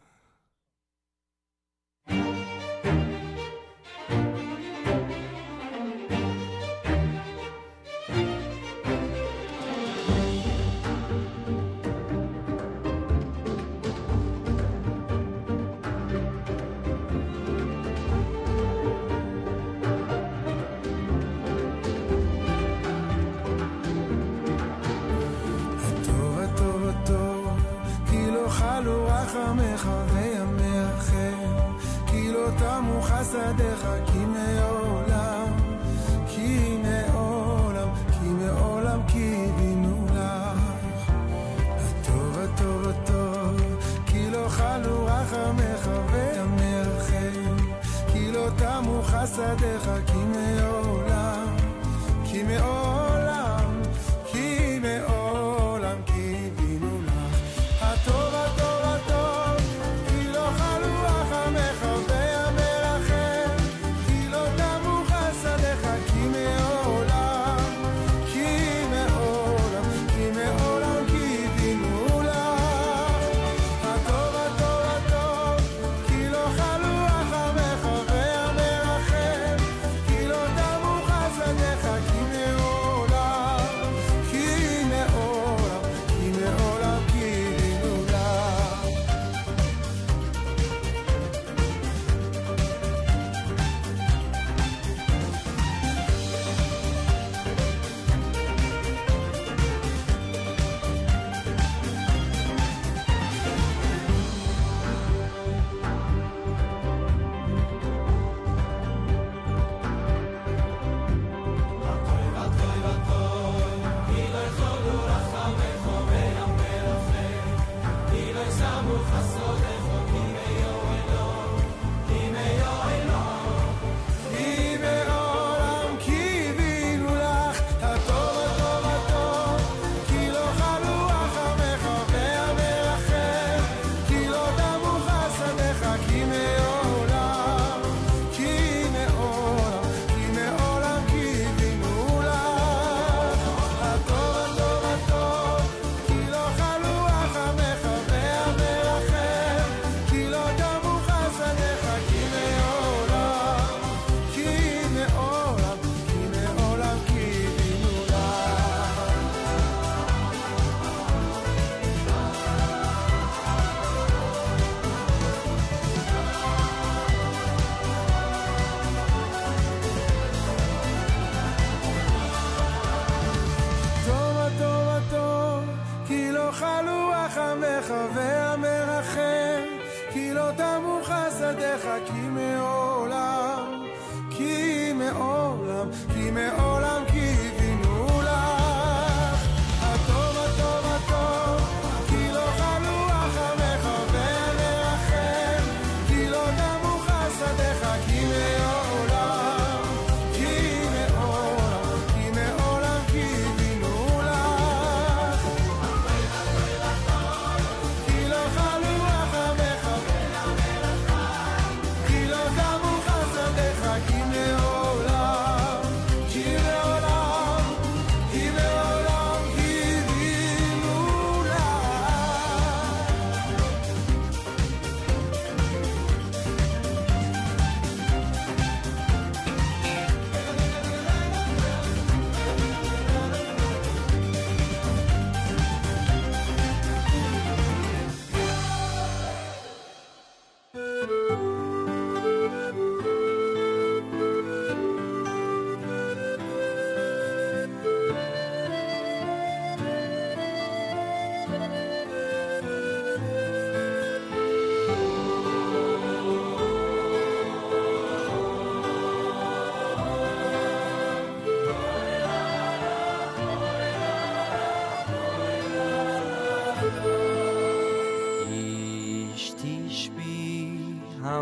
חסדיך, 33.31 33.87
כי 34.05 34.25
מעולם, 34.25 35.47
כי 36.27 36.77
מעולם, 36.83 37.87
כי 38.11 38.27
מעולם 38.27 38.99
קיווינו 39.07 40.05
לך. 40.05 40.59
הטוב 41.77 42.37
הטוב 42.39 42.87
הטוב, 42.87 43.61
כי 44.05 44.29
לא 44.31 44.45
חלו 44.49 45.05
רחמך 45.05 45.89
וימיכם, 46.11 47.55
כי 48.07 48.31
לא 48.31 48.47
תמו 48.57 49.01
חסדיך, 49.03 49.89
כי 50.07 50.17
מעולם, 50.17 50.70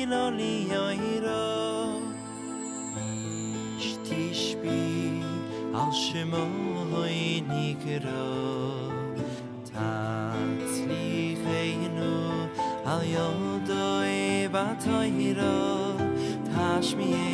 אַ 14.64 14.74
טוירא 14.84 15.54
טשמי 16.50 17.33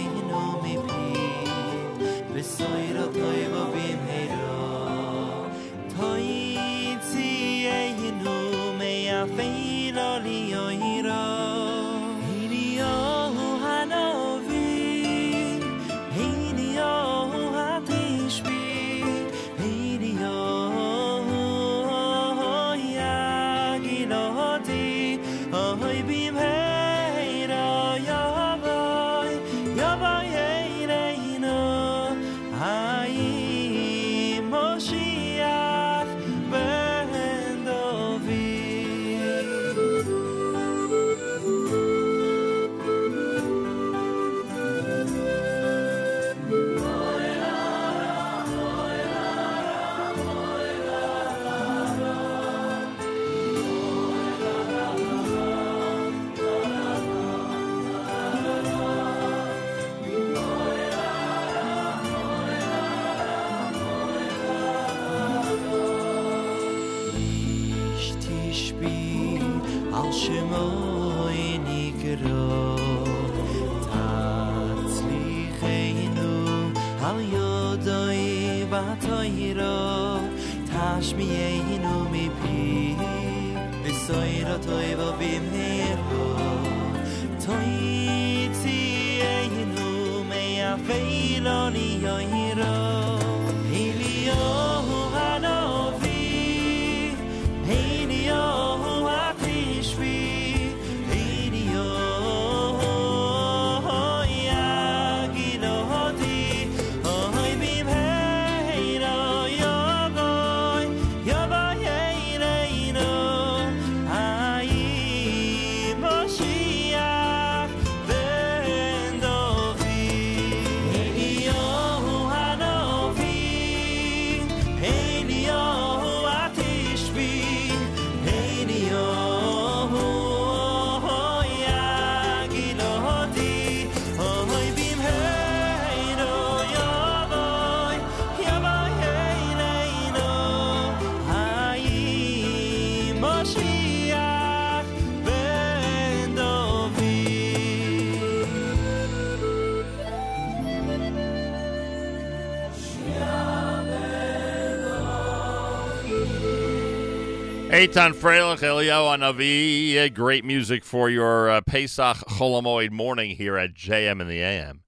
Eitan 157.81 158.13
Freilich, 158.13 158.63
Elio 158.63 159.07
Anavi. 159.07 160.13
Great 160.13 160.45
music 160.45 160.85
for 160.85 161.09
your 161.09 161.49
uh, 161.49 161.63
Pesach 161.63 162.19
Chol 162.29 162.61
Hamoed 162.61 162.91
morning 162.91 163.31
here 163.35 163.57
at 163.57 163.73
JM 163.73 164.21
in 164.21 164.29
the 164.29 164.43
AM. 164.43 164.83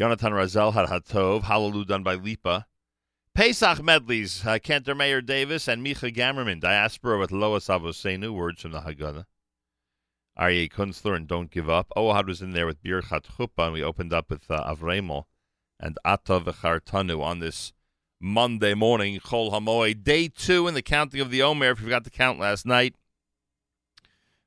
Yonatan 0.00 0.32
Razel 0.32 0.72
had 0.72 0.88
Hatov, 0.88 1.42
Hallelujah 1.42 1.84
done 1.84 2.02
by 2.02 2.14
Lipa. 2.14 2.64
Pesach 3.34 3.82
medleys, 3.82 4.46
uh, 4.46 4.58
Cantor 4.58 4.94
Mayor 4.94 5.20
Davis 5.20 5.68
and 5.68 5.84
Micha 5.84 6.10
Gamerman, 6.10 6.58
Diaspora 6.58 7.18
with 7.18 7.32
Lois 7.32 7.68
Avosenu, 7.68 8.32
words 8.32 8.62
from 8.62 8.72
the 8.72 8.80
Haggadah. 8.80 9.26
Aryeh 10.38 10.72
Kunstler 10.72 11.16
and 11.16 11.28
Don't 11.28 11.50
Give 11.50 11.68
Up. 11.68 11.92
Ohad 11.98 12.26
was 12.26 12.40
in 12.40 12.52
there 12.52 12.64
with 12.64 12.82
Birchat 12.82 13.26
Chuppah, 13.36 13.64
and 13.64 13.74
we 13.74 13.82
opened 13.82 14.14
up 14.14 14.30
with 14.30 14.50
uh, 14.50 14.64
Avremel 14.74 15.24
and 15.78 15.98
Atav 16.02 16.44
V'chartanu 16.44 17.20
on 17.20 17.40
this 17.40 17.74
Monday 18.20 18.74
morning, 18.74 19.20
Chol 19.20 19.52
Hamoed. 19.52 20.02
Day 20.02 20.28
two 20.28 20.66
in 20.66 20.74
the 20.74 20.82
counting 20.82 21.20
of 21.20 21.30
the 21.30 21.42
Omer. 21.42 21.70
If 21.70 21.80
you 21.80 21.84
forgot 21.84 22.04
to 22.04 22.10
count 22.10 22.38
last 22.38 22.64
night, 22.64 22.94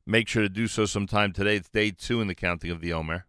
make 0.06 0.28
sure 0.28 0.42
to 0.42 0.50
do 0.50 0.68
so 0.68 0.86
sometime 0.86 1.34
today. 1.34 1.58
It's 1.58 1.70
day 1.70 1.92
two 1.92 2.20
in 2.20 2.28
the 2.28 2.36
counting 2.36 2.72
of 2.72 2.82
the 2.82 2.94
Omer. 2.94 3.26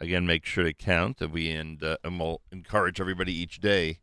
Again, 0.00 0.26
make 0.26 0.44
sure 0.44 0.64
to 0.64 0.74
count. 0.74 1.20
And 1.20 1.32
we 1.32 1.50
and, 1.50 1.82
uh, 1.82 1.98
and 2.02 2.18
we'll 2.18 2.40
encourage 2.50 3.00
everybody 3.00 3.32
each 3.32 3.60
day 3.60 4.00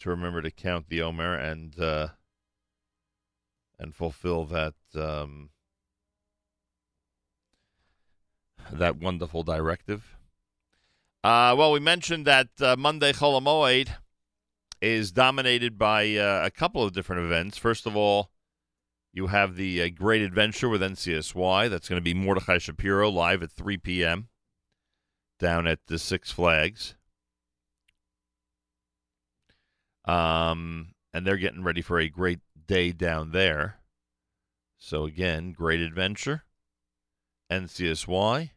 to 0.00 0.10
remember 0.10 0.42
to 0.42 0.50
count 0.50 0.88
the 0.88 1.00
Omer 1.00 1.34
and 1.34 1.78
uh, 1.80 2.08
and 3.78 3.94
fulfill 3.94 4.44
that 4.44 4.74
um, 4.94 5.48
that 8.70 8.98
wonderful 8.98 9.42
directive. 9.42 10.16
Uh, 11.22 11.54
well, 11.56 11.72
we 11.72 11.80
mentioned 11.80 12.26
that 12.26 12.48
uh, 12.60 12.76
Monday 12.76 13.12
Chol 13.12 13.40
Hamoed 13.40 13.88
is 14.84 15.12
dominated 15.12 15.78
by 15.78 16.16
uh, 16.16 16.42
a 16.44 16.50
couple 16.50 16.82
of 16.82 16.92
different 16.92 17.24
events. 17.24 17.56
First 17.56 17.86
of 17.86 17.96
all, 17.96 18.30
you 19.12 19.28
have 19.28 19.56
the 19.56 19.82
uh, 19.82 19.88
Great 19.88 20.22
Adventure 20.22 20.68
with 20.68 20.82
NCSY. 20.82 21.70
That's 21.70 21.88
going 21.88 22.00
to 22.00 22.04
be 22.04 22.14
Mordechai 22.14 22.58
Shapiro 22.58 23.08
live 23.10 23.42
at 23.42 23.50
3 23.50 23.78
p.m. 23.78 24.28
down 25.38 25.66
at 25.66 25.80
the 25.86 25.98
Six 25.98 26.30
Flags. 26.30 26.96
Um, 30.04 30.94
and 31.14 31.26
they're 31.26 31.36
getting 31.38 31.64
ready 31.64 31.80
for 31.80 31.98
a 31.98 32.08
great 32.08 32.40
day 32.66 32.92
down 32.92 33.30
there. 33.30 33.78
So, 34.76 35.04
again, 35.04 35.52
Great 35.52 35.80
Adventure, 35.80 36.44
NCSY. 37.50 38.50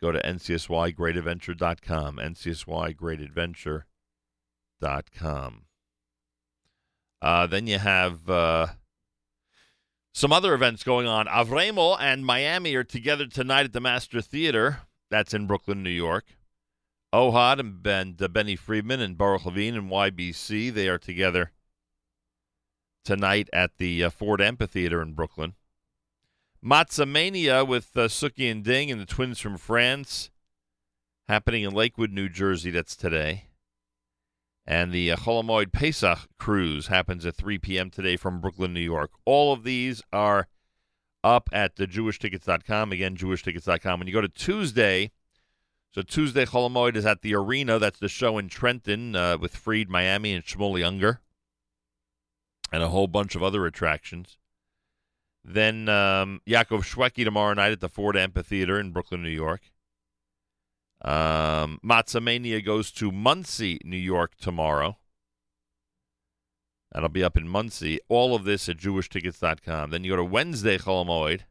Go 0.00 0.12
to 0.12 0.20
ncsygreatadventure.com, 0.20 2.16
ncsygreatadventure.com. 4.80 5.62
Uh, 7.22 7.46
then 7.46 7.66
you 7.66 7.78
have 7.78 8.30
uh, 8.30 8.68
some 10.12 10.32
other 10.32 10.54
events 10.54 10.82
going 10.82 11.06
on. 11.06 11.26
Avremel 11.26 11.96
and 12.00 12.24
Miami 12.24 12.74
are 12.74 12.84
together 12.84 13.26
tonight 13.26 13.66
at 13.66 13.72
the 13.72 13.80
Master 13.80 14.20
Theater. 14.20 14.80
That's 15.10 15.34
in 15.34 15.46
Brooklyn, 15.46 15.82
New 15.82 15.90
York. 15.90 16.24
Ohad 17.12 17.58
and, 17.58 17.82
ben, 17.82 18.12
Benny 18.12 18.56
Friedman 18.56 19.00
and 19.00 19.18
Baruch 19.18 19.44
Levine 19.44 19.74
and 19.74 19.90
YBC, 19.90 20.72
they 20.72 20.88
are 20.88 20.98
together 20.98 21.50
tonight 23.04 23.50
at 23.52 23.78
the 23.78 24.04
uh, 24.04 24.10
Ford 24.10 24.40
Amphitheater 24.40 25.02
in 25.02 25.14
Brooklyn. 25.14 25.54
Matzah 26.64 27.08
Mania 27.08 27.64
with 27.64 27.96
uh, 27.96 28.06
Suki 28.06 28.50
and 28.50 28.62
Ding 28.62 28.90
and 28.90 29.00
the 29.00 29.06
twins 29.06 29.40
from 29.40 29.56
France, 29.56 30.30
happening 31.26 31.64
in 31.64 31.72
Lakewood, 31.72 32.12
New 32.12 32.28
Jersey. 32.28 32.70
That's 32.70 32.94
today. 32.94 33.49
And 34.66 34.92
the 34.92 35.10
uh, 35.10 35.16
Chol 35.16 35.42
Hamoed 35.42 35.72
Pesach 35.72 36.28
cruise 36.38 36.86
happens 36.86 37.26
at 37.26 37.34
3 37.34 37.58
p.m. 37.58 37.90
today 37.90 38.16
from 38.16 38.40
Brooklyn, 38.40 38.72
New 38.72 38.80
York. 38.80 39.10
All 39.24 39.52
of 39.52 39.64
these 39.64 40.02
are 40.12 40.48
up 41.24 41.48
at 41.52 41.76
the 41.76 41.86
JewishTickets.com. 41.86 42.92
Again, 42.92 43.16
JewishTickets.com. 43.16 43.98
When 43.98 44.06
you 44.06 44.14
go 44.14 44.20
to 44.20 44.28
Tuesday, 44.28 45.10
so 45.92 46.02
Tuesday 46.02 46.44
Chol 46.44 46.70
Hamoed 46.70 46.96
is 46.96 47.04
at 47.04 47.22
the 47.22 47.34
Arena. 47.34 47.78
That's 47.78 47.98
the 47.98 48.08
show 48.08 48.38
in 48.38 48.48
Trenton 48.48 49.16
uh, 49.16 49.38
with 49.38 49.56
Fried 49.56 49.88
Miami 49.88 50.32
and 50.34 50.44
Shmuel 50.44 50.78
Younger, 50.78 51.20
and 52.72 52.82
a 52.82 52.88
whole 52.88 53.08
bunch 53.08 53.34
of 53.34 53.42
other 53.42 53.66
attractions. 53.66 54.38
Then 55.44 55.88
um, 55.88 56.42
Yaakov 56.46 56.84
Shweki 56.84 57.24
tomorrow 57.24 57.54
night 57.54 57.72
at 57.72 57.80
the 57.80 57.88
Ford 57.88 58.16
Amphitheater 58.16 58.78
in 58.78 58.92
Brooklyn, 58.92 59.22
New 59.22 59.30
York. 59.30 59.62
Um, 61.02 61.80
Matzah 61.84 62.22
Mania 62.22 62.60
goes 62.60 62.90
to 62.92 63.10
Monsey, 63.10 63.78
New 63.84 63.96
York 63.96 64.36
tomorrow. 64.36 64.98
That'll 66.92 67.08
be 67.08 67.24
up 67.24 67.36
in 67.36 67.48
Monsey. 67.48 68.00
All 68.08 68.34
of 68.34 68.44
this 68.44 68.68
at 68.68 68.76
JewishTickets.com. 68.76 69.90
Then 69.90 70.04
you 70.04 70.12
go 70.12 70.16
to 70.16 70.24
Wednesday 70.24 70.76
Chol 70.76 71.06
Hamoed. 71.06 71.42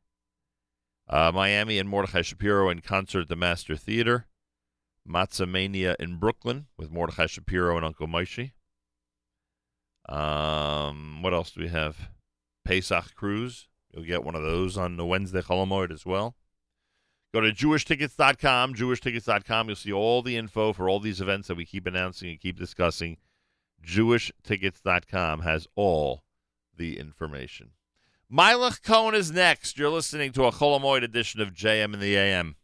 Uh, 1.08 1.32
Miami 1.34 1.80
and 1.80 1.90
Mordechai 1.90 2.22
Shapiro 2.22 2.70
in 2.70 2.82
concert 2.82 3.22
at 3.22 3.28
the 3.30 3.36
Master 3.36 3.76
Theater. 3.76 4.28
Matzah 5.08 5.50
Mania 5.50 5.96
in 6.00 6.18
Brooklyn 6.18 6.68
with 6.78 6.92
Mordechai 6.92 7.26
Shapiro 7.26 7.78
and 7.78 7.86
Uncle 7.86 8.08
Moshe. 8.08 8.52
Um, 10.08 11.24
what 11.24 11.34
else 11.34 11.52
do 11.52 11.62
we 11.62 11.70
have? 11.70 12.10
Pesach 12.66 13.16
Cruise. 13.16 13.68
You'll 13.92 14.04
get 14.06 14.24
one 14.24 14.36
of 14.36 14.44
those 14.44 14.78
on 14.78 14.98
the 14.98 15.06
Wednesday 15.06 15.42
Chol 15.42 15.66
Hamoed 15.66 15.92
as 15.92 16.06
well. 16.06 16.36
Go 17.34 17.42
to 17.42 17.52
jewishtickets.com, 17.52 18.74
jewishtickets.com. 18.74 19.68
You'll 19.68 19.76
see 19.76 19.92
all 19.92 20.22
the 20.22 20.36
info 20.36 20.74
for 20.74 20.90
all 20.90 21.00
these 21.00 21.22
events 21.22 21.48
that 21.48 21.56
we 21.58 21.66
keep 21.66 21.86
announcing 21.86 22.30
and 22.30 22.40
keep 22.40 22.58
discussing. 22.58 23.18
Jewishtickets.com 23.86 25.42
has 25.42 25.68
all 25.76 26.24
the 26.76 26.98
information. 26.98 27.72
Meilech 28.32 28.84
Kohn 28.84 29.16
is 29.16 29.32
next. 29.32 29.78
You're 29.78 29.90
listening 29.90 30.32
to 30.34 30.46
a 30.46 30.52
Chol 30.52 30.80
Hamoed 30.80 31.04
edition 31.04 31.42
of 31.42 31.54
JM 31.54 31.94
in 31.94 32.00
the 32.00 32.16
AM. 32.16 32.56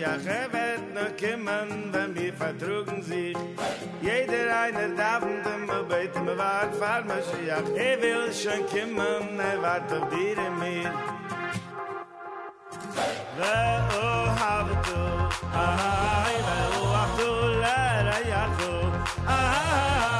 Mashiach 0.00 0.26
er 0.26 0.52
wird 0.52 0.94
noch 0.94 1.16
kommen 1.16 1.92
wenn 1.92 2.14
wir 2.14 2.32
vertrugen 2.32 3.02
sich 3.02 3.36
Jeder 4.00 4.56
einer 4.60 4.88
davent 4.96 5.46
immer 5.46 5.82
beit 5.82 6.14
immer 6.16 6.36
war 6.38 6.72
fahr 6.72 7.04
Mashiach 7.04 7.68
er 7.76 8.02
will 8.02 8.32
schon 8.32 8.66
kommen 8.66 9.40
er 9.40 9.62
wart 9.62 9.92
auf 9.92 10.08
dir 10.10 10.38
und 10.38 10.58
mir 10.58 10.92
ואו 13.38 14.26
הבדו, 14.38 15.06
אהי 15.54 16.36
ואו 16.46 16.94
הבדו 16.94 17.48
לרייכו, 17.60 18.76
אהה 19.28 20.06
ואו 20.12 20.19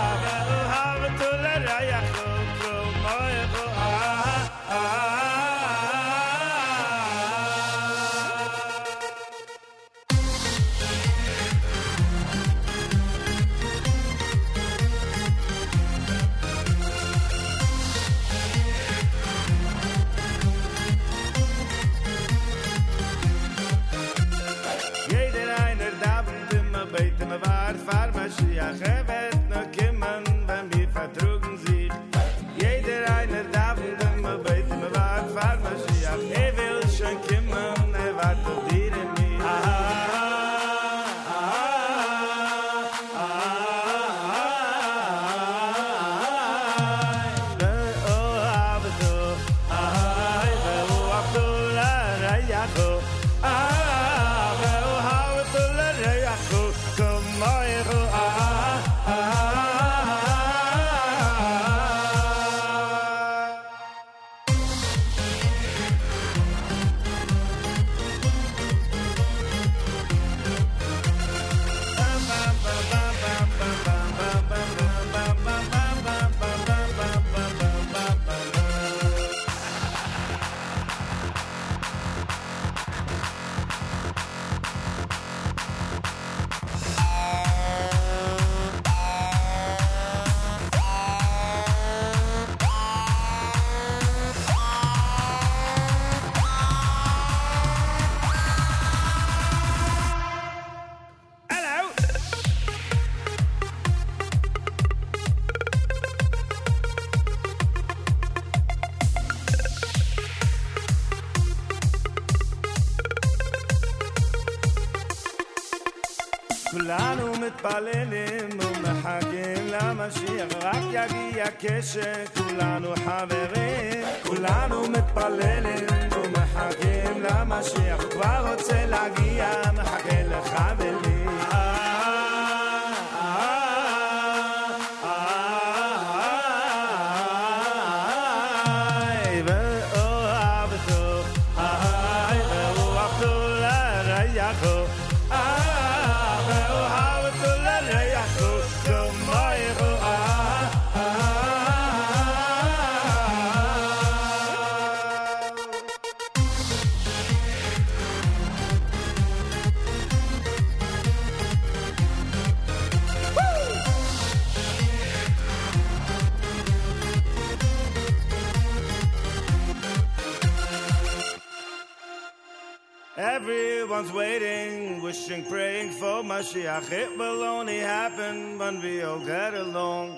It 176.44 177.20
will 177.20 177.44
only 177.44 177.78
happen 177.78 178.58
when 178.58 178.82
we 178.82 179.03
all 179.03 179.20
get 179.20 179.53
along. 179.53 180.18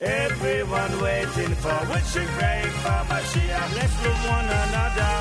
Everyone 0.00 1.02
waiting 1.02 1.52
for 1.56 1.74
what 1.90 2.14
you 2.14 2.24
pray 2.38 2.62
for 2.82 3.02
Mashiach. 3.10 3.32
she 3.32 3.40
left 3.74 4.02
with 4.04 4.20
one 4.30 4.44
another. 4.44 5.14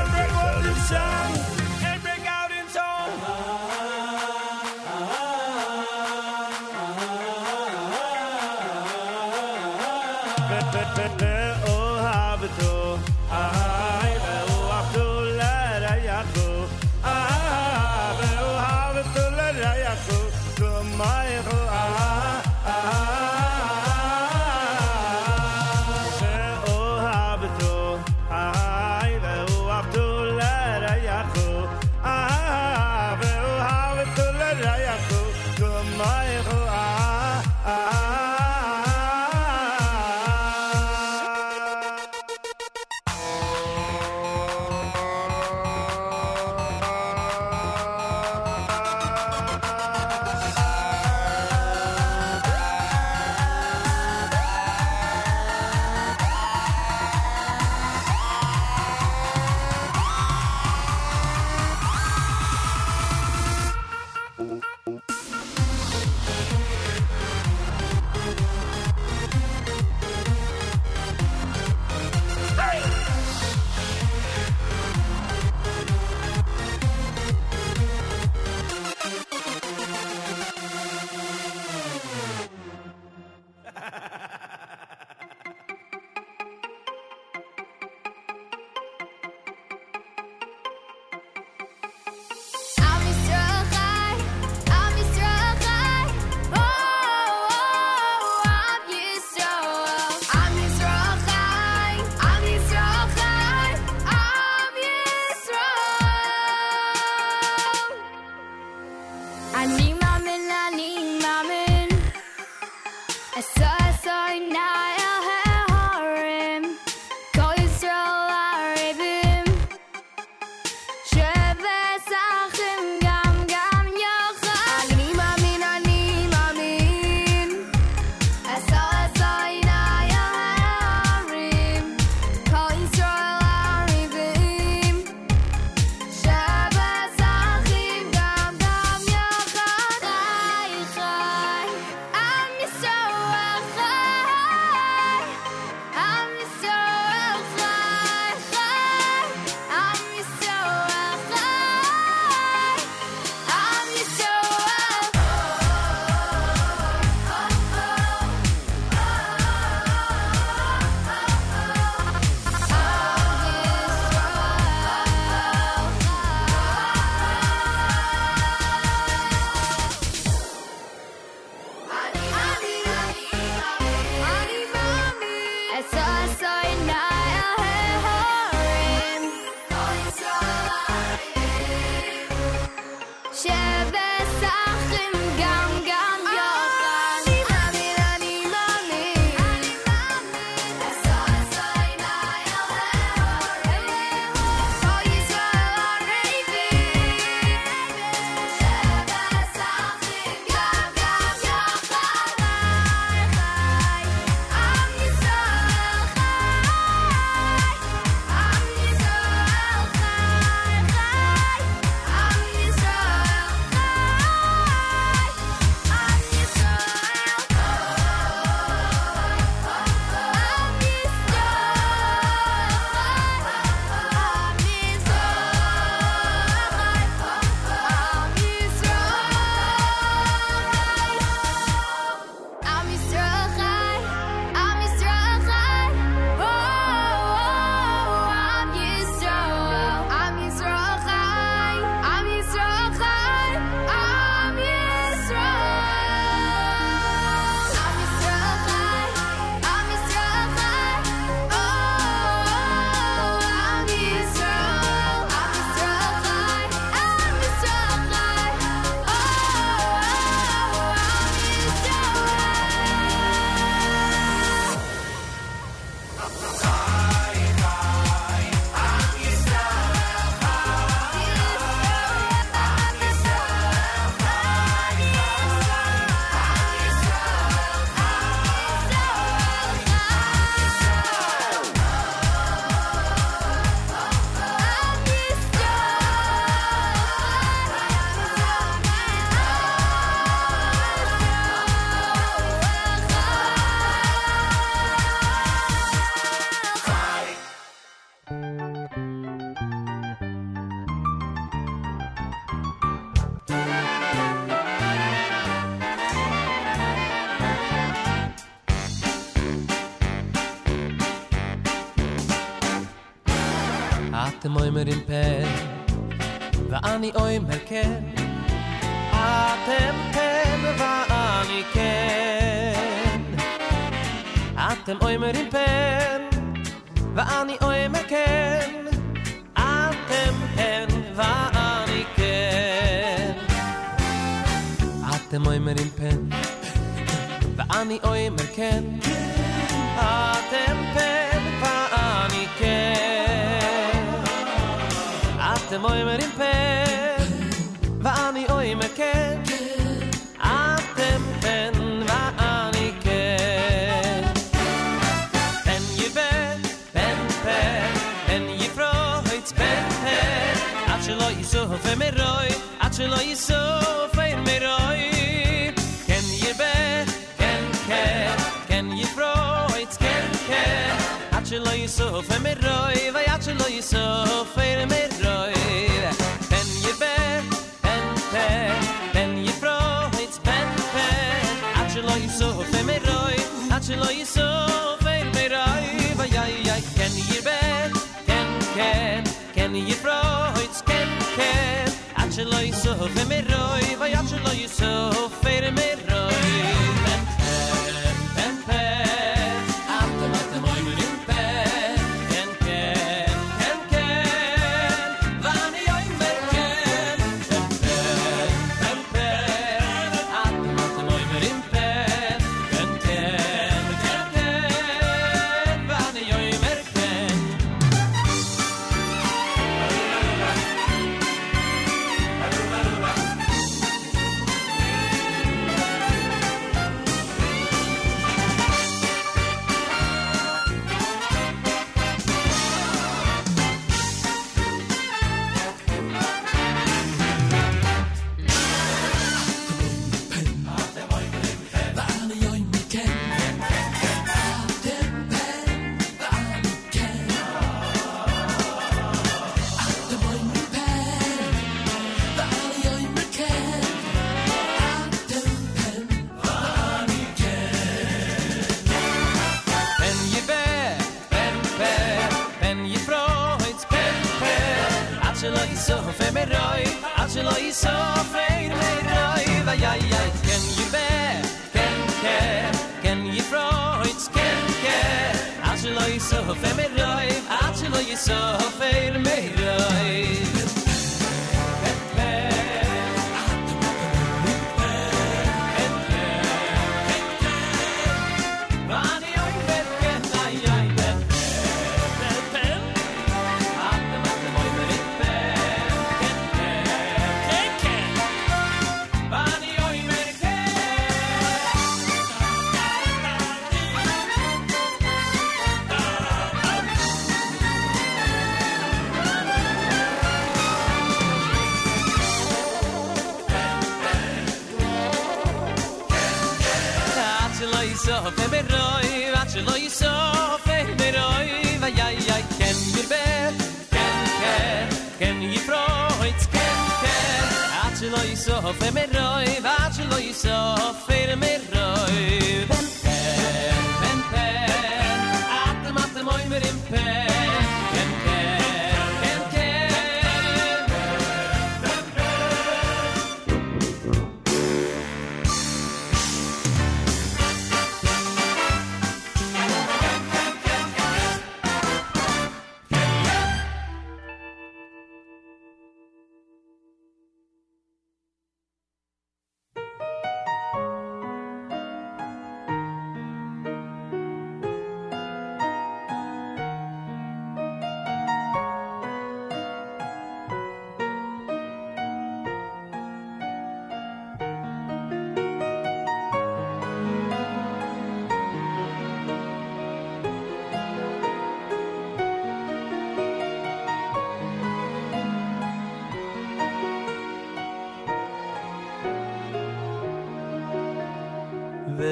Everyone 0.00 0.66
in 0.72 0.80
song. 0.88 1.49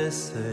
Veseyorei, 0.08 0.47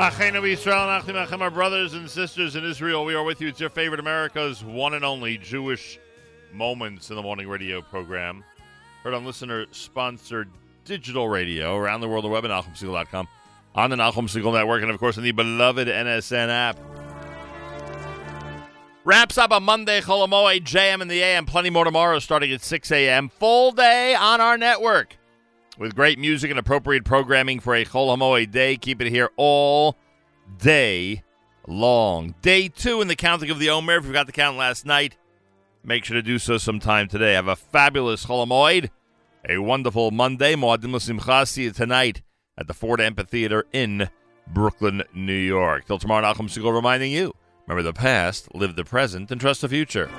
Achenu 0.00 0.40
Yisrael 0.40 1.30
and 1.30 1.42
our 1.42 1.50
brothers 1.50 1.92
and 1.92 2.08
sisters 2.08 2.56
in 2.56 2.64
Israel. 2.64 3.04
We 3.04 3.14
are 3.14 3.22
with 3.22 3.42
you. 3.42 3.48
It's 3.48 3.60
your 3.60 3.68
favorite 3.68 4.00
America's 4.00 4.64
one 4.64 4.94
and 4.94 5.04
only 5.04 5.36
Jewish 5.36 5.98
Moments 6.54 7.10
in 7.10 7.16
the 7.16 7.22
Morning 7.22 7.46
radio 7.46 7.82
program. 7.82 8.42
Heard 9.04 9.12
on 9.12 9.26
listener-sponsored 9.26 10.48
digital 10.86 11.28
radio 11.28 11.76
around 11.76 12.00
the 12.00 12.08
world, 12.08 12.24
the 12.24 12.28
web 12.28 12.46
at 12.46 12.50
NachumSegal.com, 12.50 13.28
on 13.74 13.90
the 13.90 13.96
Nachum 13.96 14.26
Segal 14.26 14.54
Network, 14.54 14.80
and 14.80 14.90
of 14.90 14.98
course 14.98 15.18
on 15.18 15.22
the 15.22 15.32
beloved 15.32 15.86
NSN 15.86 16.48
app. 16.48 16.78
Wraps 19.04 19.36
up 19.36 19.52
a 19.52 19.60
Monday 19.60 20.00
Chol 20.00 20.26
Hamoed 20.26 20.62
JM 20.62 21.02
in 21.02 21.08
the 21.08 21.22
AM. 21.22 21.44
Plenty 21.44 21.68
more 21.68 21.84
tomorrow 21.84 22.20
starting 22.20 22.50
at 22.52 22.62
6 22.62 22.90
a.m. 22.90 23.28
Full 23.28 23.72
day 23.72 24.14
on 24.14 24.40
our 24.40 24.56
network 24.56 25.18
with 25.80 25.96
great 25.96 26.18
music 26.18 26.50
and 26.50 26.58
appropriate 26.58 27.04
programming 27.06 27.58
for 27.58 27.74
a 27.74 27.86
Chol 27.86 28.14
Hamoed 28.14 28.50
day. 28.52 28.76
Keep 28.76 29.00
it 29.00 29.08
here 29.08 29.30
all 29.36 29.96
day 30.58 31.24
long. 31.66 32.34
Day 32.42 32.68
two 32.68 33.00
in 33.00 33.08
the 33.08 33.16
counting 33.16 33.50
of 33.50 33.58
the 33.58 33.70
Omer. 33.70 33.96
If 33.96 34.04
you 34.04 34.12
got 34.12 34.26
the 34.26 34.32
count 34.32 34.58
last 34.58 34.84
night, 34.84 35.16
make 35.82 36.04
sure 36.04 36.16
to 36.16 36.22
do 36.22 36.38
so 36.38 36.58
sometime 36.58 37.08
today. 37.08 37.32
Have 37.32 37.48
a 37.48 37.56
fabulous 37.56 38.26
Chol 38.26 38.46
Hamoed, 38.46 38.90
a 39.48 39.56
wonderful 39.56 40.10
Monday. 40.10 40.54
Moadim 40.54 40.92
L'Simcha. 40.92 41.48
See 41.48 41.64
you 41.64 41.72
tonight 41.72 42.20
at 42.58 42.66
the 42.66 42.74
Ford 42.74 43.00
Amphitheater 43.00 43.64
in 43.72 44.10
Brooklyn, 44.46 45.02
New 45.14 45.32
York. 45.32 45.86
Till 45.86 45.98
tomorrow, 45.98 46.30
Nachum 46.30 46.50
Segal 46.50 46.74
reminding 46.74 47.10
you, 47.10 47.34
remember 47.66 47.82
the 47.82 47.94
past, 47.94 48.54
live 48.54 48.76
the 48.76 48.84
present, 48.84 49.30
and 49.30 49.40
trust 49.40 49.62
the 49.62 49.68
future. 49.68 50.10